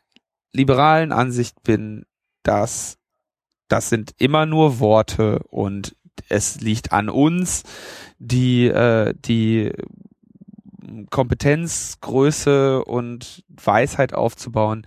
[0.51, 2.05] liberalen Ansicht bin,
[2.43, 2.97] dass
[3.67, 5.95] das sind immer nur Worte und
[6.27, 7.63] es liegt an uns,
[8.17, 9.71] die, äh, die
[11.09, 14.85] Kompetenz, Größe und Weisheit aufzubauen,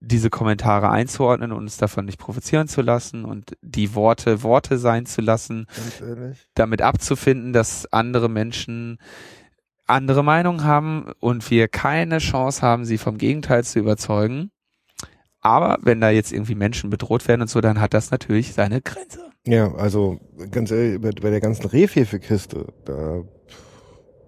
[0.00, 5.06] diese Kommentare einzuordnen und uns davon nicht provozieren zu lassen und die Worte Worte sein
[5.06, 5.66] zu lassen,
[6.54, 8.98] damit abzufinden, dass andere Menschen
[9.86, 14.50] andere Meinung haben und wir keine Chance haben, sie vom Gegenteil zu überzeugen.
[15.40, 18.80] Aber wenn da jetzt irgendwie Menschen bedroht werden und so, dann hat das natürlich seine
[18.80, 19.20] Grenze.
[19.46, 20.18] Ja, also
[20.50, 23.22] ganz ehrlich, bei, bei der ganzen Rehfefe-Kiste, da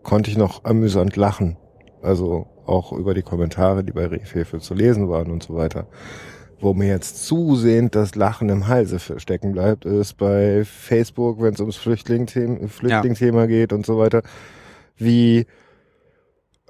[0.02, 1.56] konnte ich noch amüsant lachen.
[2.02, 5.86] Also auch über die Kommentare, die bei Rehfefe zu lesen waren und so weiter.
[6.60, 11.60] wo mir jetzt zusehend das Lachen im Halse stecken bleibt, ist bei Facebook, wenn es
[11.60, 14.22] ums Flüchtling-Thema Flüchtling geht und so weiter,
[14.96, 15.46] wie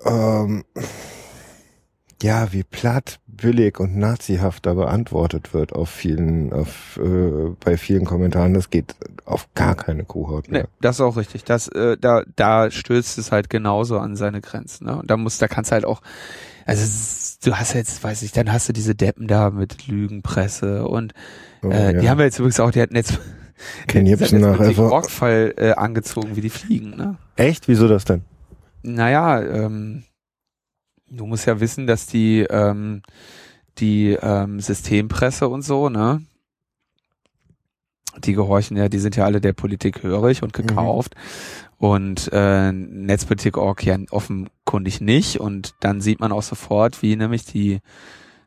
[0.04, 0.64] ähm,
[2.22, 8.04] ja, wie platt, billig und nazihaft da beantwortet wird auf vielen, auf, äh, bei vielen
[8.04, 10.62] Kommentaren, das geht auf gar keine Kuhhaut mehr.
[10.62, 11.44] Nee, das ist auch richtig.
[11.44, 14.86] Das, äh, da, da stößt es halt genauso an seine Grenzen.
[14.86, 14.96] Ne?
[14.96, 16.00] Und da muss, da kannst halt auch,
[16.66, 16.84] also
[17.44, 21.14] du hast jetzt, weiß ich, dann hast du diese Deppen da mit Lügenpresse und
[21.62, 22.00] Oh, äh, ja.
[22.00, 23.18] die haben wir jetzt übrigens auch, die hatten jetzt
[23.88, 24.60] Ken Jebsen nach.
[24.78, 27.16] Orgfall äh, angezogen, wie die fliegen, ne?
[27.36, 27.66] Echt?
[27.66, 28.22] Wieso das denn?
[28.82, 30.04] Naja, ähm,
[31.10, 33.02] du musst ja wissen, dass die, ähm,
[33.78, 36.22] die ähm, Systempresse und so, ne?
[38.24, 41.14] Die gehorchen ja, die sind ja alle der Politik hörig und gekauft.
[41.76, 45.38] Und äh, Netzpolitik.org ja offenkundig nicht.
[45.38, 47.78] Und dann sieht man auch sofort, wie nämlich die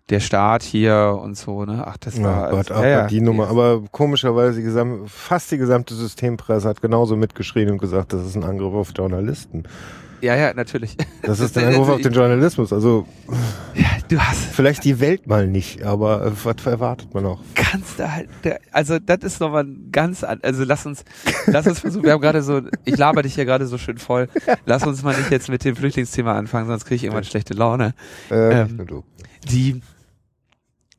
[0.10, 1.84] der Staat hier und so, ne?
[1.88, 5.52] Ach, das war Ja, Gott, also, ja, ja, die Nummer, aber komischerweise die gesam fast
[5.52, 9.64] die gesamte Systempresse hat genauso mitgeschrien und gesagt, das ist ein Angriff auf Journalisten.
[10.22, 10.96] Ja, ja, natürlich.
[11.24, 12.72] Das ist ein Angriff auf den Journalismus.
[12.72, 13.08] Also
[13.74, 17.40] Ja, du hast vielleicht die Welt mal nicht, aber äh, was erwartet man auch?
[17.56, 21.06] kannst da halt, der, also das ist nochmal ein ganz, an, also lass uns,
[21.48, 24.28] lass uns versuchen, wir haben gerade so, ich laber dich hier gerade so schön voll,
[24.66, 27.94] lass uns mal nicht jetzt mit dem Flüchtlingsthema anfangen, sonst kriege ich irgendwann schlechte Laune.
[28.30, 29.04] Äh, Ähm, nicht nur du.
[29.50, 29.82] Die,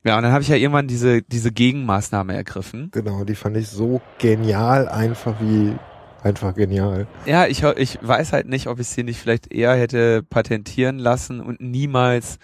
[0.05, 2.89] ja, und dann habe ich ja irgendwann diese, diese Gegenmaßnahme ergriffen.
[2.93, 5.75] Genau, die fand ich so genial, einfach wie
[6.23, 7.07] einfach genial.
[7.27, 11.41] Ja, ich, ich weiß halt nicht, ob ich sie nicht vielleicht eher hätte patentieren lassen
[11.41, 12.39] und niemals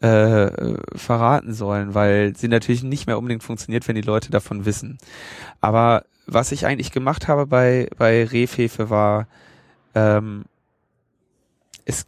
[0.00, 4.98] äh, verraten sollen, weil sie natürlich nicht mehr unbedingt funktioniert, wenn die Leute davon wissen.
[5.60, 9.26] Aber was ich eigentlich gemacht habe bei, bei Rehfefe war,
[9.94, 10.44] ähm,
[11.84, 12.06] es,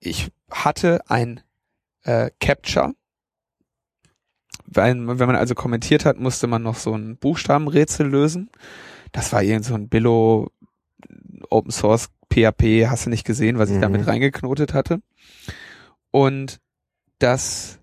[0.00, 1.40] ich hatte ein
[2.02, 2.92] äh, Capture.
[4.66, 8.50] Weil, wenn man also kommentiert hat, musste man noch so ein Buchstabenrätsel lösen.
[9.16, 10.50] Das war irgend so ein Billo
[11.50, 13.80] Open Source PHP, hast du nicht gesehen, was ich Mhm.
[13.82, 15.00] damit reingeknotet hatte.
[16.10, 16.60] Und
[17.18, 17.78] das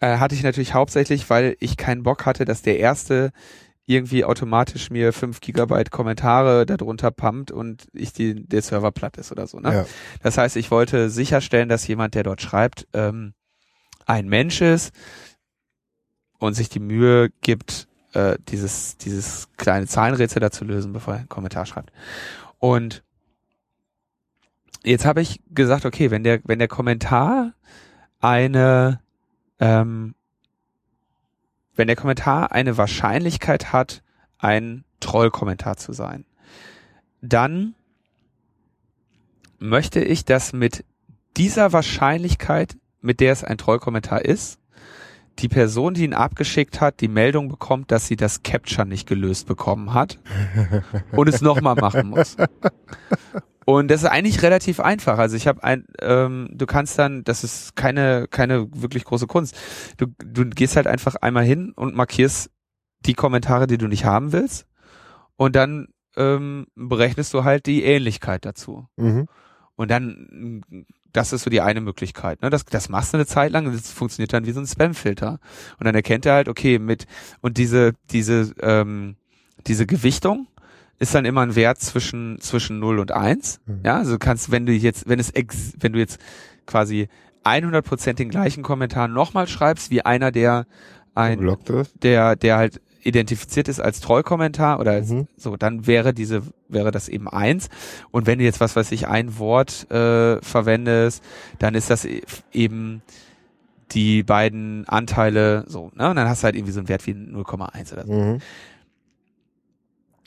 [0.00, 3.32] äh, hatte ich natürlich hauptsächlich, weil ich keinen Bock hatte, dass der erste
[3.86, 9.32] irgendwie automatisch mir fünf Gigabyte Kommentare darunter pumpt und ich die, der Server platt ist
[9.32, 9.58] oder so.
[9.58, 9.72] Ne?
[9.72, 9.86] Ja.
[10.22, 13.34] Das heißt, ich wollte sicherstellen, dass jemand, der dort schreibt, ähm,
[14.06, 14.92] ein Mensch ist
[16.38, 21.20] und sich die Mühe gibt, äh, dieses, dieses kleine Zahlenrätsel da zu lösen, bevor er
[21.20, 21.92] einen Kommentar schreibt.
[22.58, 23.02] Und
[24.84, 27.52] jetzt habe ich gesagt, okay, wenn der, wenn der Kommentar
[28.20, 29.00] eine,
[29.58, 30.14] ähm,
[31.74, 34.02] wenn der Kommentar eine Wahrscheinlichkeit hat,
[34.38, 36.24] ein Trollkommentar zu sein,
[37.22, 37.74] dann
[39.58, 40.84] möchte ich, dass mit
[41.36, 44.59] dieser Wahrscheinlichkeit, mit der es ein Trollkommentar ist,
[45.40, 49.46] die Person, die ihn abgeschickt hat, die Meldung bekommt, dass sie das Capture nicht gelöst
[49.46, 50.18] bekommen hat
[51.12, 52.36] und es nochmal machen muss.
[53.64, 55.18] Und das ist eigentlich relativ einfach.
[55.18, 59.56] Also ich habe ein, ähm, du kannst dann, das ist keine keine wirklich große Kunst.
[59.96, 62.50] Du du gehst halt einfach einmal hin und markierst
[63.00, 64.66] die Kommentare, die du nicht haben willst,
[65.36, 68.86] und dann ähm, berechnest du halt die Ähnlichkeit dazu.
[68.96, 69.26] Mhm.
[69.76, 70.62] Und dann,
[71.12, 72.42] das ist so die eine Möglichkeit.
[72.42, 72.50] Ne?
[72.50, 75.38] Das, das machst du eine Zeit lang, das funktioniert dann wie so ein Spamfilter.
[75.78, 77.06] Und dann erkennt er halt, okay, mit,
[77.40, 79.16] und diese, diese, ähm,
[79.66, 80.46] diese Gewichtung
[80.98, 83.60] ist dann immer ein Wert zwischen, zwischen 0 und 1.
[83.66, 83.80] Mhm.
[83.84, 86.20] Ja, also du kannst, wenn du jetzt, wenn es, ex, wenn du jetzt
[86.66, 87.08] quasi
[87.44, 90.66] 100% den gleichen Kommentar nochmal schreibst, wie einer, der
[91.14, 91.56] ein,
[92.02, 95.26] der, der halt identifiziert ist als Trollkommentar oder als, Mhm.
[95.36, 97.68] so, dann wäre diese, wäre das eben eins.
[98.10, 101.22] Und wenn du jetzt, was weiß ich, ein Wort äh, verwendest,
[101.58, 102.22] dann ist das e-
[102.52, 103.02] eben
[103.92, 106.10] die beiden Anteile so, ne?
[106.10, 108.12] Und dann hast du halt irgendwie so einen Wert wie 0,1 oder so.
[108.12, 108.38] Mhm.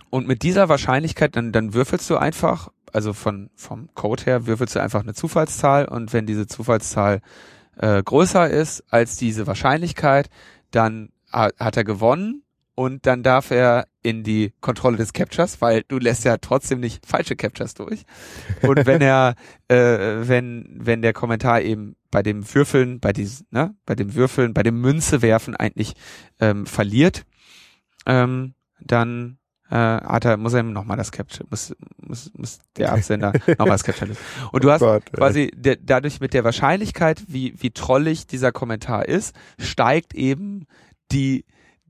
[0.09, 4.75] Und mit dieser Wahrscheinlichkeit, dann, dann würfelst du einfach, also von, vom Code her würfelst
[4.75, 7.21] du einfach eine Zufallszahl und wenn diese Zufallszahl
[7.77, 10.29] äh, größer ist als diese Wahrscheinlichkeit,
[10.69, 12.42] dann ha- hat er gewonnen
[12.75, 17.05] und dann darf er in die Kontrolle des Captures, weil du lässt ja trotzdem nicht
[17.05, 18.03] falsche Captures durch.
[18.61, 19.35] Und wenn er,
[19.67, 24.53] äh, wenn, wenn der Kommentar eben bei dem Würfeln, bei diesem, ne, bei dem Würfeln,
[24.53, 25.93] bei dem Münze werfen eigentlich
[26.39, 27.25] ähm, verliert,
[28.05, 29.37] ähm, dann
[29.69, 33.83] äh, hat er, muss er nochmal das Capture, muss, muss, muss der Absender nochmal das
[33.83, 34.21] Capture lösen.
[34.51, 35.17] Und du hast Gott, ey.
[35.17, 40.65] quasi der, dadurch mit der Wahrscheinlichkeit, wie, wie trollig dieser Kommentar ist, steigt eben
[41.11, 41.45] die,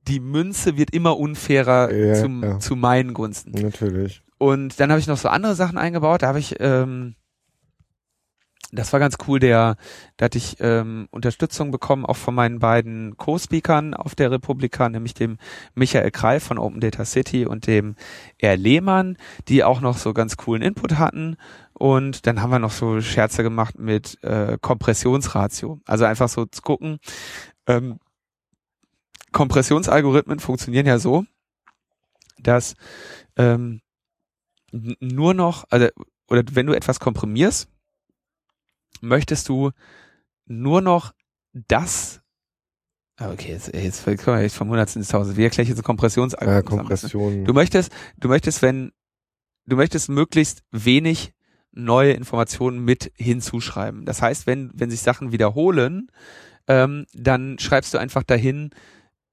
[0.08, 2.60] die Münze wird immer unfairer Ja, zum, ja.
[2.60, 3.52] zu meinen Gunsten.
[3.52, 4.22] Natürlich.
[4.38, 6.24] Und dann habe ich noch so andere Sachen eingebaut.
[6.24, 7.16] Da habe ich, ähm,
[8.76, 9.76] Das war ganz cool, der,
[10.18, 15.14] da hatte ich ähm, Unterstützung bekommen, auch von meinen beiden Co-Speakern auf der Republika, nämlich
[15.14, 15.38] dem
[15.76, 17.96] Michael Kreif von Open Data City und dem
[18.40, 18.58] R.
[18.58, 19.18] Lehmann,
[19.48, 21.38] die auch noch so ganz coolen Input hatten.
[21.74, 25.80] Und dann haben wir noch so Scherze gemacht mit äh, Kompressionsratio.
[25.86, 26.98] Also einfach so zu gucken,
[27.68, 28.00] ähm,
[29.34, 31.26] Kompressionsalgorithmen funktionieren ja so,
[32.38, 32.76] dass
[33.36, 33.82] ähm,
[34.72, 35.88] nur noch, also
[36.28, 37.68] oder wenn du etwas komprimierst,
[39.02, 39.72] möchtest du
[40.46, 41.14] nur noch
[41.54, 42.22] das
[43.18, 45.38] Ah, Okay, jetzt, jetzt kommen wir jetzt vom Hundertsten ins Tausend.
[45.38, 46.80] Wie erkläre ich jetzt Äh, Kompressionsalgorithmus?
[46.80, 47.46] Kompression.
[47.46, 48.92] Du möchtest, du möchtest, wenn,
[49.68, 51.34] du möchtest möglichst wenig
[51.72, 54.06] neue Informationen mit hinzuschreiben.
[54.06, 56.10] Das heißt, wenn, wenn sich Sachen wiederholen,
[56.68, 58.72] ähm, dann schreibst du einfach dahin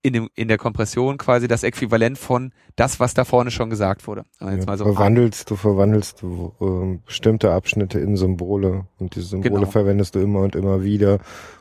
[0.02, 4.06] in dem, in der Kompression quasi das Äquivalent von das, was da vorne schon gesagt
[4.06, 4.24] wurde.
[4.40, 9.14] Und jetzt ja, mal so verwandelst du, verwandelst du ähm, bestimmte Abschnitte in Symbole und
[9.14, 9.70] diese Symbole Genau.
[9.70, 11.18] verwendest du immer und immer wieder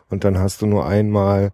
[0.10, 1.52] und dann hast du nur einmal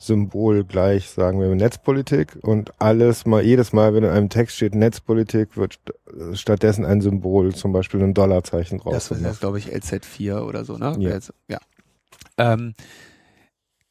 [0.00, 4.76] Symbol gleich, sagen wir, Netzpolitik und alles mal, jedes Mal, wenn in einem Text steht
[4.76, 5.92] Netzpolitik, wird st
[6.38, 10.64] stattdessen ein Symbol, zum Beispiel ein Dollarzeichen drauf Das ist jetzt, glaube ich, LZ4 oder
[10.64, 10.94] so, ne?
[11.00, 11.10] Ja.
[11.10, 11.58] Also, ja.
[12.36, 12.74] Ähm,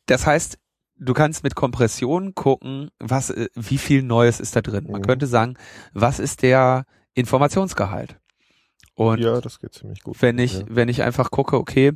[0.06, 0.57] das heißt,
[0.99, 4.88] du kannst mit Kompression gucken, was, äh, wie viel Neues ist da drin.
[4.90, 5.06] Man Mhm.
[5.06, 5.56] könnte sagen,
[5.94, 8.19] was ist der Informationsgehalt?
[8.95, 10.22] Und Ja, das geht ziemlich gut.
[10.22, 10.65] wenn ich, ja.
[10.69, 11.94] wenn ich einfach gucke, okay,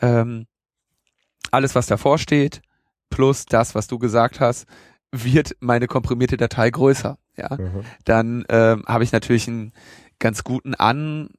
[0.00, 0.46] ähm,
[1.50, 2.62] alles, was davor steht,
[3.10, 4.66] plus das, was du gesagt hast,
[5.12, 7.18] wird meine komprimierte Datei größer.
[7.36, 7.60] Ja, Aha.
[8.04, 9.72] dann ähm, habe ich natürlich einen
[10.18, 11.30] ganz guten An,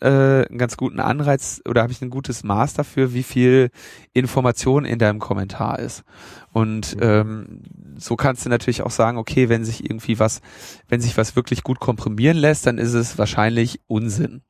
[0.00, 0.08] äh,
[0.46, 3.70] einen ganz guten Anreiz oder habe ich ein gutes Maß dafür, wie viel
[4.12, 6.04] Information in deinem Kommentar ist.
[6.52, 7.00] Und Mhm.
[7.00, 7.62] ähm,
[7.96, 10.40] so kannst du natürlich auch sagen, okay, wenn sich irgendwie was,
[10.88, 14.42] wenn sich was wirklich gut komprimieren lässt, dann ist es wahrscheinlich Unsinn.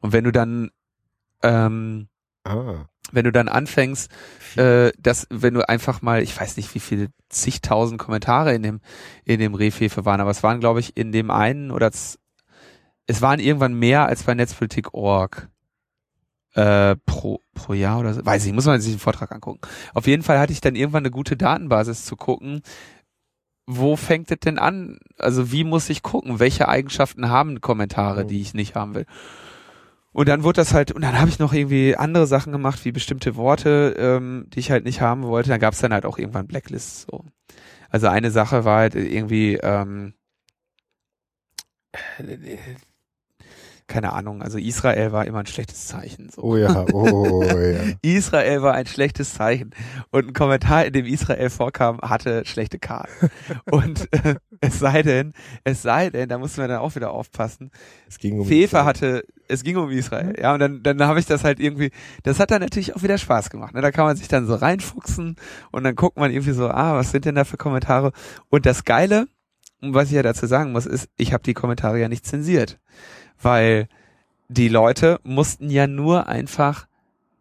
[0.00, 0.70] Und wenn du dann
[1.42, 2.08] ähm,
[2.44, 4.10] Ah, wenn du dann anfängst,
[4.56, 8.80] äh, dass wenn du einfach mal, ich weiß nicht, wie viele zigtausend Kommentare in dem
[9.24, 11.90] in dem Rehfefe waren, aber es waren, glaube ich, in dem einen oder
[13.06, 15.48] es waren irgendwann mehr als bei Netzpolitik.org
[16.54, 18.24] äh, pro pro Jahr oder so.
[18.24, 19.60] Weiß ich, muss man sich den Vortrag angucken.
[19.92, 22.62] Auf jeden Fall hatte ich dann irgendwann eine gute Datenbasis zu gucken.
[23.66, 24.98] Wo fängt es denn an?
[25.18, 26.38] Also wie muss ich gucken?
[26.38, 29.06] Welche Eigenschaften haben Kommentare, die ich nicht haben will?
[30.12, 32.92] Und dann wurde das halt, und dann habe ich noch irgendwie andere Sachen gemacht, wie
[32.92, 35.48] bestimmte Worte, ähm, die ich halt nicht haben wollte.
[35.48, 37.06] Dann gab es dann halt auch irgendwann Blacklists.
[37.10, 37.24] So.
[37.90, 40.14] Also eine Sache war halt irgendwie, ähm,
[43.86, 46.30] keine Ahnung, also Israel war immer ein schlechtes Zeichen.
[46.30, 46.42] So.
[46.42, 47.80] oh ja, oh ja.
[48.02, 49.70] Israel war ein schlechtes Zeichen.
[50.10, 53.30] Und ein Kommentar, in dem Israel vorkam, hatte schlechte Karten.
[53.70, 55.34] Und äh, es sei denn,
[55.64, 57.70] es sei denn, da mussten wir dann auch wieder aufpassen,
[58.08, 61.26] Es ging um Fefe hatte, es ging um Israel, ja, und dann, dann habe ich
[61.26, 61.90] das halt irgendwie,
[62.22, 63.82] das hat dann natürlich auch wieder Spaß gemacht, ne?
[63.82, 65.36] da kann man sich dann so reinfuchsen
[65.70, 68.12] und dann guckt man irgendwie so, ah, was sind denn da für Kommentare?
[68.48, 69.26] Und das Geile,
[69.80, 72.78] was ich ja dazu sagen muss, ist, ich habe die Kommentare ja nicht zensiert,
[73.44, 73.88] weil
[74.48, 76.86] die Leute mussten ja nur einfach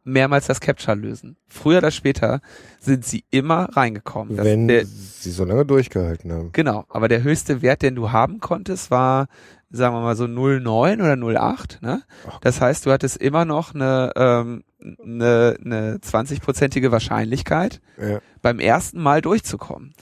[0.05, 1.37] mehrmals das Capture lösen.
[1.47, 2.41] Früher oder später
[2.79, 4.37] sind sie immer reingekommen.
[4.37, 6.49] Wenn der, sie so lange durchgehalten haben.
[6.51, 9.27] Genau, aber der höchste Wert, den du haben konntest, war,
[9.69, 11.81] sagen wir mal so 0,9 oder 0,8.
[11.81, 12.03] Ne?
[12.41, 14.63] Das heißt, du hattest immer noch eine, ähm,
[15.01, 18.19] eine, eine 20-prozentige Wahrscheinlichkeit, Ja.
[18.41, 19.93] beim ersten Mal durchzukommen.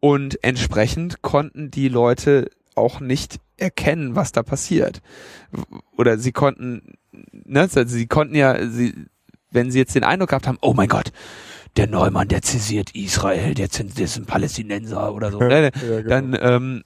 [0.00, 5.00] Und entsprechend konnten die Leute auch nicht erkennen, was da passiert.
[5.96, 6.94] Oder sie konnten,
[7.32, 8.94] ne, also sie konnten ja, sie,
[9.50, 11.12] wenn sie jetzt den Eindruck gehabt haben, oh mein Gott,
[11.76, 16.08] der Neumann, der zensiert Israel, der ist ein Palästinenser oder so, ne, Ja, genau.
[16.08, 16.84] dann, ähm,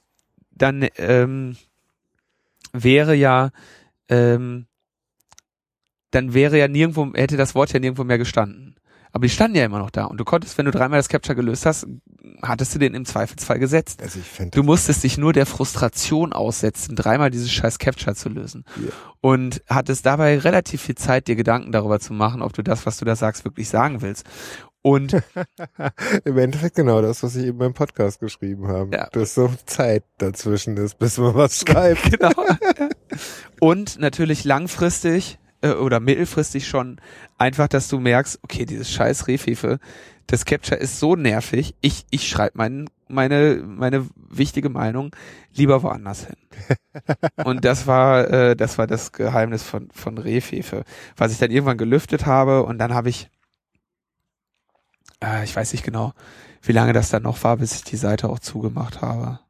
[0.50, 1.56] dann ähm,
[2.72, 3.50] wäre ja,
[4.08, 4.66] ähm,
[6.10, 8.77] dann wäre ja nirgendwo, hätte das Wort ja nirgendwo mehr gestanden.
[9.12, 10.04] Aber die standen ja immer noch da.
[10.04, 11.86] Und du konntest, wenn du dreimal das Capture gelöst hast,
[12.42, 14.02] hattest du den im Zweifelsfall gesetzt.
[14.02, 14.20] also
[14.50, 18.64] Du musstest dich nur der Frustration aussetzen, dreimal dieses scheiß Capture zu lösen.
[18.76, 18.90] Ja.
[19.20, 22.98] Und hattest dabei relativ viel Zeit, dir Gedanken darüber zu machen, ob du das, was
[22.98, 24.24] du da sagst, wirklich sagen willst.
[24.82, 25.12] Und
[26.24, 28.96] im Endeffekt genau das, was ich eben beim Podcast geschrieben habe.
[28.96, 29.08] Ja.
[29.12, 32.10] Dass so Zeit dazwischen ist, bis man was schreibt.
[32.10, 32.32] genau.
[33.60, 37.00] Und natürlich langfristig äh, oder mittelfristig schon
[37.36, 39.78] einfach, dass du merkst, okay, dieses scheiß Rehfefe,
[40.26, 45.10] das Capture ist so nervig, ich, ich schreibe mein, meine, meine wichtige Meinung
[45.54, 46.36] lieber woanders hin.
[47.44, 50.84] Und das war, äh, das war das Geheimnis von, von Rehfefe,
[51.16, 53.30] was ich dann irgendwann gelüftet habe und dann habe ich,
[55.24, 56.12] äh, ich weiß nicht genau,
[56.62, 59.40] wie lange das dann noch war, bis ich die Seite auch zugemacht habe.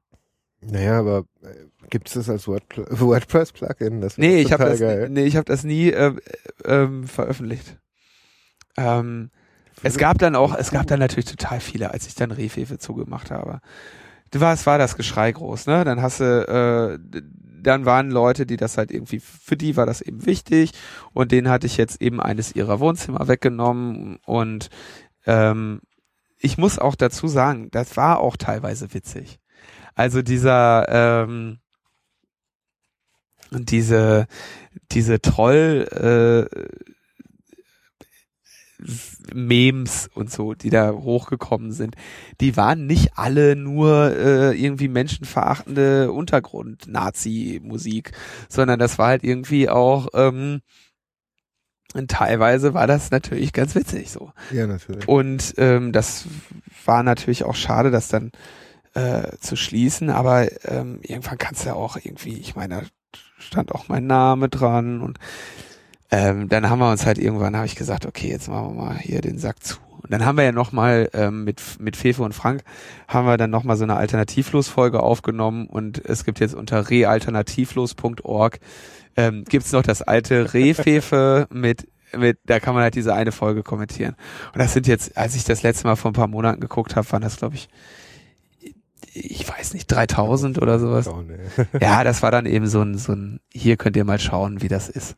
[0.60, 4.06] Naja, aber äh, gibt es das als Wordpl WordPress-Plugin?
[4.16, 6.14] Nee, ich habe das, nee, ich hab das nie äh,
[6.64, 7.76] ähm, veröffentlicht.
[8.76, 9.30] Ähm,
[9.82, 13.30] es gab dann auch, es gab dann natürlich total viele, als ich dann Rehfefe zugemacht
[13.30, 13.60] habe.
[14.30, 15.84] Es war das Geschrei groß, ne?
[15.84, 17.22] Dann hast du, äh,
[17.62, 20.72] dann waren Leute, die das halt irgendwie, für die war das eben wichtig
[21.12, 24.68] und denen hatte ich jetzt eben eines ihrer Wohnzimmer weggenommen und
[25.26, 25.80] ähm,
[26.38, 29.40] ich muss auch dazu sagen, das war auch teilweise witzig.
[29.94, 31.58] Also dieser, ähm,
[33.50, 34.26] diese,
[34.90, 36.78] diese Troll, äh,
[39.34, 41.96] Memes und so, die da hochgekommen sind,
[42.40, 48.12] die waren nicht alle nur äh, irgendwie menschenverachtende Untergrund-Nazi-Musik,
[48.48, 50.60] sondern das war halt irgendwie auch ähm,
[51.94, 54.32] und teilweise war das natürlich ganz witzig so.
[54.52, 55.08] Ja, natürlich.
[55.08, 56.26] Und ähm, das
[56.84, 58.30] war natürlich auch schade, das dann
[58.94, 62.86] äh, zu schließen, aber ähm, irgendwann kannst du ja auch irgendwie, ich meine,
[63.38, 65.18] stand auch mein Name dran und
[66.10, 68.96] ähm, dann haben wir uns halt irgendwann, habe ich gesagt, okay, jetzt machen wir mal
[68.96, 69.76] hier den Sack zu.
[70.00, 72.62] Und dann haben wir ja nochmal ähm, mit, mit Fefe und Frank,
[73.08, 78.60] haben wir dann nochmal so eine Alternativlos-Folge aufgenommen und es gibt jetzt unter realternativlos.org
[79.16, 83.62] ähm, gibt's noch das alte Rehfefe mit mit, da kann man halt diese eine Folge
[83.62, 84.16] kommentieren.
[84.54, 87.10] Und das sind jetzt, als ich das letzte Mal vor ein paar Monaten geguckt habe,
[87.12, 87.68] waren das, glaube ich,
[89.14, 91.10] ich weiß nicht, 3000 oder sowas.
[91.26, 91.38] Nee.
[91.80, 94.68] Ja, das war dann eben so ein, so ein, hier könnt ihr mal schauen, wie
[94.68, 95.16] das ist.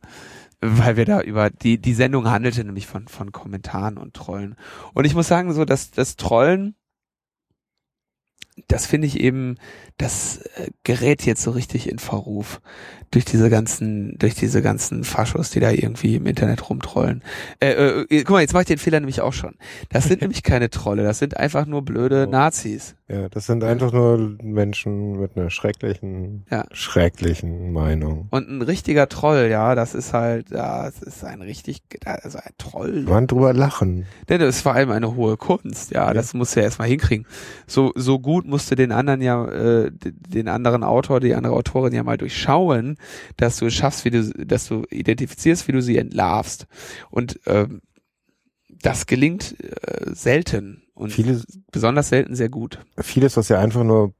[0.61, 4.55] Weil wir da über, die, die Sendung handelte nämlich von, von Kommentaren und Trollen.
[4.93, 6.75] Und ich muss sagen, so, dass das Trollen,
[8.67, 9.57] das finde ich eben,
[9.97, 12.61] das äh, gerät jetzt so richtig in Verruf
[13.11, 17.23] durch diese ganzen, durch diese ganzen Faschos, die da irgendwie im Internet rumtrollen.
[17.59, 19.55] Äh, äh, guck mal, jetzt mache ich den Fehler nämlich auch schon.
[19.89, 22.31] Das sind nämlich keine Trolle, das sind einfach nur blöde Oh.
[22.31, 22.95] Nazis.
[23.09, 26.63] Ja, das sind einfach nur Menschen mit einer schrecklichen, Ja.
[26.71, 28.27] schrecklichen Meinung.
[28.31, 32.53] Und ein richtiger Troll, ja, das ist halt, ja, das ist ein richtig, also ein
[32.57, 33.01] Troll.
[33.01, 34.05] Man drüber lachen.
[34.29, 37.25] Denn das ist vor allem eine hohe Kunst, ja, das musst du ja erstmal hinkriegen.
[37.67, 41.93] So, so gut musst du den anderen ja, äh, den anderen Autor, die andere Autorin
[41.93, 42.95] ja mal durchschauen,
[43.37, 46.67] dass du es schaffst, wie du, dass du identifizierst, wie du sie entlarvst.
[47.09, 47.81] Und ähm,
[48.69, 51.41] das gelingt äh, selten und Viele,
[51.71, 52.79] besonders selten sehr gut.
[52.97, 54.13] vieles, was ja einfach nur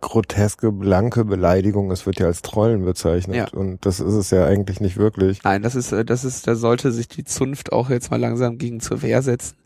[0.00, 3.36] groteske, blanke Beleidigung ist, wird ja als Trollen bezeichnet.
[3.36, 3.48] Ja.
[3.52, 5.42] Und das ist es ja eigentlich nicht wirklich.
[5.44, 8.58] Nein, das ist, äh, das ist, da sollte sich die Zunft auch jetzt mal langsam
[8.58, 9.56] gegen zur Wehr setzen,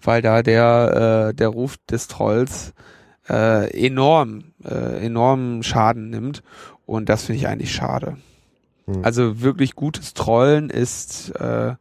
[0.00, 2.72] weil da der, äh, der Ruf des Trolls
[3.28, 6.42] äh, enorm, äh, enormen Schaden nimmt
[6.90, 8.16] und das finde ich eigentlich schade.
[8.86, 9.04] Hm.
[9.04, 11.74] Also wirklich gutes Trollen ist, äh,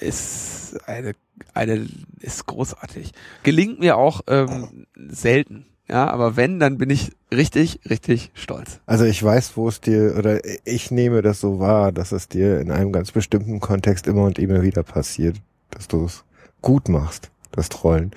[0.00, 1.12] ist eine,
[1.54, 1.86] eine,
[2.20, 3.12] ist großartig.
[3.42, 5.66] Gelingt mir auch ähm, selten.
[5.88, 8.80] Ja, aber wenn, dann bin ich richtig, richtig stolz.
[8.86, 12.58] Also ich weiß, wo es dir, oder ich nehme das so wahr, dass es dir
[12.60, 15.36] in einem ganz bestimmten Kontext immer und immer wieder passiert,
[15.70, 16.24] dass du es
[16.60, 18.10] gut machst, das Trollen.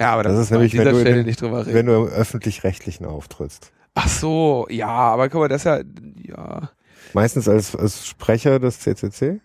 [0.00, 1.74] Ja, aber Das das ist nämlich, wenn du den- nicht drüber reden.
[1.74, 3.70] Wenn du im Öffentlich-Rechtlichen auftrittst.
[3.94, 5.80] Ach so, ja, aber guck mal, das ist ja,
[6.22, 6.70] ja.
[7.12, 9.40] Meistens als, als Sprecher des CCC?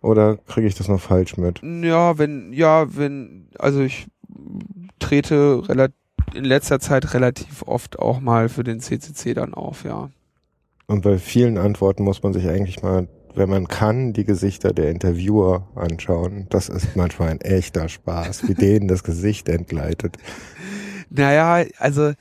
[0.00, 1.62] Oder kriege ich das noch falsch mit?
[1.62, 4.06] Ja, wenn, ja, wenn, also ich
[4.98, 5.96] trete relativ,
[6.34, 10.10] in letzter Zeit relativ oft auch mal für den CCC dann auf, ja.
[10.86, 14.90] Und bei vielen Antworten muss man sich eigentlich mal, wenn man kann, die Gesichter der
[14.90, 16.46] Interviewer anschauen.
[16.50, 20.16] Das ist manchmal ein echter Spaß, wie denen das Gesicht entgleitet.
[21.14, 22.14] Naja, also,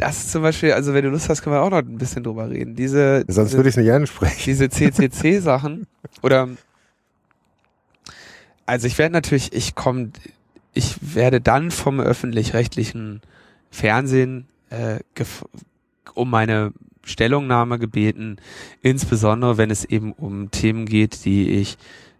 [0.00, 2.48] das zum Beispiel, also wenn du Lust hast, können wir auch noch ein bisschen drüber
[2.48, 2.74] reden.
[2.74, 4.42] Diese, Sonst diese, würde ich es nicht ansprechen.
[4.44, 5.86] diese CCC-Sachen
[6.22, 6.48] oder
[8.66, 10.10] also ich werde natürlich, ich komme,
[10.72, 13.20] ich werde dann vom öffentlich-rechtlichen
[13.70, 15.00] Fernsehen äh,
[16.14, 16.72] um meine
[17.02, 18.36] Stellungnahme gebeten,
[18.82, 21.78] insbesondere wenn es eben um Themen geht, die ich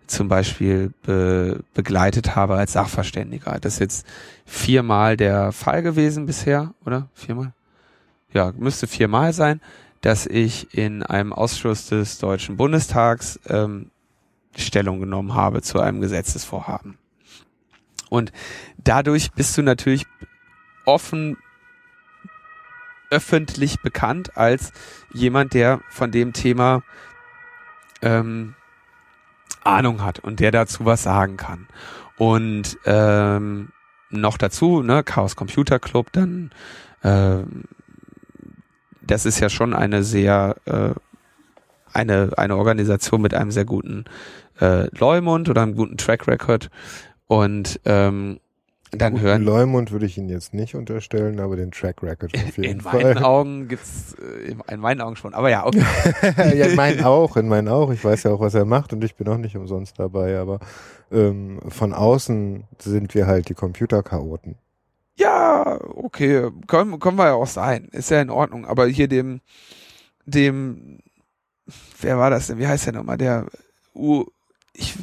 [0.09, 3.59] zum Beispiel be begleitet habe als Sachverständiger.
[3.61, 4.07] Das ist jetzt
[4.45, 7.09] viermal der Fall gewesen bisher, oder?
[7.15, 7.53] Viermal?
[8.33, 9.61] Ja, müsste viermal sein,
[10.01, 13.91] dass ich in einem Ausschuss des Deutschen Bundestags ähm,
[14.57, 16.99] Stellung genommen habe zu einem Gesetzesvorhaben.
[18.09, 18.33] Und
[18.79, 20.07] dadurch bist du natürlich
[20.85, 21.37] offen
[23.11, 24.73] öffentlich bekannt als
[25.13, 26.83] jemand, der von dem Thema
[28.03, 28.55] ähm,
[29.65, 31.67] Ahnung hat und der dazu was sagen kann.
[32.17, 33.71] Und ähm,
[34.11, 36.51] noch dazu, ne, Chaos Computer Club, dann
[37.03, 37.65] ähm,
[39.11, 40.91] das ist ja schon eine sehr äh,
[41.93, 44.05] eine eine Organisation mit einem sehr guten
[44.61, 46.71] äh, Leumund oder einem guten Track Record
[47.27, 48.39] und ähm,
[48.93, 52.57] Dann Guten hören Leumund würde ich Ihnen jetzt nicht unterstellen, aber den Track Record auf
[52.57, 53.19] jeden in meinen Fall.
[53.25, 55.35] Augen gibt's äh, in- in meinen Augen schon.
[55.35, 55.83] Aber ja, okay.
[56.57, 57.91] ja, in meinen auch, in meinen auch.
[57.93, 60.59] Ich weiß ja auch, was er macht und ich bin auch nicht umsonst dabei, aber
[61.13, 64.57] ähm, von außen sind wir halt die Computerchaoten.
[65.17, 67.89] Ja, okay, können, können wir ja auch sein.
[67.93, 68.67] Ist ja in Ordnung.
[68.67, 69.41] Aber hier dem,
[70.25, 71.01] dem,
[72.01, 72.59] wer war das denn?
[72.59, 73.19] Wie heißt der nochmal?
[73.19, 73.47] Der
[73.93, 74.27] Ur,
[74.73, 74.97] ich,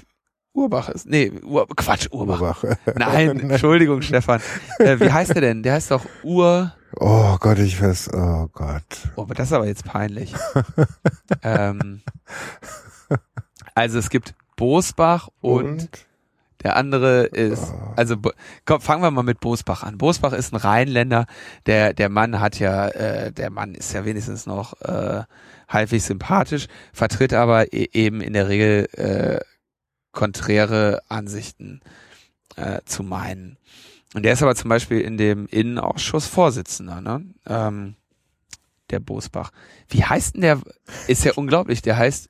[0.54, 2.42] Urbach ist, nee, Ur, Quatsch, Urbach.
[2.42, 2.64] Urbach.
[2.96, 4.42] Nein, Entschuldigung, Stefan.
[4.80, 5.62] Äh, wie heißt der denn?
[5.62, 9.12] Der heißt doch Ur, Oh Gott, ich weiß, oh Gott.
[9.16, 10.34] oh, aber das ist aber jetzt peinlich.
[11.44, 12.02] ähm,
[13.76, 16.07] also es gibt Bosbach und,
[16.64, 17.94] der andere ist, Oh.
[17.96, 18.16] also
[18.66, 19.98] komm, fangen wir mal mit Bosbach an.
[19.98, 21.26] Bosbach ist ein Rheinländer.
[21.66, 25.24] Der der Mann hat ja, äh, der Mann ist ja wenigstens noch äh,
[25.68, 29.40] halbwegs sympathisch, vertritt aber e eben in der Regel äh,
[30.12, 31.82] konträre Ansichten
[32.56, 33.58] äh, zu meinen.
[34.16, 37.26] Und der ist aber zum Beispiel in dem Innenausschuss Vorsitzender, ne?
[37.46, 37.96] Ähm,
[38.90, 39.52] der Bosbach.
[39.90, 40.62] Wie heißt denn der?
[41.08, 41.82] Ist ja unglaublich.
[41.82, 42.30] Der heißt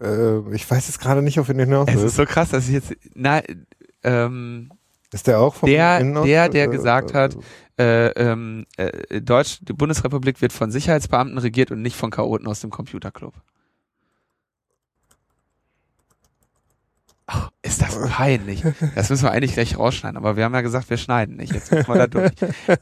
[0.00, 2.16] Äh, ich weiß jetzt gerade nicht, auf wen hinaus Es ist ist.
[2.16, 3.42] so krass, dass ich jetzt, na,
[4.04, 4.70] ähm,
[5.12, 6.28] Ist der auch vom Der- Innenausschuss?
[6.28, 7.36] der, der gesagt äh, hat,
[7.78, 12.60] äh, ähm, äh, Deutsch, die Bundesrepublik wird von Sicherheitsbeamten regiert und nicht von Chaoten aus
[12.60, 13.34] dem Computerclub.
[17.30, 18.64] Ach, ist das peinlich.
[18.94, 21.52] Das müssen wir eigentlich gleich rausschneiden, aber wir haben ja gesagt, wir schneiden nicht.
[21.52, 22.32] Jetzt müssen wir da durch.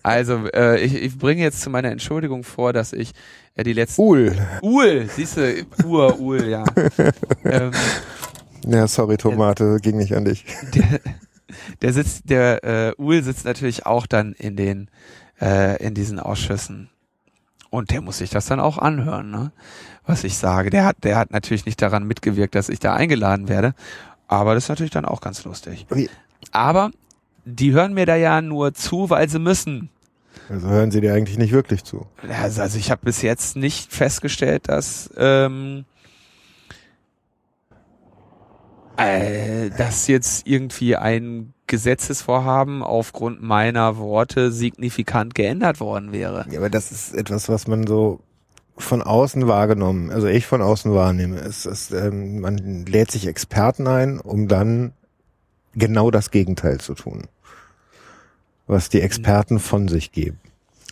[0.05, 3.10] Also, äh, ich, ich bringe jetzt zu meiner Entschuldigung vor, dass ich
[3.56, 4.02] äh, die letzten...
[4.02, 4.36] Uhl.
[4.62, 6.64] Uhl, siehst du, Ur, Uhl, ja.
[7.44, 7.73] ähm,
[8.66, 10.44] Ja, sorry, Tomate, ging nicht an dich.
[10.73, 11.01] der,
[11.82, 14.90] der sitzt, der äh, Uhl sitzt natürlich auch dann in den
[15.40, 16.89] äh, in diesen Ausschüssen
[17.70, 19.52] und der muss sich das dann auch anhören, ne?
[20.06, 20.70] Was ich sage.
[20.70, 23.74] Der hat, der hat natürlich nicht daran mitgewirkt, dass ich da eingeladen werde,
[24.28, 25.86] aber das ist natürlich dann auch ganz lustig.
[26.52, 26.90] Aber
[27.44, 29.90] die hören mir da ja nur zu, weil sie müssen.
[30.48, 32.06] Also hören sie dir eigentlich nicht wirklich zu.
[32.28, 35.84] Also, also ich habe bis jetzt nicht festgestellt, dass ähm,
[38.96, 46.46] äh, dass jetzt irgendwie ein Gesetzesvorhaben aufgrund meiner Worte signifikant geändert worden wäre.
[46.50, 48.20] Ja, aber das ist etwas, was man so
[48.78, 51.38] von außen wahrgenommen, also ich von außen wahrnehme.
[51.38, 54.92] Es ist, ähm, man lädt sich Experten ein, um dann
[55.74, 57.28] genau das Gegenteil zu tun,
[58.66, 60.38] was die Experten von sich geben.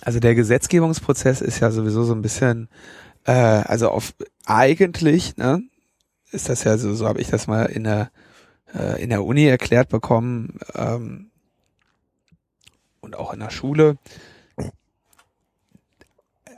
[0.03, 2.69] Also der Gesetzgebungsprozess ist ja sowieso so ein bisschen,
[3.25, 5.63] äh, also auf eigentlich, ne,
[6.31, 8.11] ist das ja so, so habe ich das mal in der
[8.75, 11.31] äh, in der Uni erklärt bekommen ähm,
[13.01, 13.97] und auch in der Schule.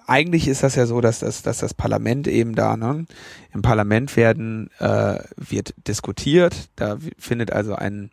[0.06, 3.06] Eigentlich ist das ja so, dass das, dass das Parlament eben da, ne,
[3.52, 8.10] im Parlament werden äh, wird diskutiert, da findet also ein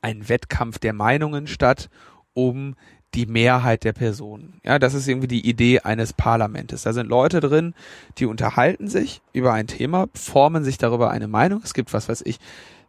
[0.00, 1.88] ein Wettkampf der Meinungen statt,
[2.34, 2.76] um
[3.14, 4.60] die Mehrheit der Personen.
[4.64, 6.82] Ja, das ist irgendwie die Idee eines Parlamentes.
[6.82, 7.74] Da sind Leute drin,
[8.18, 11.62] die unterhalten sich über ein Thema, formen sich darüber eine Meinung.
[11.64, 12.38] Es gibt, was weiß ich,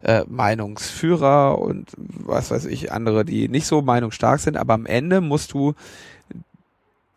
[0.02, 5.20] äh, Meinungsführer und was weiß ich, andere, die nicht so meinungsstark sind, aber am Ende
[5.20, 5.74] musst du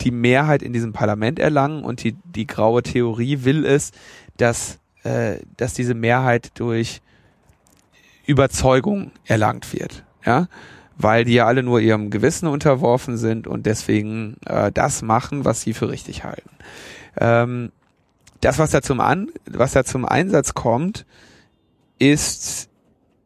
[0.03, 3.91] die Mehrheit in diesem Parlament erlangen und die, die graue Theorie will es,
[4.37, 7.01] dass, äh, dass diese Mehrheit durch
[8.25, 10.03] Überzeugung erlangt wird.
[10.25, 10.47] Ja,
[10.97, 15.61] weil die ja alle nur ihrem Gewissen unterworfen sind und deswegen äh, das machen, was
[15.61, 16.49] sie für richtig halten.
[17.17, 17.71] Ähm,
[18.41, 21.05] das, was da zum An, was da zum Einsatz kommt,
[21.99, 22.69] ist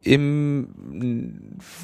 [0.02, 0.68] im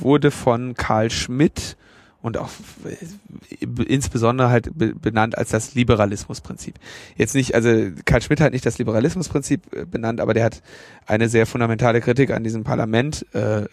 [0.00, 1.76] wurde von Karl Schmidt
[2.24, 2.48] und auch
[2.86, 6.76] äh, insbesondere halt be- benannt als das Liberalismusprinzip.
[7.16, 7.68] Jetzt nicht, also
[8.06, 10.62] Karl Schmidt hat nicht das Liberalismusprinzip äh, benannt, aber der hat
[11.06, 13.66] eine sehr fundamentale Kritik an diesem Parlament, äh,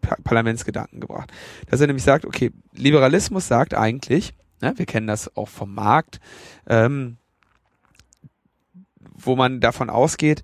[0.00, 1.30] Pa- Parlamentsgedanken gebracht.
[1.68, 4.32] Dass er nämlich sagt, okay, Liberalismus sagt eigentlich,
[4.62, 6.18] ne, wir kennen das auch vom Markt,
[6.66, 7.18] ähm,
[9.14, 10.42] wo man davon ausgeht,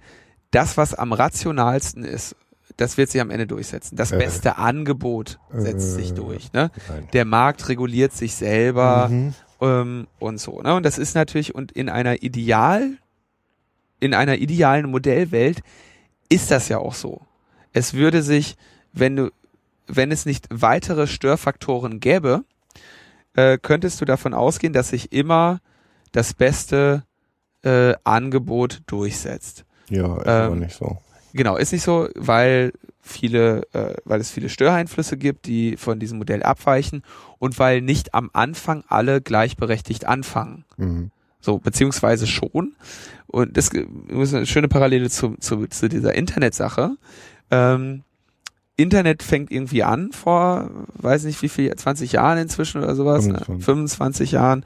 [0.50, 2.36] das, was am rationalsten ist,
[2.78, 3.96] das wird sich am Ende durchsetzen.
[3.96, 4.16] Das Äh.
[4.18, 6.14] beste Angebot setzt sich Äh.
[6.14, 6.52] durch.
[6.55, 6.70] Ne?
[6.88, 7.09] Nein.
[7.12, 9.34] Der Markt reguliert sich selber Mhm.
[9.60, 10.62] ähm, und so.
[10.62, 10.74] Ne?
[10.74, 12.92] Und das ist natürlich, und in einer Ideal,
[14.00, 15.60] in einer idealen Modellwelt
[16.30, 17.20] ist das ja auch so.
[17.72, 18.56] Es würde sich,
[18.92, 19.30] wenn du,
[19.88, 22.44] wenn es nicht weitere Störfaktoren gäbe,
[23.34, 25.60] äh, könntest du davon ausgehen, dass sich immer
[26.12, 27.02] das beste
[27.64, 29.64] äh, Angebot durchsetzt.
[29.90, 30.98] Ja, ist aber Ähm, nicht so.
[31.32, 32.72] Genau, ist nicht so, weil
[33.02, 37.02] viele, äh, weil es viele Störeinflüsse gibt, die von diesem Modell abweichen
[37.38, 40.64] und weil nicht am Anfang alle gleichberechtigt anfangen.
[40.76, 41.10] Mhm.
[41.40, 42.74] So, beziehungsweise schon.
[43.26, 46.96] Und das ist eine schöne Parallele zu, zu, zu dieser Internetsache.
[47.50, 48.02] Ähm,
[48.76, 53.59] Internet fängt irgendwie an vor, weiß nicht wie viel, 20 Jahren inzwischen oder sowas, 25.
[53.59, 53.64] Ne?
[53.64, 54.64] 25 Jahren.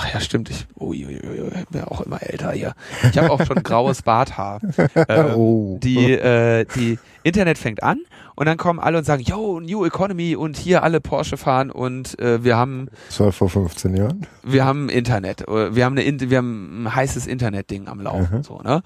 [0.00, 2.74] Ach ja, stimmt, ich ui, ui, ui, ui, bin auch immer älter hier.
[3.10, 4.60] Ich habe auch schon graues Barthaar.
[5.08, 5.78] Ähm, Oh.
[5.82, 7.98] Die, äh, die Internet fängt an
[8.36, 12.16] und dann kommen alle und sagen, yo, New Economy und hier alle Porsche fahren und
[12.20, 14.24] äh, wir haben Das war vor 15 Jahren.
[14.44, 18.38] wir haben Internet, äh, wir haben eine In- wir haben ein heißes Internet-Ding am Laufen,
[18.38, 18.42] Mhm.
[18.44, 18.82] so, ne?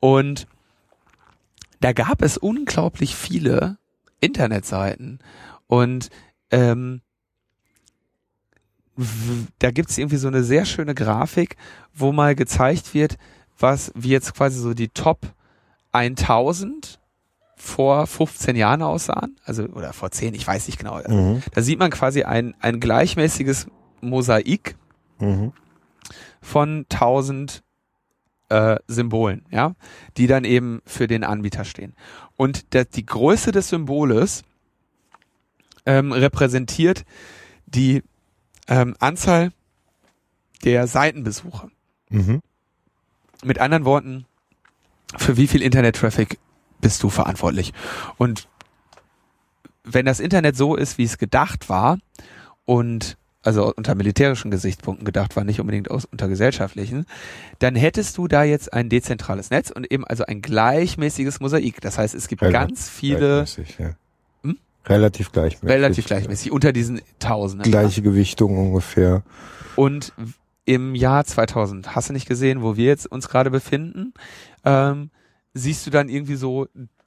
[0.00, 0.48] Und
[1.80, 3.78] da gab es unglaublich viele
[4.20, 5.20] Internetseiten
[5.68, 6.10] und
[6.50, 7.00] ähm,
[9.58, 11.56] da gibt's irgendwie so eine sehr schöne Grafik,
[11.94, 13.16] wo mal gezeigt wird,
[13.58, 15.20] was wie jetzt quasi so die Top
[15.92, 16.98] 1000
[17.56, 20.94] vor 15 Jahren aussahen, also oder vor 10, ich weiß nicht genau.
[20.94, 21.42] Also, Mhm.
[21.52, 23.66] Da sieht man quasi ein, ein gleichmäßiges
[24.00, 24.76] Mosaik
[25.18, 25.52] Mhm.
[26.40, 27.62] von 1000
[28.50, 29.74] äh, Symbolen, ja,
[30.16, 31.94] die dann eben für den Anbieter stehen.
[32.36, 34.42] Und der, die Größe des Symboles
[35.84, 37.04] ähm, repräsentiert
[37.66, 38.02] die
[38.68, 39.52] ähm, Anzahl
[40.64, 41.70] der Seitenbesuche.
[42.10, 42.40] Mhm.
[43.44, 44.26] Mit anderen Worten,
[45.16, 46.38] für wie viel Internet-Traffic
[46.80, 47.72] bist du verantwortlich?
[48.16, 48.48] Und
[49.84, 51.98] wenn das Internet so ist, wie es gedacht war
[52.64, 57.06] und also unter militärischen Gesichtspunkten gedacht war, nicht unbedingt aus, unter gesellschaftlichen,
[57.60, 61.80] dann hättest du da jetzt ein dezentrales Netz und eben also ein gleichmäßiges Mosaik.
[61.80, 63.46] Das heißt, es gibt Rel- ganz viele
[63.78, 63.94] ja.
[64.88, 65.68] Relativ gleichmäßig.
[65.76, 67.70] relativ gleichmäßig unter diesen Tausenden.
[67.70, 69.22] Gleiche Gewichtung ungefähr.
[69.76, 70.12] Und
[70.64, 74.12] im Jahr 2000, hast du nicht gesehen, wo wir jetzt uns gerade befinden,
[74.64, 75.10] ähm,
[75.54, 76.66] siehst du dann irgendwie so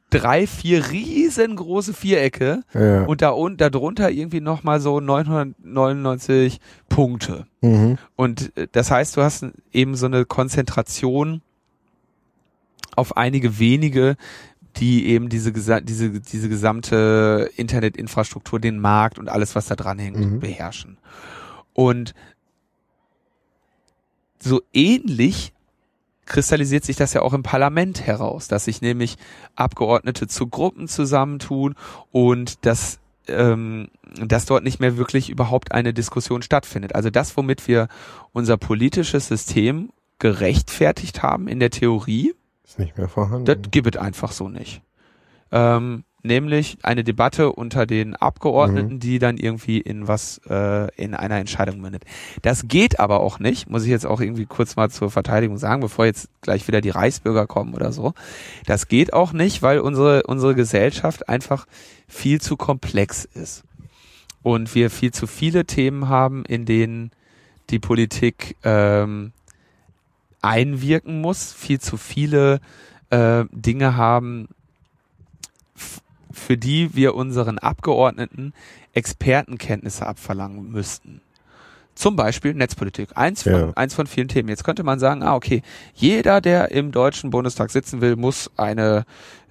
[0.10, 3.04] drei, vier riesengroße Vierecke Ja.
[3.06, 6.60] und da und darunter irgendwie nochmal so 999
[6.90, 7.46] Punkte.
[7.62, 7.98] mhm.
[8.16, 11.42] Und äh, das heißt, du hast eben so eine Konzentration
[12.96, 14.16] auf einige wenige,
[14.78, 20.18] die eben diese, diese, diese gesamte Internetinfrastruktur, den Markt und alles, was da dran hängt,
[20.18, 20.40] Mhm.
[20.40, 20.98] beherrschen.
[21.74, 22.14] Und
[24.40, 25.54] so ähnlich
[26.26, 29.18] kristallisiert sich das ja auch im Parlament heraus, dass sich nämlich
[29.56, 31.76] Abgeordnete zu Gruppen zusammentun
[32.12, 36.96] und dass ähm, dass dort nicht mehr wirklich überhaupt eine Diskussion stattfindet.
[36.96, 37.88] Also das, womit wir
[38.34, 42.34] unser politisches System gerechtfertigt haben in der Theorie,
[42.72, 43.44] Ist nicht mehr vorhanden.
[43.46, 44.82] das gibt es einfach so nicht.
[45.52, 49.00] Ähm, nämlich eine Debatte unter den Abgeordneten, Mhm.
[49.00, 52.06] die dann irgendwie in was, äh, in einer Entscheidung mündet.
[52.44, 55.82] Das geht aber auch nicht, muss ich jetzt auch irgendwie kurz mal zur Verteidigung sagen,
[55.82, 58.14] bevor jetzt gleich wieder die Reichsbürger kommen oder so.
[58.68, 61.66] Das geht auch nicht, weil unsere, unsere Gesellschaft einfach
[62.08, 63.64] viel zu komplex ist.
[64.44, 67.12] Und wir viel zu viele Themen haben, in denen
[67.70, 69.34] die Politik ähm,
[70.42, 72.60] einwirken muss, viel zu viele
[73.10, 74.48] äh, Dinge haben,
[76.32, 78.54] für die wir unseren Abgeordneten
[78.94, 81.22] Expertenkenntnisse abverlangen müssten.
[81.94, 83.10] Zum Beispiel Netzpolitik.
[83.16, 83.72] Eins von, Ja.
[83.76, 84.50] eins von vielen Themen.
[84.50, 85.62] Jetzt könnte man sagen, ah, okay,
[85.94, 89.06] jeder, der im Deutschen Bundestag sitzen will, muss eine,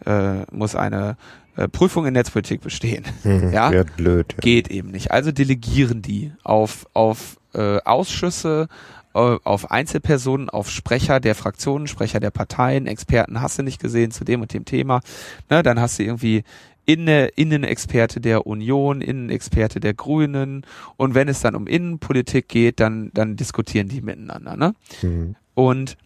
[0.07, 1.17] äh, muss eine
[1.57, 3.05] äh, Prüfung in Netzpolitik bestehen.
[3.25, 3.53] Mhm.
[3.53, 3.71] Ja?
[3.97, 4.33] Blöd.
[4.33, 4.39] Ja.
[4.41, 5.11] Geht eben nicht.
[5.11, 8.69] Also delegieren die auf, auf äh, Ausschüsse,
[9.13, 14.25] auf Einzelpersonen, auf Sprecher der Fraktionen, Sprecher der Parteien, Experten hast du nicht gesehen zu
[14.25, 15.01] dem und dem Thema.
[15.49, 16.45] Ne, dann hast du irgendwie
[16.87, 20.65] Inne, Innenexperte der Union, Innenexperte der Grünen
[20.97, 24.57] und wenn es dann um Innenpolitik geht, dann, dann diskutieren die miteinander.
[24.57, 24.75] Ne?
[25.03, 25.37] Mhm.
[25.55, 25.97] Und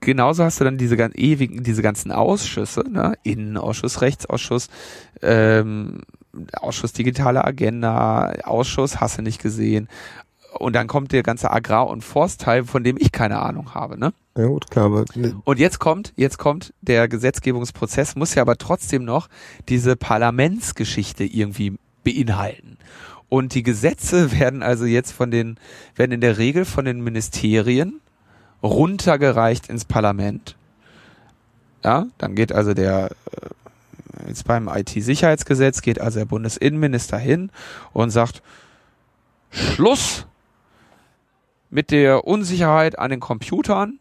[0.00, 3.14] genauso hast du dann diese ganz ewigen, diese ganzen Ausschüsse, ne?
[3.22, 4.68] Innenausschuss, Rechtsausschuss,
[5.22, 6.02] ähm,
[6.54, 9.88] Ausschuss digitale Agenda, Ausschuss, hast du nicht gesehen.
[10.58, 14.12] Und dann kommt der ganze Agrar- und Forstteil, von dem ich keine Ahnung habe, ne?
[14.36, 18.56] Ja gut, klar, aber ne, Und jetzt kommt, jetzt kommt der Gesetzgebungsprozess, muss ja aber
[18.56, 19.28] trotzdem noch
[19.68, 22.76] diese Parlamentsgeschichte irgendwie beinhalten.
[23.28, 25.58] Und die Gesetze werden also jetzt von den,
[25.94, 28.00] werden in der Regel von den Ministerien
[28.62, 30.56] runtergereicht ins Parlament.
[31.84, 37.50] Ja, dann geht also der, äh, jetzt beim IT-Sicherheitsgesetz geht also der Bundesinnenminister hin
[37.92, 38.42] und sagt,
[39.50, 40.26] Schluss
[41.70, 43.98] mit der Unsicherheit an den Computern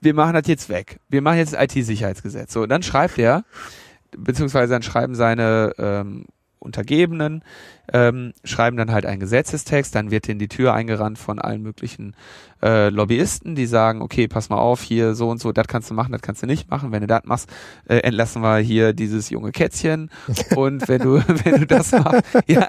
[0.00, 1.00] wir machen das jetzt weg.
[1.08, 2.52] Wir machen jetzt das IT-Sicherheitsgesetz.
[2.52, 3.44] So, und dann schreibt er,
[4.16, 6.26] beziehungsweise dann schreiben seine ähm,
[6.58, 7.42] Untergebenen,
[7.92, 12.14] ähm, schreiben dann halt einen Gesetzestext, dann wird in die Tür eingerannt von allen möglichen
[12.62, 15.94] äh, Lobbyisten, die sagen, okay, pass mal auf, hier so und so, das kannst du
[15.94, 16.92] machen, das kannst du nicht machen.
[16.92, 17.48] Wenn du das machst,
[17.88, 20.10] äh, entlassen wir hier dieses junge Kätzchen.
[20.56, 22.68] Und wenn du, wenn du das machst, ja,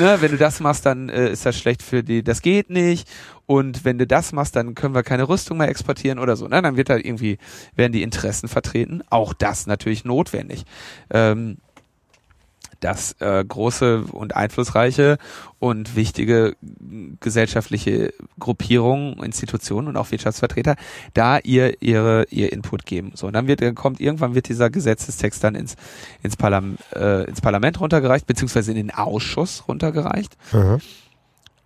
[0.00, 3.08] ne, wenn du das machst, dann äh, ist das schlecht für die, das geht nicht.
[3.46, 6.46] Und wenn du das machst, dann können wir keine Rüstung mehr exportieren oder so.
[6.46, 6.62] Ne?
[6.62, 7.38] Dann wird da irgendwie,
[7.74, 9.02] werden die Interessen vertreten.
[9.10, 10.64] Auch das natürlich notwendig.
[11.10, 11.56] Ähm,
[12.80, 15.18] dass äh, große und einflussreiche
[15.58, 16.56] und wichtige
[17.20, 20.76] gesellschaftliche Gruppierungen, Institutionen und auch Wirtschaftsvertreter
[21.14, 23.12] da ihr ihre ihr Input geben.
[23.14, 25.76] So, und dann wird dann kommt irgendwann wird dieser Gesetzestext dann ins
[26.22, 30.36] ins, Parlam, äh, ins Parlament runtergereicht beziehungsweise in den Ausschuss runtergereicht.
[30.52, 30.80] Mhm.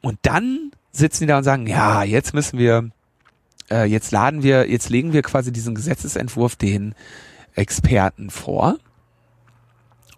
[0.01, 2.91] Und dann sitzen die da und sagen, ja, jetzt müssen wir,
[3.71, 6.95] äh, jetzt laden wir, jetzt legen wir quasi diesen Gesetzesentwurf den
[7.55, 8.77] Experten vor.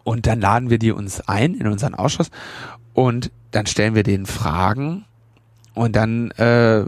[0.06, 2.30] Und dann laden wir die uns ein in unseren Ausschuss
[2.94, 5.04] und dann stellen wir denen Fragen
[5.74, 6.84] und dann, äh,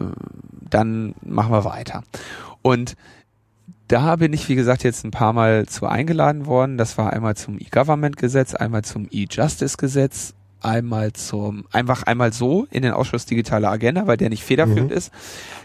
[0.70, 2.04] dann machen wir weiter.
[2.62, 2.94] Und
[3.88, 6.78] da bin ich, wie gesagt, jetzt ein paar Mal zu eingeladen worden.
[6.78, 12.92] Das war einmal zum E-Government-Gesetz, einmal zum E-Justice-Gesetz, einmal zum, einfach einmal so in den
[12.92, 14.96] Ausschuss Digitale Agenda, weil der nicht federführend Mhm.
[14.96, 15.10] ist.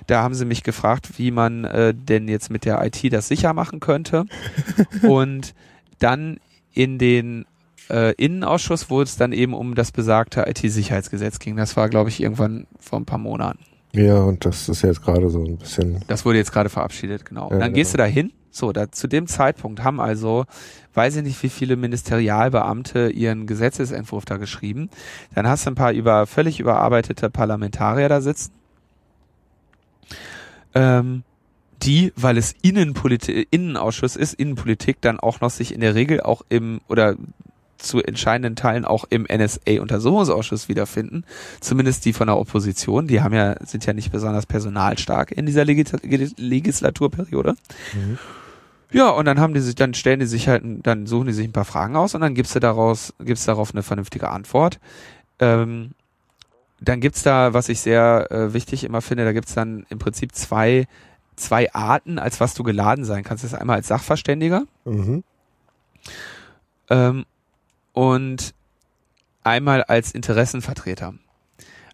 [0.07, 3.53] Da haben sie mich gefragt, wie man äh, denn jetzt mit der IT das sicher
[3.53, 4.25] machen könnte.
[5.03, 5.53] Und
[5.99, 6.39] dann
[6.73, 7.45] in den
[7.89, 11.55] äh, Innenausschuss, wo es dann eben um das besagte IT-Sicherheitsgesetz ging.
[11.55, 13.59] Das war, glaube ich, irgendwann vor ein paar Monaten.
[13.93, 16.03] Ja, und das ist jetzt gerade so ein bisschen.
[16.07, 17.51] Das wurde jetzt gerade verabschiedet, genau.
[17.51, 18.07] Ja, dann gehst du genau.
[18.07, 18.31] da hin.
[18.49, 20.45] So, da, zu dem Zeitpunkt haben also,
[20.93, 24.89] weiß ich nicht, wie viele Ministerialbeamte ihren Gesetzesentwurf da geschrieben.
[25.33, 28.51] Dann hast du ein paar über, völlig überarbeitete Parlamentarier da sitzen.
[30.75, 31.23] Ähm,
[31.85, 36.41] die, weil es Innenpolitik, Innenausschuss ist, Innenpolitik, dann auch noch sich in der Regel auch
[36.49, 37.15] im, oder
[37.77, 41.25] zu entscheidenden Teilen auch im NSA-Untersuchungsausschuss wiederfinden.
[41.59, 43.07] Zumindest die von der Opposition.
[43.07, 45.91] Die haben ja, sind ja nicht besonders personalstark in dieser Legis
[46.37, 47.55] Legislaturperiode.
[47.93, 48.17] Mhm.
[48.91, 51.47] Ja, und dann haben die sich, dann stellen die sich halt, dann suchen die sich
[51.47, 54.79] ein paar Fragen aus und dann gibst du daraus, gibt's darauf eine vernünftige Antwort.
[55.39, 55.91] Ähm,
[56.79, 60.35] dann gibt's da, was ich sehr äh, wichtig immer finde, da gibt's dann im Prinzip
[60.35, 60.85] zwei,
[61.35, 63.43] zwei Arten, als was du geladen sein kannst.
[63.43, 65.23] Das ist einmal als Sachverständiger Mhm.
[66.89, 67.25] ähm,
[67.93, 68.53] und
[69.43, 71.13] einmal als Interessenvertreter.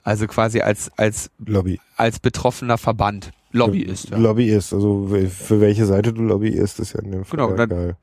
[0.03, 1.80] Also quasi als, als, Lobby.
[1.98, 3.32] als betroffener Verband.
[3.52, 4.10] Lobbyist.
[4.11, 4.18] Ja.
[4.18, 7.98] Lobbyist, also für welche Seite du Lobbyist, ist ja in dem Fall Genau, dann- egal.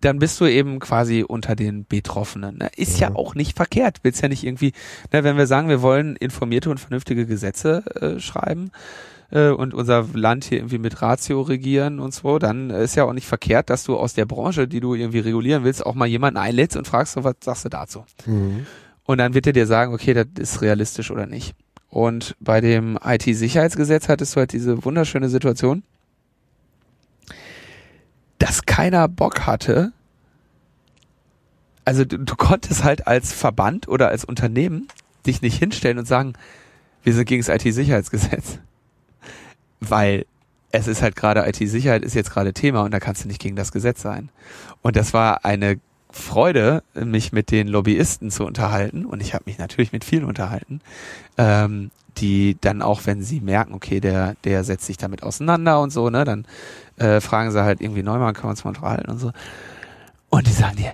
[0.00, 2.58] dann bist du eben quasi unter den Betroffenen.
[2.58, 2.70] Ne?
[2.76, 3.10] Ist ja.
[3.10, 3.16] Ja.
[3.16, 3.98] auch nicht verkehrt.
[4.02, 4.72] Willst ja nicht irgendwie,
[5.12, 8.70] ne, wenn wir sagen, wir wollen informierte und vernünftige Gesetze äh, schreiben
[9.32, 13.12] äh, und unser Land hier irgendwie mit Ratio regieren und so, dann ist ja auch
[13.12, 16.38] nicht verkehrt, dass du aus der Branche, die du irgendwie regulieren willst, auch mal jemanden
[16.38, 18.04] einlädst und fragst, so, was sagst du dazu?
[18.26, 18.66] Mhm.
[19.04, 21.54] Und dann wird er dir sagen, okay, das ist realistisch oder nicht.
[21.88, 25.82] Und bei dem IT-Sicherheitsgesetz hattest du halt diese wunderschöne Situation,
[28.38, 29.92] dass keiner Bock hatte.
[31.84, 34.88] Also du, du konntest halt als Verband oder als Unternehmen
[35.26, 36.34] dich nicht hinstellen und sagen,
[37.02, 38.58] wir sind gegen das IT-Sicherheitsgesetz.
[39.88, 40.26] Weil
[40.70, 43.56] es ist halt gerade IT-Sicherheit ist jetzt gerade Thema und da kannst du nicht gegen
[43.56, 44.30] das Gesetz sein.
[44.80, 45.78] Und das war eine
[46.10, 49.04] Freude, mich mit den Lobbyisten zu unterhalten.
[49.04, 50.80] Und ich habe mich natürlich mit vielen unterhalten,
[51.38, 55.90] ähm, die dann auch, wenn sie merken, okay, der, der setzt sich damit auseinander und
[55.90, 56.46] so, ne, dann
[56.96, 59.32] äh, fragen sie halt irgendwie Neumann, können wir uns mal unterhalten und so.
[60.28, 60.92] Und die sagen dir,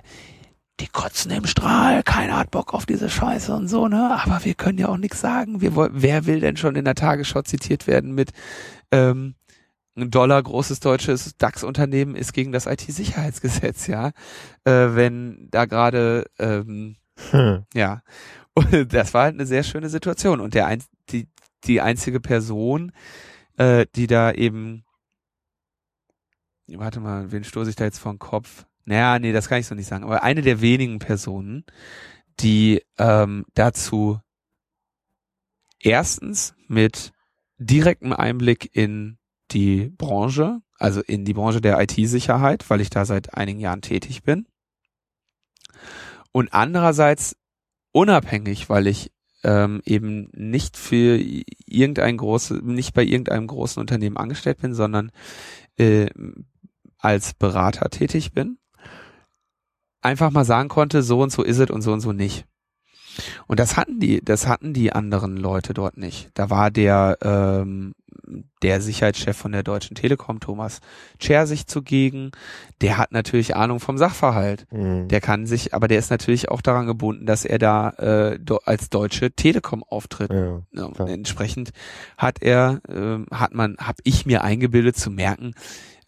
[0.79, 4.17] die kotzen im Strahl, keiner hat Bock auf diese Scheiße und so, ne?
[4.23, 5.59] Aber wir können ja auch nichts sagen.
[5.59, 8.31] Wir wer will denn schon in der Tagesschau zitiert werden mit
[8.91, 9.35] ähm,
[9.95, 14.11] ein Dollar großes deutsches DAX-Unternehmen ist gegen das IT-Sicherheitsgesetz, ja.
[14.63, 16.95] Äh, wenn da gerade ähm,
[17.31, 17.65] Hm.
[17.73, 18.01] ja.
[18.53, 20.39] Und das war halt eine sehr schöne Situation.
[20.39, 21.27] Und der ein, die,
[21.65, 22.91] die einzige Person,
[23.57, 24.83] äh, die da eben,
[26.67, 28.65] warte mal, wen stoße ich da jetzt vor den Kopf?
[28.85, 30.03] Naja, nee, das kann ich so nicht sagen.
[30.03, 31.63] Aber eine der wenigen Personen,
[32.39, 34.19] die ähm, dazu
[35.79, 37.11] erstens mit
[37.59, 39.17] direktem Einblick in
[39.51, 44.23] die Branche, also in die Branche der IT-Sicherheit, weil ich da seit einigen Jahren tätig
[44.23, 44.47] bin.
[46.31, 47.35] Und andererseits
[47.91, 49.11] unabhängig, weil ich
[49.43, 51.19] ähm, eben nicht für
[51.65, 55.11] irgendein großes, nicht bei irgendeinem großen Unternehmen angestellt bin, sondern
[55.77, 56.07] äh,
[56.97, 58.57] als Berater tätig bin,
[60.01, 62.45] einfach mal sagen konnte, so und so ist es und so und so nicht.
[63.47, 66.29] Und das hatten die, das hatten die anderen Leute dort nicht.
[66.33, 67.93] Da war der, ähm,
[68.61, 70.81] der Sicherheitschef von der Deutschen Telekom, Thomas
[71.19, 72.31] Scher, sich zugegen.
[72.81, 74.67] Der hat natürlich Ahnung vom Sachverhalt.
[74.71, 75.07] Mhm.
[75.07, 78.59] Der kann sich, aber der ist natürlich auch daran gebunden, dass er da äh, do,
[78.65, 80.31] als Deutsche Telekom auftritt.
[80.71, 81.05] ja.
[81.05, 81.71] Entsprechend
[82.17, 85.53] hat er, ähm, hat man, habe ich mir eingebildet zu merken,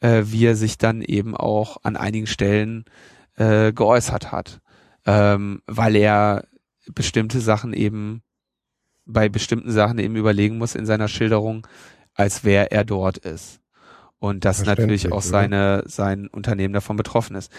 [0.01, 2.85] äh, wie er sich dann eben auch an einigen Stellen
[3.37, 4.59] äh, geäußert hat,
[5.05, 6.45] ähm, weil er
[6.93, 8.21] bestimmte Sachen eben
[9.05, 11.67] bei bestimmten Sachen eben überlegen muss in seiner Schilderung,
[12.13, 13.59] als wer er dort ist.
[14.19, 17.51] Und dass natürlich auch seine, sein Unternehmen davon betroffen ist.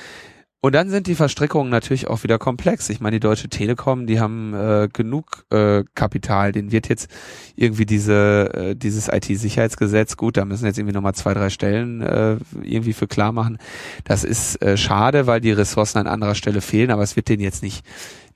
[0.64, 2.88] Und dann sind die Verstrickungen natürlich auch wieder komplex.
[2.88, 6.52] Ich meine, die Deutsche Telekom, die haben äh, genug äh, Kapital.
[6.52, 7.10] Den wird jetzt
[7.56, 10.36] irgendwie diese äh, dieses IT-Sicherheitsgesetz gut.
[10.36, 13.58] Da müssen jetzt irgendwie nochmal zwei drei Stellen äh, irgendwie für klar machen.
[14.04, 16.92] Das ist äh, schade, weil die Ressourcen an anderer Stelle fehlen.
[16.92, 17.84] Aber es wird denen jetzt nicht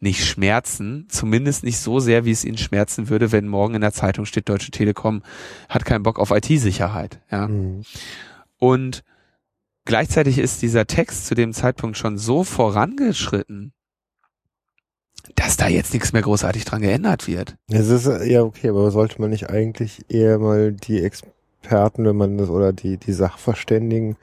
[0.00, 1.06] nicht schmerzen.
[1.08, 4.48] Zumindest nicht so sehr, wie es ihnen schmerzen würde, wenn morgen in der Zeitung steht,
[4.48, 5.22] Deutsche Telekom
[5.68, 7.20] hat keinen Bock auf IT-Sicherheit.
[7.30, 7.46] Ja.
[7.46, 7.82] Mhm.
[8.58, 9.04] Und
[9.86, 13.72] gleichzeitig ist dieser Text zu dem Zeitpunkt schon so vorangeschritten,
[15.34, 17.56] dass da jetzt nichts mehr großartig dran geändert wird.
[17.70, 22.16] Es ist äh, ja okay, aber sollte man nicht eigentlich eher mal die Experten, wenn
[22.16, 24.16] man das oder die die Sachverständigen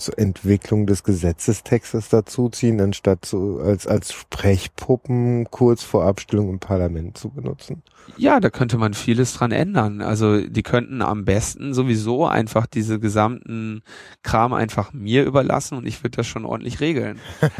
[0.00, 7.16] zur Entwicklung des Gesetzestextes dazuziehen, anstatt so als als Sprechpuppen kurz vor Abstimmung im Parlament
[7.16, 7.82] zu benutzen?
[8.16, 10.00] Ja, da könnte man vieles dran ändern.
[10.00, 13.82] Also die könnten am besten sowieso einfach diese gesamten
[14.22, 17.18] Kram einfach mir überlassen und ich würde das schon ordentlich regeln.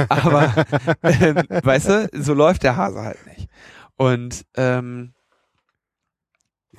[0.08, 0.52] Aber
[1.02, 3.48] ähm, weißt du, so läuft der Hase halt nicht.
[3.96, 5.12] Und ähm,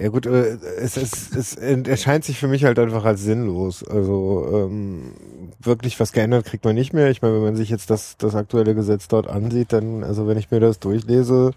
[0.02, 3.84] Ja gut, äh, es, es, es erscheint sich für mich halt einfach als sinnlos.
[3.84, 5.14] Also ähm,
[5.60, 7.11] wirklich was geändert kriegt man nicht mehr.
[7.11, 10.40] Ich meine, wenn man sich jetzt das, das aktuelle Gesetz dort ansieht, dann, also wenn
[10.40, 11.52] ich mir das durchlese,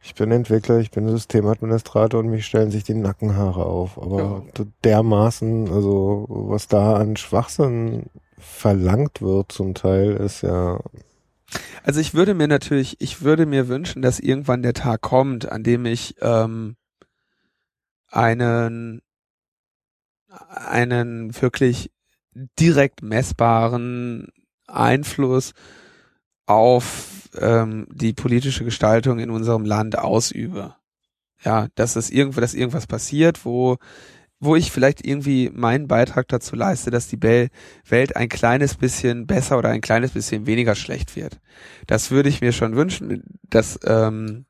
[0.00, 4.00] ich bin Entwickler, ich bin Systemadministrator und mich stellen sich die Nackenhaare auf.
[4.00, 4.44] Aber
[4.84, 8.04] dermaßen, also was da an Schwachsinn
[8.38, 10.78] verlangt wird zum Teil, ist ja
[11.82, 15.64] Also ich würde mir natürlich, ich würde mir wünschen, dass irgendwann der Tag kommt, an
[15.64, 16.76] dem ich ähm,
[18.14, 19.02] einen
[20.48, 21.90] einen wirklich
[22.58, 24.28] direkt messbaren
[24.66, 25.52] Einfluss
[26.46, 30.74] auf ähm, die politische Gestaltung in unserem Land ausübe.
[31.42, 33.76] Ja, dass es irgendwo, dass irgendwas passiert, wo
[34.40, 39.56] wo ich vielleicht irgendwie meinen Beitrag dazu leiste, dass die Welt ein kleines bisschen besser
[39.56, 41.40] oder ein kleines bisschen weniger schlecht wird.
[41.86, 44.44] Das würde ich mir schon wünschen, dass ähm,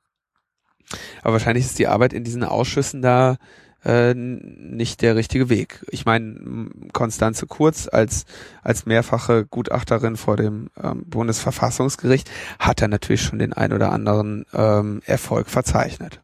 [1.22, 3.36] aber wahrscheinlich ist die Arbeit in diesen Ausschüssen da
[3.84, 5.84] äh, nicht der richtige Weg.
[5.90, 8.24] Ich meine, Konstanze Kurz als
[8.62, 14.46] als mehrfache Gutachterin vor dem ähm, Bundesverfassungsgericht hat da natürlich schon den ein oder anderen
[14.54, 16.22] ähm, Erfolg verzeichnet.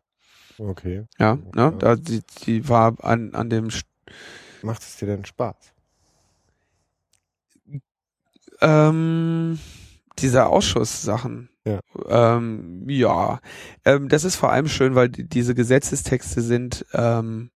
[0.59, 1.05] okay.
[1.19, 1.71] Ja, Ja.
[1.71, 1.77] ne?
[1.79, 3.85] Da, die, die war an, an dem St-
[4.63, 5.57] Macht es dir denn Spaß?
[8.63, 9.59] ähm,
[10.23, 11.51] dieser Ausschusssachen.
[11.65, 11.81] Ja.
[12.09, 13.41] Ähm, ja.
[13.85, 17.51] Ähm, das ist vor allem schön, weil die, diese Gesetzestexte sind, ähm,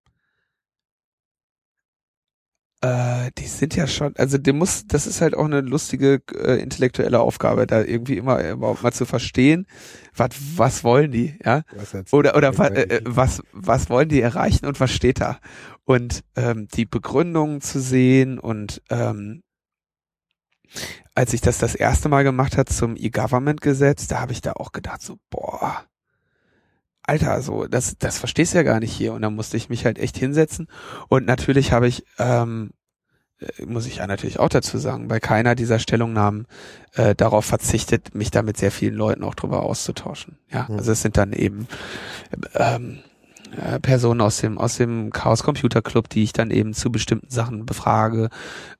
[2.84, 6.60] äh, die sind ja schon, also der muss, das ist halt auch eine lustige äh,
[6.60, 9.66] intellektuelle Aufgabe, da irgendwie immer überhaupt mal zu verstehen,
[10.14, 11.62] was was wollen die, ja?
[12.12, 12.90] Oder, oder wa, eigentlich?
[12.90, 15.38] äh, was, was wollen die erreichen und was steht da?
[15.84, 19.42] Und ähm, die Begründungen zu sehen und ähm,
[21.14, 24.72] als ich das das erste Mal gemacht hat zum E-Government-Gesetz, da habe ich da auch
[24.72, 25.84] gedacht so, boah,
[27.06, 29.12] Alter, so, das, das verstehst du ja gar nicht hier.
[29.12, 30.68] Und dann musste ich mich halt echt hinsetzen.
[31.08, 32.70] Und natürlich habe ich, ähm,
[33.40, 36.46] äh, muss ich ja natürlich auch dazu sagen, bei keiner dieser Stellungnahmen
[36.94, 40.38] äh, darauf verzichtet, mich da mit sehr vielen Leuten auch drüber auszutauschen.
[40.50, 40.78] Ja, Mhm.
[40.78, 41.68] also es sind dann eben
[42.54, 43.00] ähm,
[43.59, 47.31] äh, Personen aus dem aus dem Chaos Computer Club, die ich dann eben zu bestimmten
[47.31, 48.31] Sachen befrage,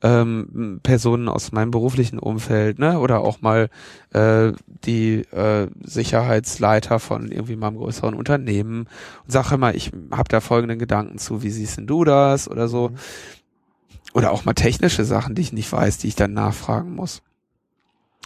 [0.03, 3.69] ähm, Personen aus meinem beruflichen Umfeld, ne, oder auch mal
[4.13, 4.53] äh,
[4.85, 8.87] die äh, Sicherheitsleiter von irgendwie meinem größeren Unternehmen
[9.25, 12.69] und sage immer, ich habe da folgenden Gedanken zu, wie siehst denn du das oder
[12.69, 12.97] so, Mhm.
[14.15, 17.23] oder auch mal technische Sachen, die ich nicht weiß, die ich dann nachfragen muss.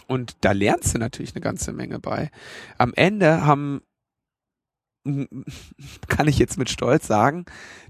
[0.07, 2.31] Und da lernst du natürlich eine ganze Menge bei.
[2.77, 3.81] Am Ende haben
[6.07, 7.45] kann ich jetzt mit Stolz sagen,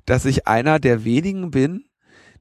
[0.05, 1.85] dass ich einer der wenigen bin,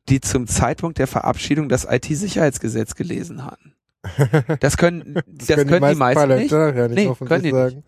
[0.09, 3.74] die zum Zeitpunkt der Verabschiedung das IT-Sicherheitsgesetz gelesen hatten.
[4.60, 6.14] Das können, das, können, die meisten nicht.
[6.51, 7.85] Parlamentarier nicht Nee, offen können die sagen.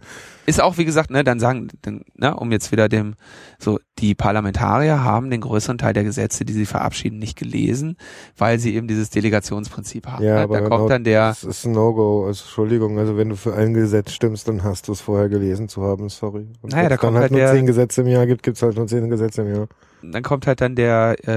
[0.46, 3.14] Ist auch, wie gesagt, ne, dann sagen, dann, ne, um jetzt wieder dem,
[3.58, 7.96] so, die Parlamentarier haben den größeren Teil der Gesetze, die sie verabschieden, nicht gelesen,
[8.36, 10.24] weil sie eben dieses Delegationsprinzip haben.
[10.24, 10.40] Ja, ne?
[10.42, 12.26] aber Da genau kommt dann der, Das ist ein No-Go.
[12.26, 15.68] Also, Entschuldigung, also wenn du für ein Gesetz stimmst, dann hast du es vorher gelesen
[15.68, 16.48] zu haben, sorry.
[16.62, 18.42] Und Naja, da es kommt dann halt halt nur der- zehn Gesetze im Jahr gibt,
[18.42, 19.68] gibt's halt nur zehn Gesetze im Jahr.
[20.02, 21.28] Dann kommt halt dann der,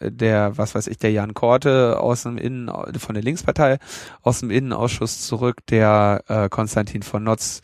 [0.00, 3.78] äh, der, was weiß ich, der Jan Korte aus dem Innen, von der Linkspartei,
[4.22, 7.60] aus dem Innenausschuss zurück, der äh, Konstantin von Notz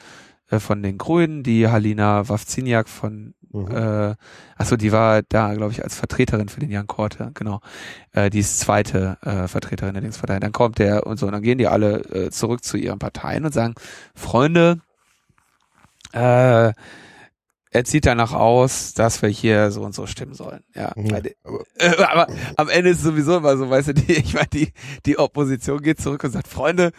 [0.51, 3.71] äh, von den Grünen, die Halina Wawziniak von Mhm.
[3.71, 4.15] äh,
[4.57, 7.61] achso, die war da, glaube ich, als Vertreterin für den Jan Korte, genau.
[8.13, 10.41] Äh, die ist zweite äh, Vertreterin der Linkspartei.
[10.41, 13.45] Dann kommt der und so, und dann gehen die alle äh, zurück zu ihren Parteien
[13.45, 13.75] und sagen,
[14.15, 14.81] Freunde,
[16.13, 16.73] äh,
[17.73, 20.63] er zieht danach aus, dass wir hier so und so stimmen sollen.
[20.75, 21.09] Ja, Mhm.
[21.09, 22.27] bei de- Aber- äh, aber
[22.57, 24.73] am Ende ist es sowieso immer so, weißt du, die, ich meine, die,
[25.07, 26.93] die Opposition geht zurück und sagt, Freunde,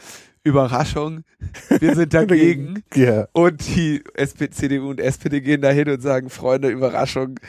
[0.44, 1.24] Überraschung,
[1.70, 2.84] wir sind dagegen.
[2.96, 3.28] Ja.
[3.34, 7.40] Und die SP, CDU und SPD gehen dahin und sagen, Freunde, Überraschung,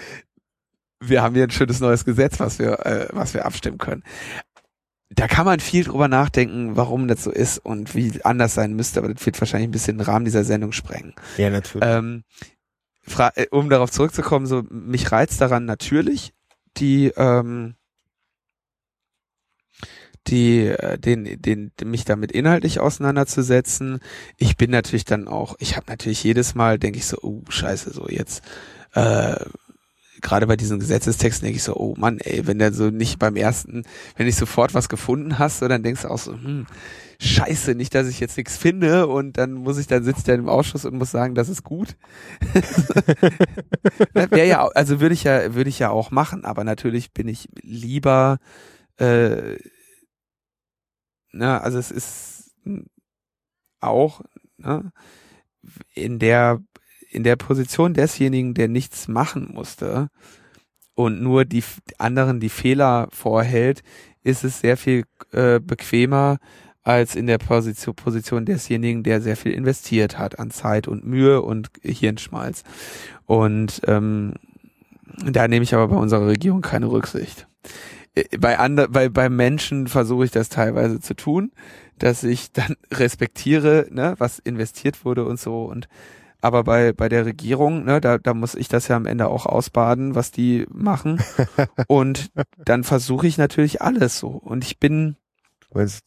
[1.00, 4.04] wir haben hier ein schönes neues Gesetz, was wir, äh, was wir abstimmen können.
[5.10, 9.00] Da kann man viel drüber nachdenken, warum das so ist und wie anders sein müsste,
[9.00, 11.14] aber das wird wahrscheinlich ein bisschen den Rahmen dieser Sendung sprengen.
[11.36, 11.86] Ja, natürlich.
[11.88, 12.44] Ähm, äh,
[13.50, 16.32] um darauf zurückzukommen, so mich reizt daran natürlich
[16.76, 17.74] die ähm,
[20.26, 24.00] die äh, den den mich damit inhaltlich auseinanderzusetzen.
[24.38, 27.92] Ich bin natürlich dann auch, ich habe natürlich jedes Mal denke ich so, oh Scheiße,
[27.92, 28.42] so jetzt
[28.94, 29.36] äh,
[30.24, 33.36] gerade bei diesen Gesetzestexten denke ich so, oh Mann, ey, wenn der so nicht beim
[33.36, 33.84] ersten,
[34.16, 36.66] wenn nicht sofort was gefunden hast, so dann denkst du auch so, hm,
[37.20, 40.48] Scheiße, nicht, dass ich jetzt nichts finde und dann muss ich, dann sitzt der im
[40.48, 41.96] Ausschuss und muss sagen, das ist gut.
[44.12, 47.48] Wäre ja, also würde ich ja, würde ich ja auch machen, aber natürlich bin ich
[47.62, 48.38] lieber,
[48.96, 49.56] äh,
[51.32, 52.52] na, also es ist
[53.80, 54.22] auch
[54.56, 54.92] ne,
[55.94, 56.60] in der
[57.10, 60.08] in der Position desjenigen, der nichts machen musste
[60.94, 61.62] und nur die
[61.98, 63.82] anderen die Fehler vorhält,
[64.22, 66.38] ist es sehr viel äh, bequemer
[66.84, 71.40] als in der Position, Position desjenigen, der sehr viel investiert hat an Zeit und Mühe
[71.42, 72.62] und Hirnschmalz.
[73.26, 74.34] Und ähm,
[75.24, 77.46] da nehme ich aber bei unserer Regierung keine Rücksicht.
[78.14, 81.52] Äh, Bei, ander, bei, bei Menschen versuche ich das teilweise zu tun,
[81.98, 85.88] dass ich dann respektiere, ne, was investiert wurde und so und
[86.40, 89.46] aber bei, bei der Regierung, ne, da, da muss ich das ja am Ende auch
[89.46, 91.22] ausbaden, was die machen.
[91.88, 92.32] Und
[92.62, 94.28] dann versuche ich natürlich alles so.
[94.28, 95.16] Und ich bin,
[95.72, 96.00] Weil's-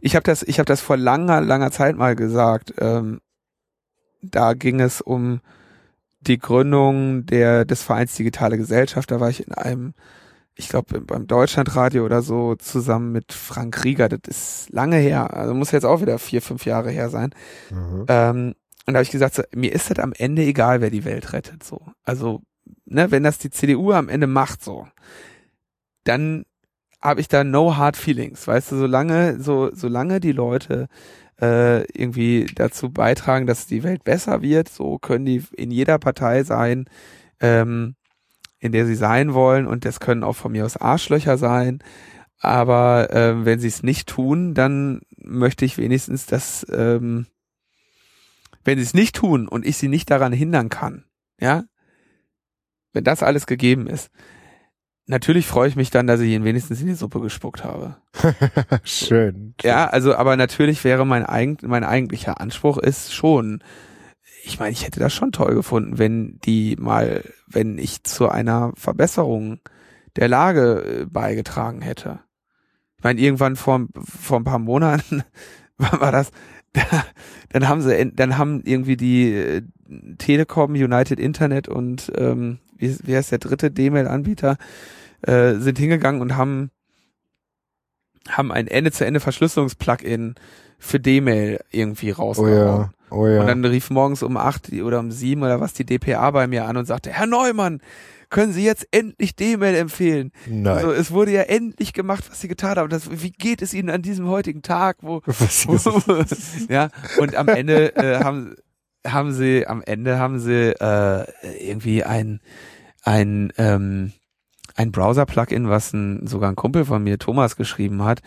[0.00, 2.74] ich habe das, ich habe das vor langer, langer Zeit mal gesagt.
[2.78, 3.20] Ähm,
[4.22, 5.40] da ging es um
[6.20, 9.10] die Gründung der des Vereins Digitale Gesellschaft.
[9.10, 9.94] Da war ich in einem,
[10.54, 14.08] ich glaube beim Deutschlandradio oder so zusammen mit Frank Rieger.
[14.08, 15.34] Das ist lange her.
[15.34, 17.34] Also muss jetzt auch wieder vier, fünf Jahre her sein.
[17.70, 18.04] Mhm.
[18.08, 18.54] Ähm,
[18.86, 21.32] und da habe ich gesagt, so, mir ist das am Ende egal, wer die Welt
[21.32, 21.64] rettet.
[21.64, 22.42] So, also
[22.84, 24.86] ne, wenn das die CDU am Ende macht, so,
[26.04, 26.44] dann
[27.06, 30.88] habe ich da no hard feelings, weißt du, solange so solange die Leute
[31.40, 36.42] äh, irgendwie dazu beitragen, dass die Welt besser wird, so können die in jeder Partei
[36.42, 36.86] sein,
[37.40, 37.94] ähm,
[38.58, 41.78] in der sie sein wollen und das können auch von mir aus Arschlöcher sein.
[42.40, 47.26] Aber ähm, wenn sie es nicht tun, dann möchte ich wenigstens, dass ähm,
[48.64, 51.04] wenn sie es nicht tun und ich sie nicht daran hindern kann,
[51.40, 51.64] ja,
[52.92, 54.10] wenn das alles gegeben ist,
[55.06, 57.96] natürlich freue ich mich dann, dass ich ihn wenigstens in die Suppe gespuckt habe.
[58.84, 59.54] Schön.
[59.62, 63.62] Ja, also, aber natürlich wäre mein, eigen, mein eigentlicher Anspruch ist schon,
[64.44, 68.72] ich meine, ich hätte das schon toll gefunden, wenn die mal, wenn ich zu einer
[68.76, 69.60] Verbesserung
[70.16, 72.20] der Lage äh, beigetragen hätte.
[72.98, 75.22] Ich meine, irgendwann vor, vor ein paar Monaten
[75.78, 76.30] war das,
[76.72, 76.82] da,
[77.50, 79.62] dann haben sie, dann haben irgendwie die äh,
[80.18, 84.56] Telekom, United Internet und ähm, wie, wie heißt der dritte D-Mail-Anbieter,
[85.22, 86.70] äh, sind hingegangen und haben
[88.28, 90.34] haben ein Ende-zu-Ende-Verschlüsselungs-Plugin
[90.78, 92.56] für D-Mail irgendwie Oh rausgehauen.
[92.56, 92.90] ja.
[93.10, 93.40] Oh ja.
[93.40, 96.64] Und dann rief morgens um acht oder um sieben oder was die DPA bei mir
[96.64, 97.80] an und sagte, Herr Neumann,
[98.30, 100.32] können Sie jetzt endlich D-Mail empfehlen?
[100.46, 100.76] Nein.
[100.76, 102.90] Also es wurde ja endlich gemacht, was Sie getan haben.
[102.90, 106.24] Das, wie geht es Ihnen an diesem heutigen Tag, wo, Was wo
[106.72, 106.88] ja,
[107.18, 108.56] und am Ende äh, haben
[109.06, 111.26] haben sie am Ende haben sie äh,
[111.60, 112.40] irgendwie ein
[113.04, 114.12] ein ähm,
[114.76, 118.20] ein Browser-Plugin, was ein, sogar ein Kumpel von mir, Thomas, geschrieben hat,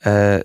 [0.00, 0.42] äh,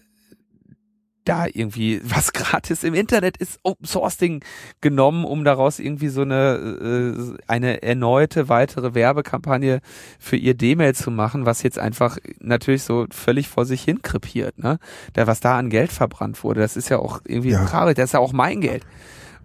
[1.26, 4.44] da irgendwie was gratis im Internet ist, Open Source Ding
[4.82, 9.82] genommen, um daraus irgendwie so eine äh, eine erneute weitere Werbekampagne
[10.18, 14.58] für ihr D-Mail zu machen, was jetzt einfach natürlich so völlig vor sich hin krepiert,
[14.58, 14.80] ne?
[15.14, 17.66] Da was da an Geld verbrannt wurde, das ist ja auch irgendwie Ja.
[17.66, 18.84] traurig, das ist ja auch mein Geld.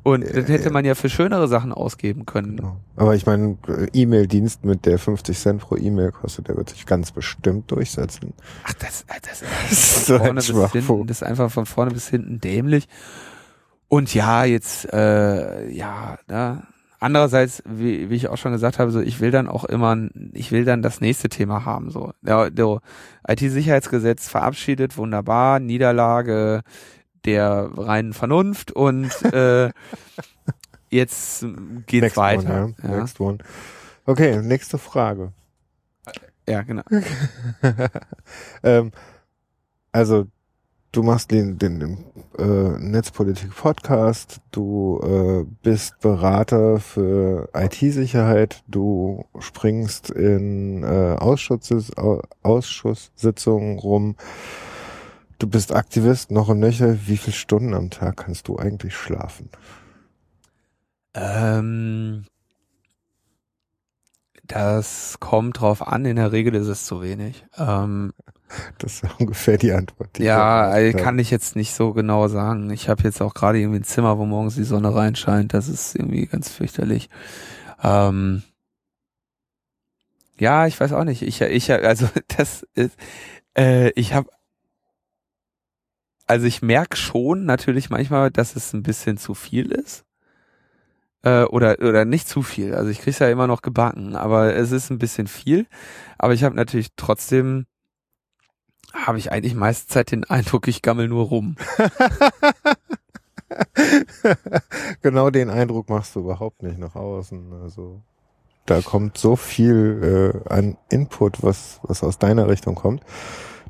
[0.05, 0.71] Und Äh, das hätte ja.
[0.71, 2.59] man ja für schönere Sachen ausgeben können.
[2.59, 2.77] Genau.
[2.95, 6.87] Aber ich meine, äh, E-Mail-Dienst mit der 50 Cent pro E-Mail kostet, der wird sich
[6.87, 8.35] ganz bestimmt durchsetzen.
[8.65, 12.09] Ach, das, das, Das ist so vorne bis hinten, das ist einfach von vorne bis
[12.09, 12.87] hinten dämlich.
[13.89, 16.63] Und ja, jetzt, äh, ja, ne,
[17.01, 19.97] andererseits, wie, wie ich auch schon gesagt habe, so ich will dann auch immer,
[20.33, 21.91] ich will dann das nächste Thema haben.
[21.91, 22.81] So, der, der
[23.27, 26.63] IT-Sicherheitsgesetz verabschiedet, wunderbar, Niederlage
[27.25, 29.71] der reinen Vernunft und äh,
[30.91, 31.45] jetzt
[31.87, 32.65] geht's Next weiter.
[32.65, 32.91] One, ja.
[32.91, 32.97] ja.
[32.99, 33.39] Next one.
[34.07, 35.33] Okay, nächste Frage.
[36.49, 36.83] ja, genau.
[38.63, 38.93] ähm,
[39.93, 40.27] also
[40.93, 42.05] du machst den, den, den
[42.39, 53.79] äh, Netzpolitik-Podcast, du äh, bist Berater für IT-Sicherheit, du springst in äh, Ausschusses, Au- Ausschusssitzungen
[53.79, 54.17] rum,
[55.39, 57.07] du bist Aktivist noch und nöcher.
[57.07, 59.51] Wie viele Stunden am Tag kannst du eigentlich schlafen?
[61.15, 62.27] Ähm,
[64.47, 67.45] das kommt drauf an, in der Regel ist es zu wenig.
[67.57, 68.13] Ähm,
[68.79, 70.17] Das ist ungefähr die Antwort.
[70.19, 72.71] Die ja, ich äh, kann ich jetzt nicht so genau sagen.
[72.71, 75.55] Ich habe jetzt auch gerade irgendwie ein Zimmer, wo morgens die Sonne reinscheint.
[75.55, 77.09] Das ist irgendwie ganz fürchterlich.
[77.83, 78.43] Ähm,
[80.39, 81.23] ja, ich weiß auch nicht.
[81.23, 82.97] Ich, ich, also das ist,
[83.57, 84.29] äh, ich habe,
[86.27, 90.05] also ich merk schon natürlich manchmal, dass es ein bisschen zu viel ist.
[91.23, 92.75] Äh, oder oder nicht zu viel.
[92.75, 95.67] Also ich krieg's ja immer noch gebacken, aber es ist ein bisschen viel.
[96.19, 97.67] Aber ich habe natürlich trotzdem
[98.93, 101.57] habe ich eigentlich meiste Zeit den Eindruck, ich gammel nur rum.
[105.03, 107.53] genau den Eindruck machst du überhaupt nicht nach außen.
[107.63, 108.03] Also
[108.67, 113.03] da kommt so viel äh, an Input, was, was aus deiner Richtung kommt.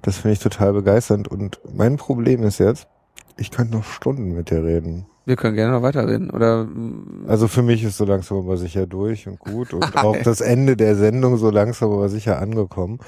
[0.05, 1.29] Das finde ich total begeisternd.
[1.29, 2.87] Und mein Problem ist jetzt,
[3.37, 5.07] ich könnte noch Stunden mit dir reden.
[5.25, 6.31] Wir können gerne noch weiterreden.
[6.31, 6.69] Oder
[7.27, 10.77] Also für mich ist so langsam aber sicher durch und gut und auch das Ende
[10.77, 12.99] der Sendung so langsam aber sicher angekommen.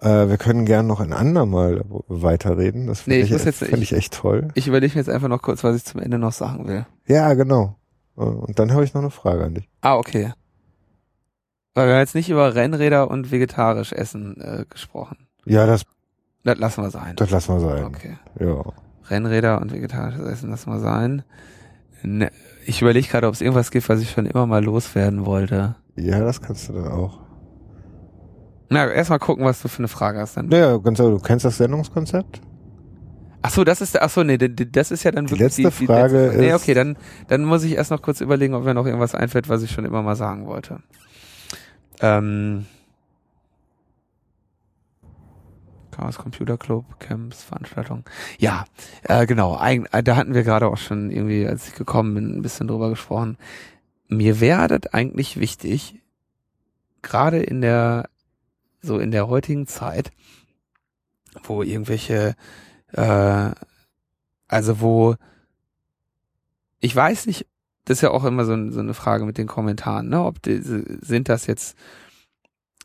[0.00, 2.86] Äh, wir können gern noch ein andermal weiterreden.
[2.86, 4.48] Das Nee, finde ich ich, muss jetzt- find ich echt toll.
[4.54, 6.86] ich überlege mir jetzt einfach noch kurz, was ich zum Ende noch sagen will.
[7.08, 7.76] Ja, genau.
[8.14, 9.68] Und dann habe ich noch eine Frage an dich.
[9.80, 10.32] Ah, okay.
[11.74, 15.26] Weil wir haben jetzt nicht über Rennräder und vegetarisch Essen äh, gesprochen.
[15.46, 15.82] Ja, das,
[16.44, 17.16] Das lassen wir sein.
[17.16, 17.84] das lassen wir sein.
[17.84, 18.16] Okay.
[18.38, 18.62] Ja.
[19.10, 21.22] Rennräder und vegetarisches Essen lassen wir sein.
[22.02, 22.30] Ne,
[22.66, 25.76] ich überlege gerade, ob es irgendwas gibt, was ich schon immer mal loswerden wollte.
[25.96, 27.18] Ja, das kannst du dann auch.
[28.70, 30.48] Na, erstmal gucken, was du für eine Frage hast dann.
[30.48, 32.40] Naja, ganz ehrlich, du kennst das Sendungskonzept?
[33.42, 35.58] Ach so, das ist, ach so, nee, die- die- das ist ja dann Die wirklich
[35.64, 36.96] letzte Frage letzte, Nee, okay, dann,
[37.28, 39.84] dann muss ich erst noch kurz überlegen, ob mir noch irgendwas einfällt, was ich schon
[39.84, 40.78] immer mal sagen wollte.
[42.00, 42.64] Ähm,
[45.94, 48.04] Chaos Computer Club, Camps, Veranstaltungen.
[48.38, 48.64] Ja,
[49.04, 49.56] äh, genau.
[49.58, 52.66] Eig äh, da hatten wir gerade auch schon irgendwie, als ich gekommen bin, ein bisschen
[52.68, 53.36] drüber gesprochen.
[54.08, 56.00] Mir wäre das eigentlich wichtig,
[57.02, 58.08] gerade in der,
[58.82, 60.10] so in der heutigen Zeit,
[61.44, 62.34] wo irgendwelche,
[62.92, 63.50] äh,
[64.48, 65.16] also wo,
[66.80, 67.46] ich weiß nicht,
[67.86, 70.24] das ist ja auch immer so, ein- so eine Frage mit den Kommentaren, ne?
[70.24, 71.76] Ob diese, sind das jetzt,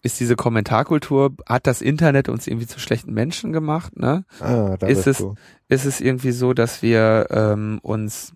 [0.01, 4.23] ist diese Kommentarkultur, hat das Internet uns irgendwie zu schlechten Menschen gemacht, ne?
[4.39, 5.35] Ah, da Ist es- du.
[5.67, 8.33] ist es irgendwie so, dass wir ähm, uns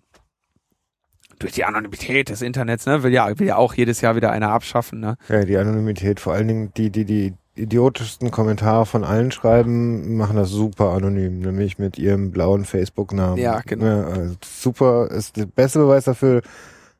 [1.38, 4.50] durch die Anonymität des Internets, ne, will ja, will ja auch jedes Jahr wieder einer
[4.50, 5.16] abschaffen, ne?
[5.28, 10.36] Ja, die Anonymität, vor allen Dingen die, die die idiotischsten Kommentare von allen schreiben, machen
[10.36, 13.38] das super anonym, nämlich mit ihrem blauen Facebook-Namen.
[13.38, 13.84] Ja, genau.
[13.86, 16.42] Ja, also super, ist der beste Beweis dafür,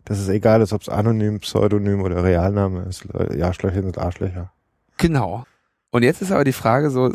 [0.05, 3.05] dass es egal ist, ob es anonym, Pseudonym oder Realname ist.
[3.37, 4.53] Ja, Arschlöcher sind Arschlöcher.
[4.99, 5.45] Genau.
[5.91, 7.13] Und jetzt ist aber die Frage so,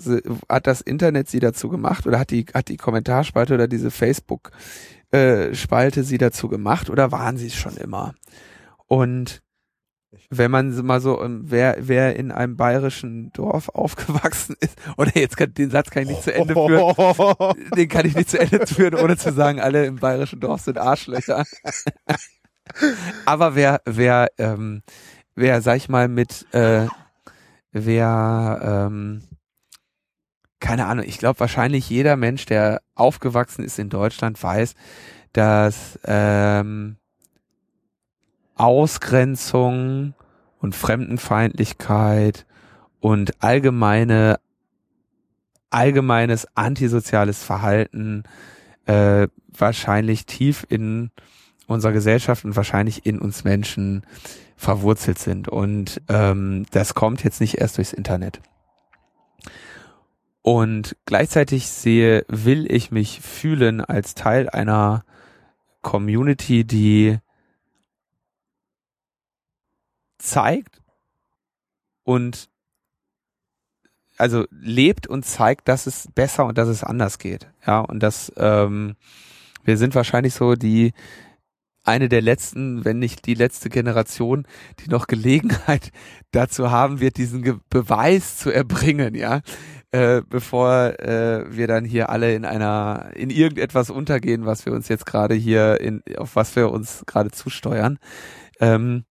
[0.48, 4.52] hat das Internet sie dazu gemacht oder hat die, hat die Kommentarspalte oder diese Facebook
[5.12, 8.14] äh, Spalte sie dazu gemacht oder waren sie es schon immer?
[8.88, 9.42] Und
[10.30, 15.38] wenn man mal so, ähm, wer, wer in einem bayerischen Dorf aufgewachsen ist, oder jetzt
[15.38, 18.66] kann, den Satz kann ich nicht zu Ende führen, den kann ich nicht zu Ende
[18.66, 21.44] führen, ohne zu sagen, alle im bayerischen Dorf sind Arschlöcher.
[23.26, 24.84] Aber wer, wer, ähm,
[25.36, 26.88] wer, sag ich mal, mit, äh,
[27.72, 28.60] wer,
[28.90, 29.24] ähm,
[30.60, 34.76] keine Ahnung, ich glaube wahrscheinlich jeder Mensch, der aufgewachsen ist in Deutschland, weiß,
[35.34, 36.98] dass ähm,
[38.56, 40.14] Ausgrenzung
[40.60, 42.46] und Fremdenfeindlichkeit
[43.00, 44.40] und allgemeine
[45.70, 48.24] allgemeines antisoziales Verhalten
[48.86, 51.12] äh, wahrscheinlich tief in
[51.70, 54.06] unserer Gesellschaft und wahrscheinlich in uns Menschen
[54.56, 55.48] verwurzelt sind.
[55.48, 58.42] Und ähm, das kommt jetzt nicht erst durchs Internet.
[60.42, 65.04] Und gleichzeitig sehe, will ich mich fühlen als Teil einer
[65.82, 67.20] Community, die
[70.18, 70.82] zeigt
[72.04, 72.50] und
[74.18, 77.48] also lebt und zeigt, dass es besser und dass es anders geht.
[77.66, 78.98] Ja, und dass ähm,
[79.64, 80.94] wir sind wahrscheinlich so die
[81.90, 84.46] eine der letzten, wenn nicht die letzte Generation,
[84.80, 85.92] die noch Gelegenheit
[86.32, 89.42] dazu haben wird, diesen Ge Beweis zu erbringen, ja,
[89.92, 94.88] äh, bevor äh, wir dann hier alle in einer, in irgendetwas untergehen, was wir uns
[94.88, 97.98] jetzt gerade hier in, auf was wir uns gerade zusteuern.
[98.60, 99.06] Ähm,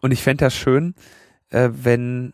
[0.00, 0.94] und ich fände das schön,
[1.50, 2.32] äh, wenn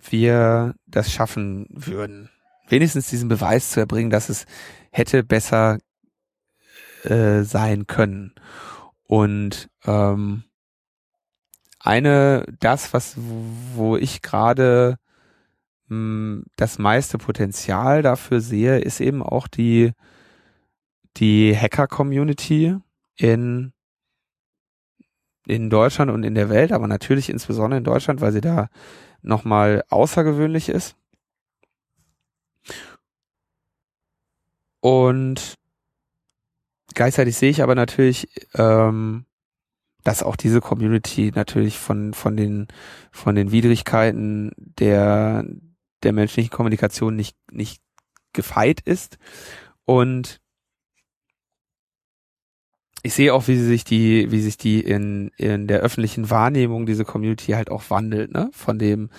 [0.00, 2.30] wir das schaffen würden,
[2.68, 4.46] wenigstens diesen Beweis zu erbringen, dass es
[4.90, 5.78] hätte besser
[7.04, 8.34] äh, sein können.
[9.04, 10.44] Und ähm,
[11.78, 13.16] eine, das, was,
[13.74, 14.98] wo ich gerade
[15.88, 19.92] hm, das meiste Potenzial dafür sehe, ist eben auch die,
[21.18, 22.76] die Hacker-Community
[23.16, 23.72] in,
[25.46, 28.68] in Deutschland und in der Welt, aber natürlich insbesondere in Deutschland, weil sie da
[29.20, 30.96] nochmal außergewöhnlich ist.
[34.80, 35.54] Und
[36.94, 39.26] gleichzeitig sehe ich aber natürlich, ähm,
[40.04, 42.68] dass auch diese Community natürlich von, von den,
[43.10, 45.44] von den Widrigkeiten der,
[46.02, 47.82] der menschlichen Kommunikation nicht, nicht
[48.32, 49.18] gefeit ist.
[49.84, 50.40] Und
[53.02, 57.04] ich sehe auch, wie sich die, wie sich die in, in der öffentlichen Wahrnehmung diese
[57.04, 58.50] Community halt auch wandelt, ne?
[58.52, 59.10] Von dem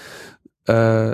[0.66, 1.14] äh,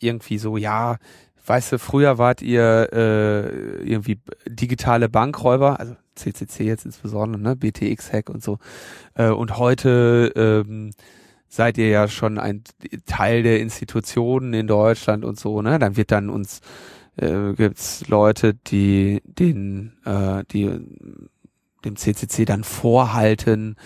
[0.00, 0.98] irgendwie so, ja,
[1.46, 8.28] weißt du, früher wart ihr äh, irgendwie digitale Bankräuber, also CCC jetzt insbesondere, ne, BTX-Hack
[8.30, 8.58] und so.
[9.14, 10.90] Äh, und heute ähm,
[11.48, 12.62] seid ihr ja schon ein
[13.06, 15.78] Teil der Institutionen in Deutschland und so, ne?
[15.78, 16.60] Dann wird dann uns
[17.16, 20.80] äh, gibt's Leute, die den, äh, die
[21.84, 23.76] dem CCC dann vorhalten,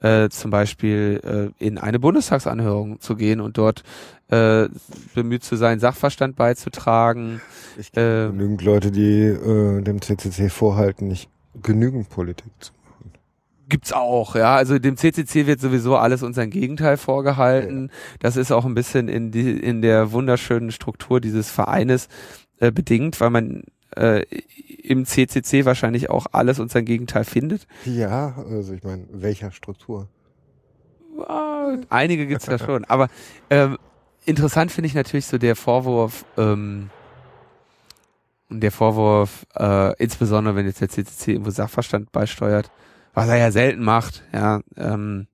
[0.00, 3.82] äh, zum Beispiel äh, in eine Bundestagsanhörung zu gehen und dort
[4.28, 4.68] äh,
[5.14, 7.40] bemüht zu sein, Sachverstand beizutragen.
[7.78, 11.28] Ich äh, genügend Leute, die äh, dem CCC vorhalten, nicht
[11.62, 13.12] genügend Politik zu machen.
[13.68, 14.54] Gibt's auch, ja.
[14.56, 17.86] Also dem CCC wird sowieso alles und sein Gegenteil vorgehalten.
[17.86, 18.16] Ja.
[18.20, 22.08] Das ist auch ein bisschen in die in der wunderschönen Struktur dieses Vereines
[22.58, 23.62] äh, bedingt, weil man
[23.96, 24.22] äh,
[24.82, 27.66] im CCC wahrscheinlich auch alles und sein Gegenteil findet.
[27.84, 30.08] Ja, also ich meine, welcher Struktur?
[31.88, 33.08] Einige gibt's da schon, aber
[33.48, 33.78] ähm,
[34.24, 36.90] interessant finde ich natürlich so der Vorwurf, ähm,
[38.50, 42.70] der Vorwurf, äh, insbesondere wenn jetzt der CCC irgendwo Sachverstand beisteuert,
[43.14, 45.26] was er ja selten macht, ja, ähm,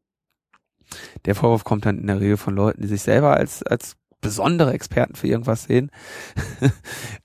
[1.25, 4.73] der Vorwurf kommt dann in der Regel von Leuten, die sich selber als, als besondere
[4.73, 5.91] Experten für irgendwas sehen.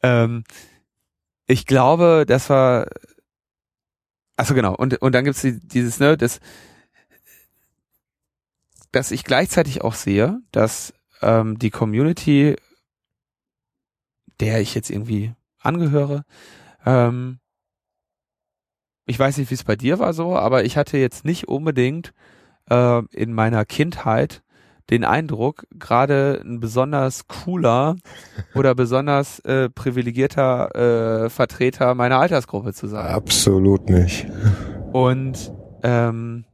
[0.03, 0.43] ähm,
[1.47, 2.87] ich glaube, das war,
[4.35, 6.39] also genau, und, und dann gibt's die, dieses, ne, das,
[8.91, 12.55] dass ich gleichzeitig auch sehe, dass ähm, die Community,
[14.39, 16.23] der ich jetzt irgendwie angehöre,
[16.85, 17.39] ähm,
[19.05, 22.13] ich weiß nicht, wie es bei dir war so, aber ich hatte jetzt nicht unbedingt
[22.69, 24.43] äh, in meiner Kindheit
[24.89, 27.95] den Eindruck, gerade ein besonders cooler
[28.55, 33.07] oder besonders äh, privilegierter äh, Vertreter meiner Altersgruppe zu sein.
[33.07, 34.27] Absolut nicht.
[34.93, 35.51] Und
[35.84, 36.45] ähm,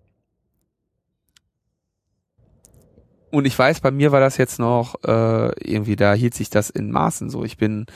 [3.34, 6.70] und ich weiß, bei mir war das jetzt noch äh, irgendwie, da hielt sich das
[6.70, 7.44] in Maßen so.
[7.44, 7.88] Ich bin,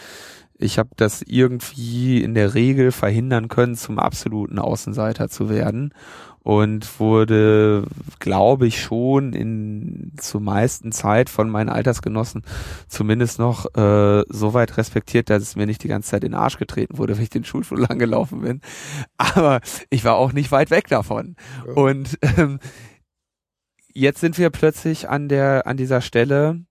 [0.58, 5.94] ich habe das irgendwie in der Regel verhindern können, zum absoluten Außenseiter zu werden
[6.48, 7.84] und wurde,
[8.20, 12.44] glaube ich, schon in zur meisten Zeit von meinen Altersgenossen
[12.88, 16.40] zumindest noch äh, so weit respektiert, dass es mir nicht die ganze Zeit in den
[16.40, 18.62] Arsch getreten wurde, wenn ich den Schulflur lang gelaufen bin.
[19.18, 19.60] Aber
[19.90, 21.36] ich war auch nicht weit weg davon.
[21.68, 21.74] Ja.
[21.74, 22.60] Und ähm,
[23.94, 26.62] jetzt sind wir plötzlich an der an dieser Stelle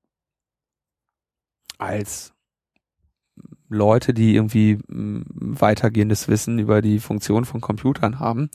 [1.76, 2.32] als
[3.68, 8.48] Leute, die irgendwie weitergehendes Wissen über die Funktion von Computern haben,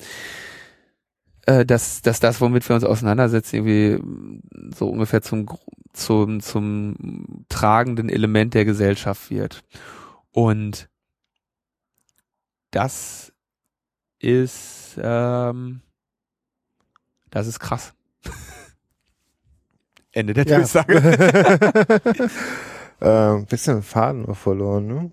[1.45, 3.99] äh, dass, dass das, womit wir uns auseinandersetzen, irgendwie
[4.75, 5.47] so ungefähr zum,
[5.93, 9.63] zum, zum tragenden Element der Gesellschaft wird.
[10.31, 10.89] Und
[12.71, 13.33] das
[14.19, 15.81] ist, ähm,
[17.29, 17.93] das ist krass.
[20.11, 20.57] Ende der ja.
[20.57, 20.95] Durchsage.
[22.99, 25.11] äh, bisschen Faden noch verloren, ne?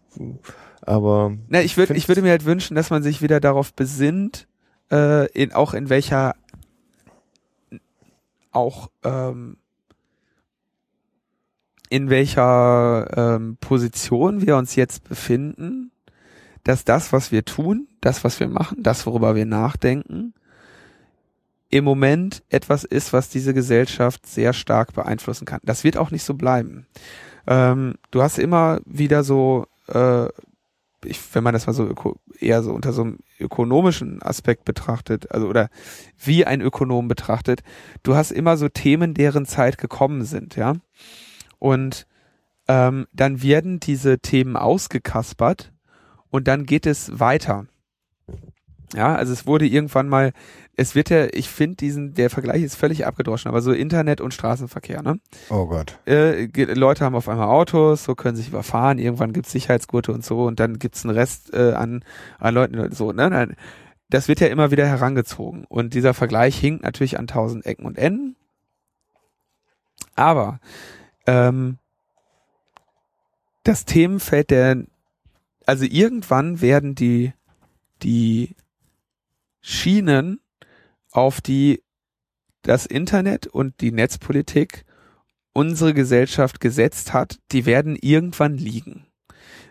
[0.83, 1.37] Aber.
[1.49, 4.49] Na, ich würde, ich würde mir halt wünschen, dass man sich wieder darauf besinnt,
[4.91, 6.35] äh, in, auch in welcher
[8.53, 9.59] auch ähm,
[11.91, 15.91] in welcher ähm, Position wir uns jetzt befinden,
[16.65, 20.35] dass das, was wir tun, das, was wir machen, das, worüber wir nachdenken,
[21.71, 25.61] im Moment etwas ist, was diese Gesellschaft sehr stark beeinflussen kann.
[25.63, 26.87] Das wird auch nicht so bleiben.
[27.47, 30.27] Ähm, du hast immer wieder so äh,
[31.05, 35.31] ich, wenn man das mal so öko, eher so unter so einem ökonomischen Aspekt betrachtet,
[35.31, 35.69] also oder
[36.23, 37.63] wie ein Ökonom betrachtet,
[38.03, 40.75] du hast immer so Themen, deren Zeit gekommen sind, ja.
[41.59, 42.07] Und
[42.69, 45.73] ähm, dann werden diese Themen ausgekaspert
[46.31, 47.67] und dann geht es weiter.
[48.95, 50.33] Ja, also es wurde irgendwann mal,
[50.77, 54.33] es wird ja, ich finde diesen, der Vergleich ist völlig abgedroschen, aber so Internet und
[54.33, 55.21] Straßenverkehr, ne?
[55.51, 55.99] Oh Gott.
[56.07, 60.45] Äh, Leute haben auf einmal Autos, so können sich überfahren, irgendwann gibt's Sicherheitsgurte und so
[60.45, 62.03] und dann gibt's einen Rest äh, an,
[62.39, 63.29] an Leuten, so, ne?
[63.29, 63.57] Dann-
[64.11, 67.99] Das wird ja immer wieder herangezogen und dieser Vergleich hinkt natürlich an tausend Ecken und
[67.99, 68.37] Enden.
[70.15, 70.61] Aber
[71.27, 71.77] ähm,
[73.65, 74.85] das Themenfeld der,
[75.67, 77.33] also irgendwann werden die,
[78.03, 78.55] die
[79.69, 80.41] Schienen,
[81.11, 81.83] auf die
[82.63, 84.87] das Internet und die Netzpolitik
[85.53, 89.07] unsere Gesellschaft gesetzt hat, die werden irgendwann liegen.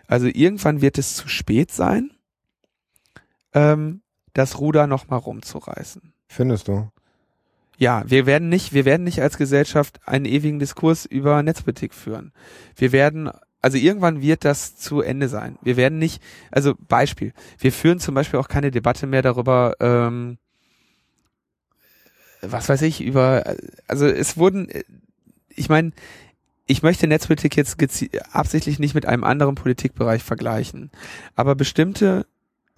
[0.06, 2.12] Also irgendwann wird es zu spät sein,
[3.54, 4.02] ähm,
[4.34, 6.12] das Ruder nochmal rumzureißen.
[6.28, 6.90] Findest du?
[7.76, 12.32] Ja, wir werden nicht, wir werden nicht als Gesellschaft einen ewigen Diskurs über Netzpolitik führen.
[12.76, 13.30] Wir werden,
[13.60, 15.58] also irgendwann wird das zu Ende sein.
[15.62, 20.38] Wir werden nicht, also Beispiel, wir führen zum Beispiel auch keine Debatte mehr darüber, ähm,
[22.40, 23.56] was weiß ich, über,
[23.88, 24.84] also es wurden, äh,
[25.48, 25.92] ich meine,
[26.66, 27.78] ich möchte Netzpolitik jetzt
[28.32, 30.90] absichtlich nicht mit einem anderen Politikbereich vergleichen,
[31.34, 32.26] aber bestimmte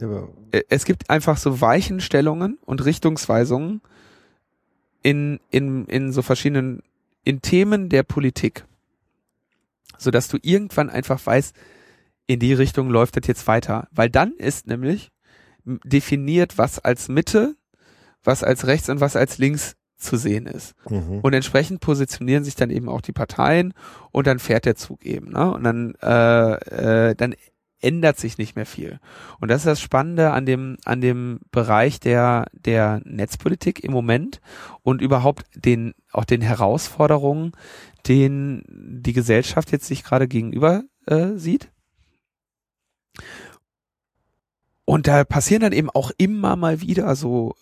[0.01, 3.83] Ja, äh, es gibt einfach so Weichenstellungen und Richtungsweisungen
[5.03, 6.83] in, in, in so verschiedenen,
[7.25, 8.65] in Themen der Politik.
[10.01, 11.55] So dass du irgendwann einfach weißt,
[12.27, 13.89] in die Richtung läuft das jetzt weiter.
[13.91, 15.11] Weil dann ist nämlich
[15.65, 17.57] definiert, was als Mitte,
[18.23, 20.75] was als rechts und was als links zu sehen ist.
[20.89, 21.21] Mhm.
[21.21, 23.75] Und entsprechend positionieren sich dann eben auch die Parteien
[24.11, 25.31] und dann fährt der Zug eben.
[25.33, 25.53] Ne?
[25.53, 27.35] Und dann, äh, äh, dann
[27.83, 28.99] ändert sich nicht mehr viel.
[29.41, 34.41] Und das ist das Spannende an dem, an dem Bereich der, der Netzpolitik im Moment
[34.83, 37.53] und überhaupt den, auch den Herausforderungen,
[38.09, 38.65] denen
[39.03, 41.71] die Gesellschaft jetzt sich gerade gegenüber äh, sieht.
[44.85, 47.55] Und da passieren dann eben auch immer mal wieder so,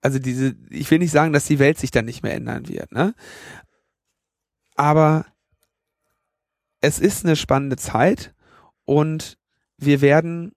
[0.00, 2.92] also diese, ich will nicht sagen, dass die Welt sich dann nicht mehr ändern wird,
[2.92, 3.14] ne?
[4.76, 5.26] Aber
[6.80, 8.34] es ist eine spannende Zeit
[8.84, 9.38] und
[9.76, 10.52] wir werden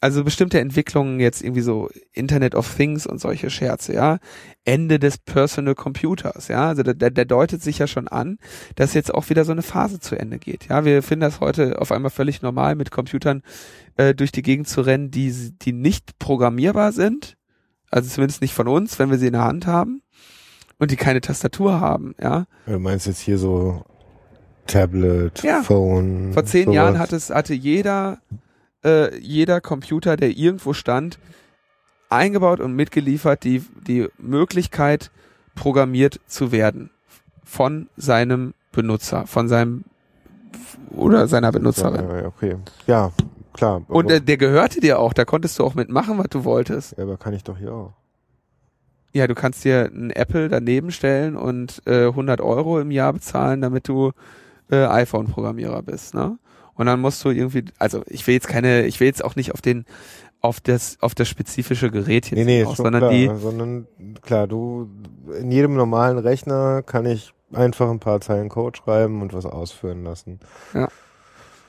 [0.00, 4.18] also bestimmte Entwicklungen jetzt irgendwie so Internet of Things und solche Scherze, ja,
[4.64, 8.38] Ende des Personal Computers, ja, also da, da, da deutet sich ja schon an,
[8.76, 11.80] dass jetzt auch wieder so eine Phase zu Ende geht, ja, wir finden das heute
[11.80, 13.42] auf einmal völlig normal, mit Computern
[13.96, 17.36] äh, durch die Gegend zu rennen, die die nicht programmierbar sind,
[17.90, 20.02] also zumindest nicht von uns, wenn wir sie in der Hand haben
[20.78, 22.46] und die keine Tastatur haben, ja.
[22.66, 23.84] Du meinst jetzt hier so
[24.66, 25.62] Tablet, Ja.
[25.62, 26.32] Phone.
[26.32, 26.74] Vor zehn sowas.
[26.76, 28.18] Jahren hat es, hatte jeder,
[28.84, 31.18] äh, jeder Computer, der irgendwo stand,
[32.08, 35.10] eingebaut und mitgeliefert die, die Möglichkeit,
[35.54, 36.90] programmiert zu werden
[37.44, 39.84] von seinem Benutzer, von seinem
[40.90, 42.08] oder seiner Benutzerin.
[42.08, 42.56] Ja, okay.
[42.86, 43.12] Ja,
[43.52, 43.82] klar.
[43.88, 46.96] Und äh, der gehörte dir auch, da konntest du auch mitmachen, was du wolltest.
[46.96, 47.92] ja, aber kann ich doch hier auch.
[49.12, 53.60] Ja, du kannst dir ein Apple daneben stellen und äh, 100 Euro im Jahr bezahlen,
[53.60, 54.12] damit du
[54.70, 56.38] äh, iPhone-Programmierer bist, ne?
[56.80, 59.52] Und dann musst du irgendwie, also ich will jetzt keine, ich will jetzt auch nicht
[59.52, 59.84] auf den,
[60.40, 63.12] auf das, auf das spezifische Gerät jetzt Nee, nee, raus, sondern klar.
[63.12, 63.86] die, Sondern
[64.22, 64.88] klar, du,
[65.38, 70.04] in jedem normalen Rechner kann ich einfach ein paar Zeilen Code schreiben und was ausführen
[70.04, 70.40] lassen.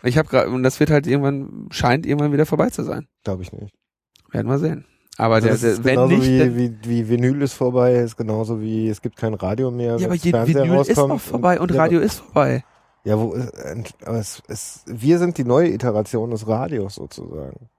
[0.02, 3.10] ich habe gerade, und das wird halt irgendwann, scheint irgendwann wieder vorbei zu sein.
[3.26, 3.74] Glaube ich nicht.
[4.32, 4.86] Werden wir sehen.
[5.18, 8.88] Aber Also der, der, wenn nicht, wie, wie, wie Vinyl ist vorbei, ist genauso wie
[8.88, 9.98] es gibt kein Radio mehr.
[9.98, 12.64] ja, aber Fernseher Vinyl ist noch vorbei und ja, Radio ist vorbei.
[13.04, 17.70] Ja, wo, äh, aber es, es, wir sind die neue Iteration des Radios sozusagen.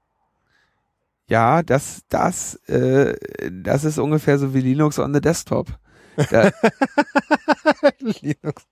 [1.29, 3.15] Ja, das, das, äh,
[3.51, 5.69] das ist ungefähr so wie Linux on the Desktop.
[6.31, 6.51] Da,
[7.99, 8.67] Linux.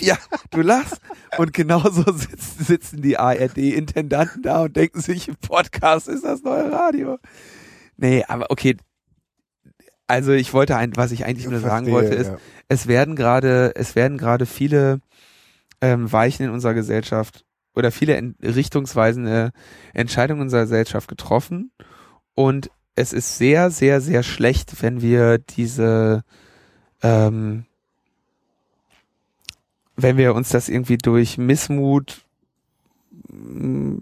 [0.00, 0.16] Ja,
[0.50, 1.00] du lachst.
[1.36, 7.18] Und genauso sitzen, sitzen die ARD-Intendanten da und denken sich, Podcast ist das neue Radio.
[7.96, 8.76] Nee, aber okay.
[10.06, 12.38] Also ich wollte ein, was ich eigentlich nur sagen Verstehe, wollte, ist, ja.
[12.68, 15.00] es werden gerade, es werden gerade viele
[15.80, 17.44] ähm, Weichen in unserer Gesellschaft
[17.74, 19.52] oder viele en richtungsweisende
[19.94, 21.72] Entscheidungen unserer Gesellschaft getroffen.
[22.34, 26.24] Und es ist sehr, sehr, sehr schlecht, wenn wir diese
[27.02, 27.64] ähm,
[29.98, 32.22] wenn wir uns das irgendwie durch Missmut,
[33.28, 33.96] mm,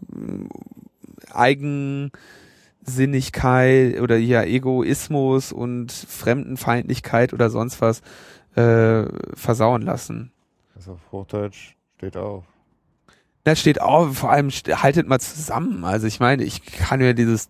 [1.33, 8.03] Eigensinnigkeit oder ja Egoismus und Fremdenfeindlichkeit oder sonst was
[8.57, 9.05] äh,
[9.35, 10.33] versauen lassen.
[10.77, 12.45] Also auf Hochdeutsch steht auf.
[13.45, 15.85] Da steht auch, vor allem haltet mal zusammen.
[15.85, 17.49] Also ich meine, ich kann mir dieses,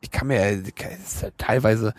[0.00, 1.94] ich kann mir das ist halt teilweise,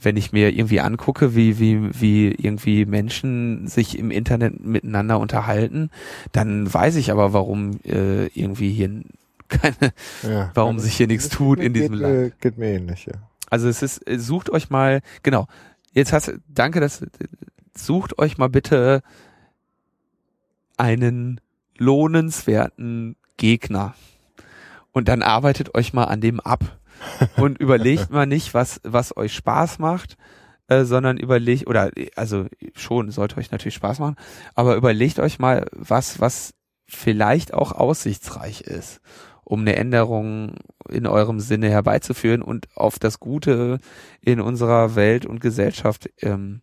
[0.00, 5.90] wenn ich mir irgendwie angucke, wie, wie, wie irgendwie Menschen sich im Internet miteinander unterhalten,
[6.32, 9.02] dann weiß ich aber, warum äh, irgendwie hier
[9.48, 9.92] keine,
[10.22, 10.50] Ja.
[10.54, 12.40] warum sich hier nichts tut in geht, diesem mir- Land.
[12.40, 13.14] Geht mir ähnlich, ja.
[13.50, 15.46] Also es ist, sucht euch mal, genau.
[15.92, 17.04] Jetzt hast du, danke, dass,
[17.76, 19.02] sucht euch mal bitte
[20.76, 21.40] einen
[21.78, 23.94] lohnenswerten Gegner.
[24.92, 26.78] Und dann arbeitet euch mal an dem ab.
[27.36, 30.16] Und überlegt mal nicht, was, was euch Spaß macht,
[30.68, 34.16] äh, sondern überlegt, oder, also schon, sollte euch natürlich Spaß machen,
[34.54, 36.54] aber überlegt euch mal, was, was
[36.86, 39.00] vielleicht auch aussichtsreich ist,
[39.44, 40.54] um eine Änderung
[40.88, 43.78] in eurem Sinne herbeizuführen und auf das Gute
[44.20, 46.62] in unserer Welt und Gesellschaft ähm,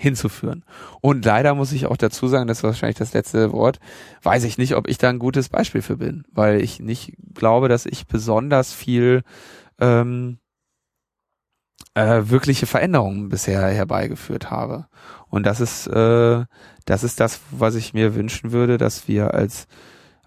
[0.00, 0.64] hinzuführen.
[1.00, 3.80] Und leider muss ich auch dazu sagen, das ist wahrscheinlich das letzte Wort,
[4.22, 7.68] weiß ich nicht, ob ich da ein gutes Beispiel für bin, weil ich nicht glaube,
[7.68, 9.24] dass ich besonders viel
[9.80, 10.38] ähm,
[11.94, 14.86] äh, wirkliche Veränderungen bisher herbeigeführt habe.
[15.30, 16.44] Und das ist äh,
[16.84, 19.66] das ist das, was ich mir wünschen würde, dass wir als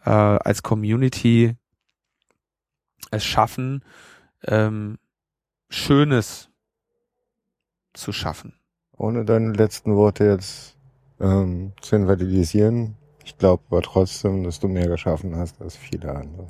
[0.04, 1.56] äh, als Community
[3.10, 3.86] es schaffen,
[4.44, 4.98] ähm,
[5.70, 6.50] Schönes
[7.94, 8.61] zu schaffen.
[9.02, 10.76] Ohne deine letzten Worte jetzt
[11.20, 16.46] ähm, zu invalidisieren, ich glaube aber trotzdem, dass du mehr geschaffen hast als viele andere.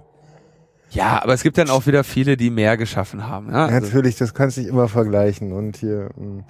[0.89, 3.51] Ja, aber es gibt dann auch wieder viele, die mehr geschaffen haben.
[3.51, 3.67] Ja?
[3.67, 6.09] Also, Natürlich, das kannst du nicht immer vergleichen und hier.
[6.17, 6.43] mh.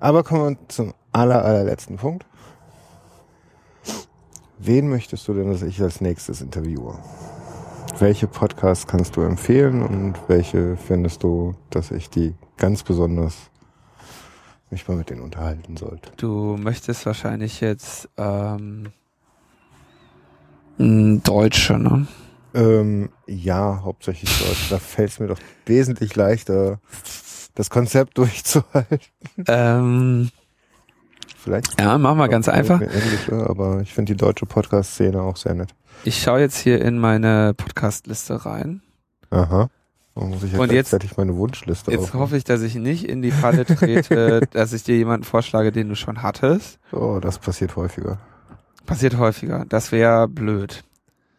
[0.00, 2.24] Aber kommen wir zum aller, allerletzten Punkt.
[4.58, 6.94] Wen möchtest du denn, dass ich als nächstes interviewe?
[7.98, 13.50] Welche Podcasts kannst du empfehlen und welche findest du, dass ich die ganz besonders
[14.70, 16.10] mich mal mit denen unterhalten sollte?
[16.16, 18.92] du möchtest wahrscheinlich jetzt ähm,
[20.78, 22.06] Deutsche, ne?
[22.54, 24.70] Ähm, ja, hauptsächlich Deutsch.
[24.70, 26.80] Da fällt es mir doch wesentlich leichter,
[27.54, 29.00] das Konzept durchzuhalten.
[29.46, 30.30] Ähm,
[31.36, 32.80] Vielleicht ja, machen wir ganz einfach.
[32.80, 35.74] englische, aber ich finde die deutsche Podcast-Szene auch sehr nett.
[36.04, 38.82] Ich schaue jetzt hier in meine Podcast-Liste rein.
[39.30, 39.68] Aha.
[40.26, 42.20] Muss ich ja Und jetzt- gleichzeitig meine Wunschliste Jetzt aufmachen.
[42.20, 45.88] hoffe ich, dass ich nicht in die Falle trete, dass ich dir jemanden vorschlage, den
[45.88, 46.78] du schon hattest.
[46.92, 48.18] Oh, das passiert häufiger.
[48.86, 49.64] Passiert häufiger.
[49.68, 50.82] Das wäre blöd.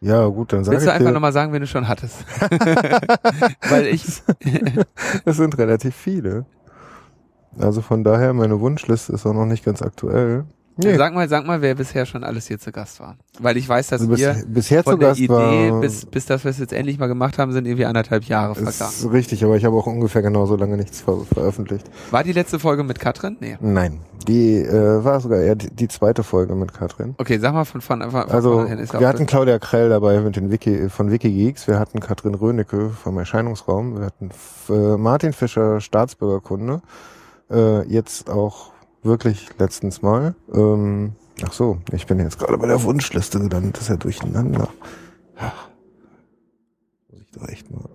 [0.00, 2.24] Ja, gut, dann sage Willst ich du einfach nochmal sagen, wen du schon hattest?
[3.68, 4.04] Weil ich,
[5.24, 6.46] es sind relativ viele.
[7.58, 10.44] Also von daher, meine Wunschliste ist auch noch nicht ganz aktuell.
[10.82, 13.16] Nee, sag mal, sag mal, wer bisher schon alles hier zu Gast war.
[13.38, 16.26] Weil ich weiß, dass also bis, wir bisher zu von der Gast Idee bis, bis
[16.26, 19.12] das wir es jetzt endlich mal gemacht haben, sind irgendwie anderthalb Jahre ist vergangen.
[19.12, 21.88] richtig, aber ich habe auch ungefähr genauso lange nichts ver veröffentlicht.
[22.10, 23.36] War die letzte Folge mit Katrin?
[23.40, 23.58] Nee.
[23.60, 27.14] Nein, die äh, war sogar eher die, die zweite Folge mit Katrin.
[27.18, 30.20] Okay, sag mal von, von, von, von Also ist ja wir hatten Claudia Krell dabei
[30.20, 34.30] mit den Wiki, von Wikigeeks, wir hatten Katrin Rönecke vom Erscheinungsraum, wir hatten
[34.68, 36.82] äh, Martin Fischer Staatsbürgerkunde,
[37.50, 40.34] äh, jetzt auch wirklich letztens mal.
[40.52, 41.12] Ähm,
[41.44, 44.68] ach so, ich bin jetzt gerade bei der Wunschliste gelandet, das ist ja durcheinander.
[45.36, 45.68] Ach,
[47.10, 47.88] Muss ich doch echt mal.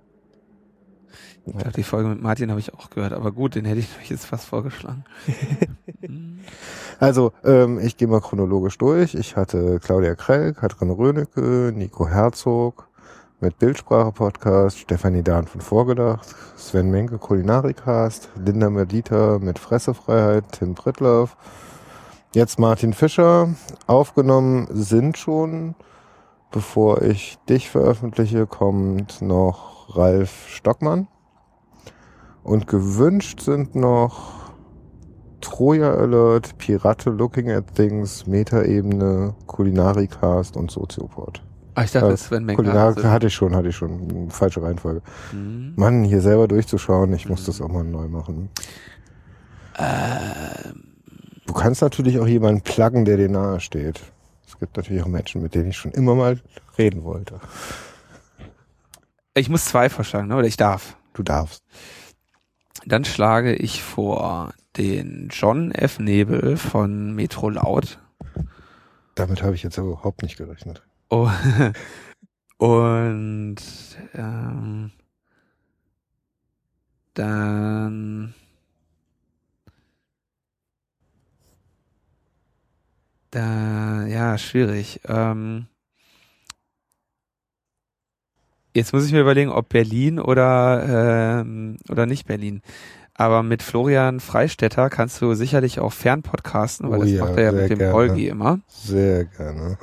[1.48, 3.88] Ich glaube, die Folge mit Martin habe ich auch gehört, aber gut, den hätte ich
[4.00, 5.04] euch jetzt fast vorgeschlagen.
[6.02, 6.40] Hm.
[7.00, 9.14] Also, ähm, ich gehe mal chronologisch durch.
[9.14, 12.85] Ich hatte Claudia Krell, Katrin Rönecke, Nico Herzog
[13.40, 21.36] mit Bildsprache-Podcast, Stefanie Dahn von Vorgedacht, Sven Menke Kulinarikast, Linda Medita mit Fressefreiheit, Tim Prittlaff,
[22.34, 23.54] jetzt Martin Fischer.
[23.86, 25.74] Aufgenommen sind schon,
[26.50, 31.06] bevor ich dich veröffentliche, kommt noch Ralf Stockmann.
[32.42, 34.52] Und gewünscht sind noch
[35.42, 41.42] Troja Alert, Pirate Looking at Things, Metaebene, Kulinarikast und Soziopod.
[41.76, 42.46] Ah, ich dachte, Äh, Sven.
[42.56, 44.30] Kulinarik hatte ich schon, hatte ich schon.
[44.30, 45.02] Falsche Reihenfolge.
[45.30, 45.74] Hm.
[45.76, 47.46] Mann, hier selber durchzuschauen, ich muss Mhm.
[47.46, 48.48] das auch mal neu machen.
[49.78, 50.82] Ähm,
[51.46, 54.00] Du kannst natürlich auch jemanden pluggen, der dir nahe steht.
[54.48, 56.40] Es gibt natürlich auch Menschen, mit denen ich schon immer mal
[56.76, 57.40] reden wollte.
[59.34, 60.36] ich muss zwei vorschlagen, ne?
[60.36, 60.96] oder ich darf.
[61.14, 61.62] Du darfst.
[62.84, 65.98] Dann schlage ich vor den John F.
[66.00, 67.98] Nebel von Metro Laut.
[69.14, 70.82] Damit habe ich jetzt überhaupt nicht gerechnet.
[71.10, 71.30] Oh.
[72.58, 73.56] Und
[74.14, 74.90] ähm,
[77.14, 78.34] dann
[83.30, 85.00] da ja schwierig.
[85.06, 85.66] Ähm,
[88.74, 92.62] jetzt muss ich mir überlegen, ob Berlin oder ähm, oder nicht Berlin.
[93.14, 97.44] Aber mit Florian Freistetter kannst du sicherlich auch fernpodcasten, weil Oh das ja, macht er
[97.44, 97.92] ja mit dem gerne.
[97.94, 98.60] Holgi immer.
[98.68, 99.78] Sehr gerne.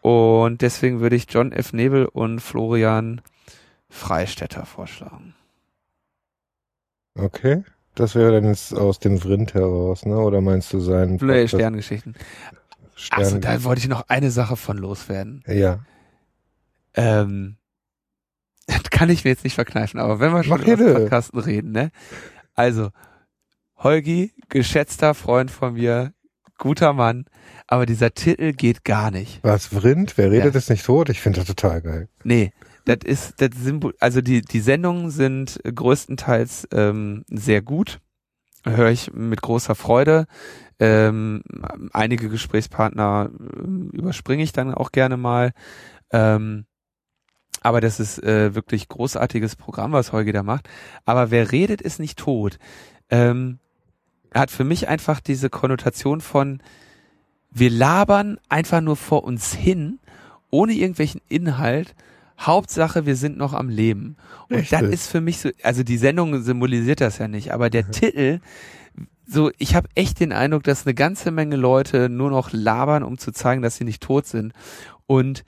[0.00, 1.72] Und deswegen würde ich John F.
[1.72, 3.20] Nebel und Florian
[3.88, 5.34] Freistetter vorschlagen.
[7.14, 7.64] Okay.
[7.96, 10.16] Das wäre dann jetzt aus dem Vrind heraus, ne?
[10.16, 12.14] Oder meinst du sein Blöde Podcast- Sterngeschichten.
[12.94, 15.42] Stern Achso, da wollte ich noch eine Sache von loswerden.
[15.46, 15.80] Ja.
[16.94, 17.56] Ähm,
[18.66, 20.94] das kann ich mir jetzt nicht verkneifen, aber wenn wir schon Mach über.
[20.94, 21.90] Podcasten reden, ne?
[22.54, 22.90] Also,
[23.76, 26.12] Holgi, geschätzter Freund von mir,
[26.60, 27.24] guter Mann,
[27.66, 29.40] aber dieser Titel geht gar nicht.
[29.42, 30.16] Was, Vrind?
[30.16, 30.58] Wer redet Ja.
[30.58, 31.08] ist nicht tot?
[31.08, 32.08] Ich finde das total geil.
[32.22, 32.52] Nee,
[32.84, 37.98] das ist, das Symbol, also die, die Sendungen sind größtenteils ähm, sehr gut.
[38.64, 40.26] Höre ich mit großer Freude.
[40.78, 41.42] Ähm,
[41.92, 45.52] einige Gesprächspartner ähm, überspringe ich dann auch gerne mal.
[46.12, 46.66] Ähm,
[47.62, 50.68] aber das ist äh, wirklich großartiges Programm, was Holger da macht.
[51.04, 52.58] Aber wer redet, ist nicht tot.
[53.10, 53.58] Ähm,
[54.34, 56.62] hat für mich einfach diese Konnotation von,
[57.50, 59.98] wir labern einfach nur vor uns hin,
[60.50, 61.94] ohne irgendwelchen Inhalt.
[62.38, 64.16] Hauptsache, wir sind noch am Leben.
[64.48, 64.92] Und das Richtig.
[64.92, 68.40] ist für mich so, also die Sendung symbolisiert das ja nicht, aber der Titel,
[69.26, 73.18] so, ich habe echt den Eindruck, dass eine ganze Menge Leute nur noch labern, um
[73.18, 74.52] zu zeigen, dass sie nicht tot sind.
[75.10, 75.44] Und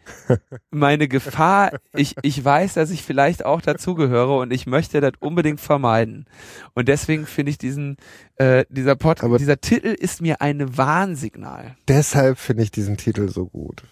[0.73, 5.60] meine Gefahr, ich, ich weiß, dass ich vielleicht auch dazugehöre und ich möchte das unbedingt
[5.60, 6.26] vermeiden.
[6.74, 7.97] Und deswegen finde ich diesen,
[8.39, 11.76] äh, dieser Pod, Aber- dieser Titel ist mir ein Warnsignal.
[11.86, 13.84] Deshalb finde ich diesen Titel so gut.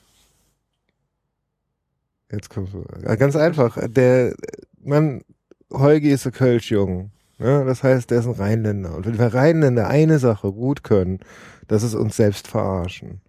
[2.32, 2.84] Jetzt kommst du.
[3.16, 3.78] Ganz einfach.
[3.86, 4.34] Der,
[4.82, 5.22] man,
[5.72, 7.12] Holgi ist ein Kölsch-Jung.
[7.38, 8.92] Ja, das heißt, der ist ein Rheinländer.
[8.96, 11.20] Und wenn wir Rheinländer eine Sache gut können,
[11.68, 13.20] das ist uns selbst verarschen.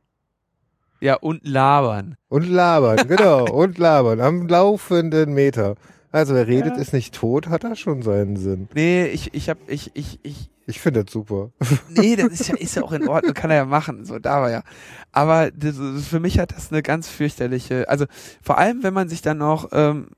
[1.02, 2.16] Ja, und labern.
[2.30, 3.46] Und labern, genau.
[3.52, 4.22] und labern.
[4.22, 5.76] Am laufenden Meter.
[6.12, 6.82] Also wer redet, Ja.
[6.82, 8.68] ist nicht tot, hat da schon seinen Sinn.
[8.74, 11.52] Nee, ich, ich hab, ich, ich, ich, Ich finde das super.
[11.90, 14.42] nee, das ist ja, ist ja auch in Ordnung, kann er ja machen, so, da
[14.42, 14.62] war ja.
[15.12, 15.76] Aber das,
[16.08, 18.06] für mich hat das eine ganz fürchterliche, also
[18.42, 20.10] vor allem, wenn man sich dann noch, ähm,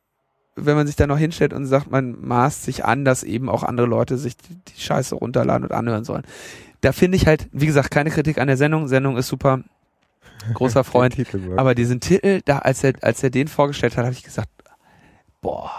[0.56, 3.64] wenn man sich dann noch hinstellt und sagt, man maßt sich an, dass eben auch
[3.64, 6.24] andere Leute sich die, die Scheiße runterladen und anhören sollen.
[6.82, 8.88] Da finde ich halt, wie gesagt, keine Kritik an der Sendung.
[8.88, 9.62] Sendung ist super.
[10.54, 11.16] Großer Freund.
[11.58, 14.50] Aber diesen Titel, da, als er, als er den vorgestellt hat, habe ich gesagt,
[15.42, 15.72] boah,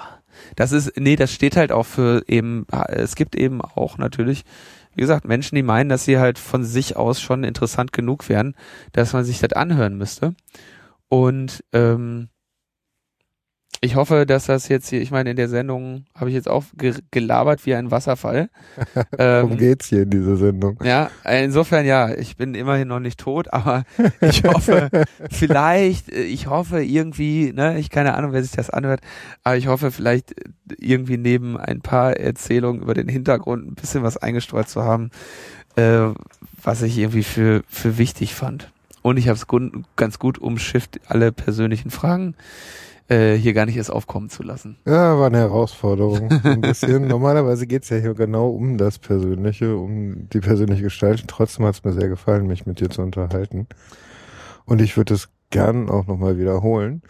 [0.56, 4.44] das ist, nee, das steht halt auch für eben, es gibt eben auch natürlich,
[4.94, 8.54] wie gesagt, Menschen, die meinen, dass sie halt von sich aus schon interessant genug wären,
[8.92, 10.34] dass man sich das anhören müsste.
[11.08, 12.28] Und ähm,
[13.84, 16.64] ich hoffe, dass das jetzt hier, ich meine, in der Sendung habe ich jetzt auch
[16.76, 18.48] ge gelabert wie ein Wasserfall.
[19.16, 20.78] Worum ähm, geht's hier in dieser Sendung?
[20.82, 23.84] ja, insofern ja, ich bin immerhin noch nicht tot, aber
[24.22, 24.88] ich hoffe,
[25.30, 29.00] vielleicht, äh, ich hoffe irgendwie, ne, ich keine Ahnung, wer sich das anhört,
[29.42, 30.44] aber ich hoffe vielleicht äh,
[30.78, 35.10] irgendwie neben ein paar Erzählungen über den Hintergrund ein bisschen was eingestreut zu haben,
[35.76, 36.08] äh,
[36.62, 38.70] was ich irgendwie für, für wichtig fand.
[39.02, 39.46] Und ich habe es
[39.96, 42.34] ganz gut umschifft, alle persönlichen Fragen
[43.08, 44.78] äh, hier gar nicht erst aufkommen zu lassen.
[44.86, 46.30] Ja, war eine Herausforderung.
[46.42, 47.06] Ein bisschen.
[47.08, 51.26] Normalerweise geht's ja hier genau um das Persönliche, um die persönliche Gestaltung.
[51.26, 53.66] Trotzdem hat's mir sehr gefallen, mich mit dir zu unterhalten.
[54.64, 57.02] Und ich würde es gern auch nochmal wiederholen.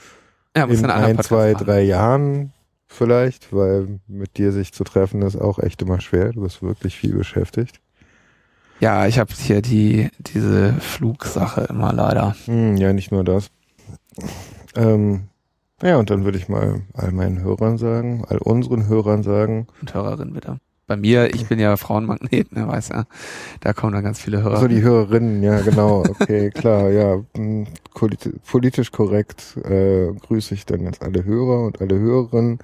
[0.57, 1.67] Ja, muss In ein, Podcast zwei, machen.
[1.67, 2.53] drei Jahren
[2.87, 6.33] vielleicht, weil mit dir sich zu treffen ist auch echt immer schwer.
[6.33, 7.81] Du bist wirklich viel beschäftigt.
[8.81, 12.37] Ja, ich habe hier die diese Flugsache immer leider.
[12.47, 13.51] Hm, ja, nicht nur das.
[14.77, 15.29] Ähm,
[15.85, 19.95] ja, und dann würde ich mal all meinen Hörern sagen, all unseren Hörern sagen, Und
[19.95, 20.59] Hörerin bitte.
[20.87, 23.05] Bei mir, ich bin ja Frauenmagnet, ne, weiß ja.
[23.61, 24.57] Da kommen dann ganz viele Hörer.
[24.57, 27.23] Also die Hörerinnen, ja genau, okay, klar, ja.
[27.95, 32.59] politi- Politisch korrekt äh, grüße ich dann jetzt alle Hörer und alle Hörerinnen.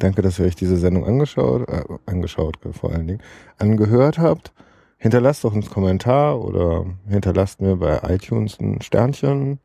[0.00, 3.22] Danke, dass ihr euch diese Sendung angeschaut, äh, angeschaut vor allen Dingen,
[3.58, 4.52] angehört habt.
[4.98, 9.60] Hinterlasst doch uns Kommentar oder hinterlasst mir bei iTunes ein Sternchen.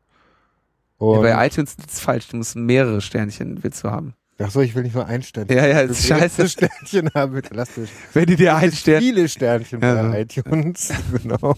[1.12, 4.14] Ja, Und, bei iTunes ist es falsch, du musst mehrere Sternchen willst du haben.
[4.40, 5.56] ach so, ich will nicht nur ein Sternchen.
[5.56, 6.48] Ja, ja, ist scheiße.
[6.48, 9.00] Sternchen haben, bitte lasst mich Wenn die dir ein Stern.
[9.02, 9.94] viele Sternchen Ja.
[10.10, 10.92] bei iTunes.
[11.22, 11.54] genau.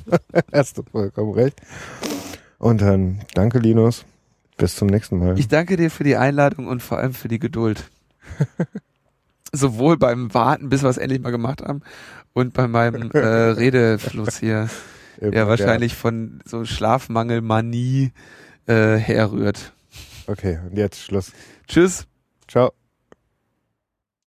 [0.52, 1.60] Hast du vollkommen recht.
[2.58, 4.04] Und dann danke, Linus.
[4.56, 5.38] Bis zum nächsten Mal.
[5.38, 7.90] Ich danke dir für die Einladung und vor allem für die Geduld.
[9.52, 11.82] Sowohl beim Warten, bis wir es endlich mal gemacht haben,
[12.32, 14.68] und bei meinem äh, Redefluss hier,
[15.20, 18.12] Immer der wahrscheinlich von so Schlafmangelmanie
[18.66, 19.72] äh, herrührt.
[20.26, 21.32] Okay, und jetzt Schluss.
[21.66, 22.06] Tschüss.
[22.48, 22.72] Ciao.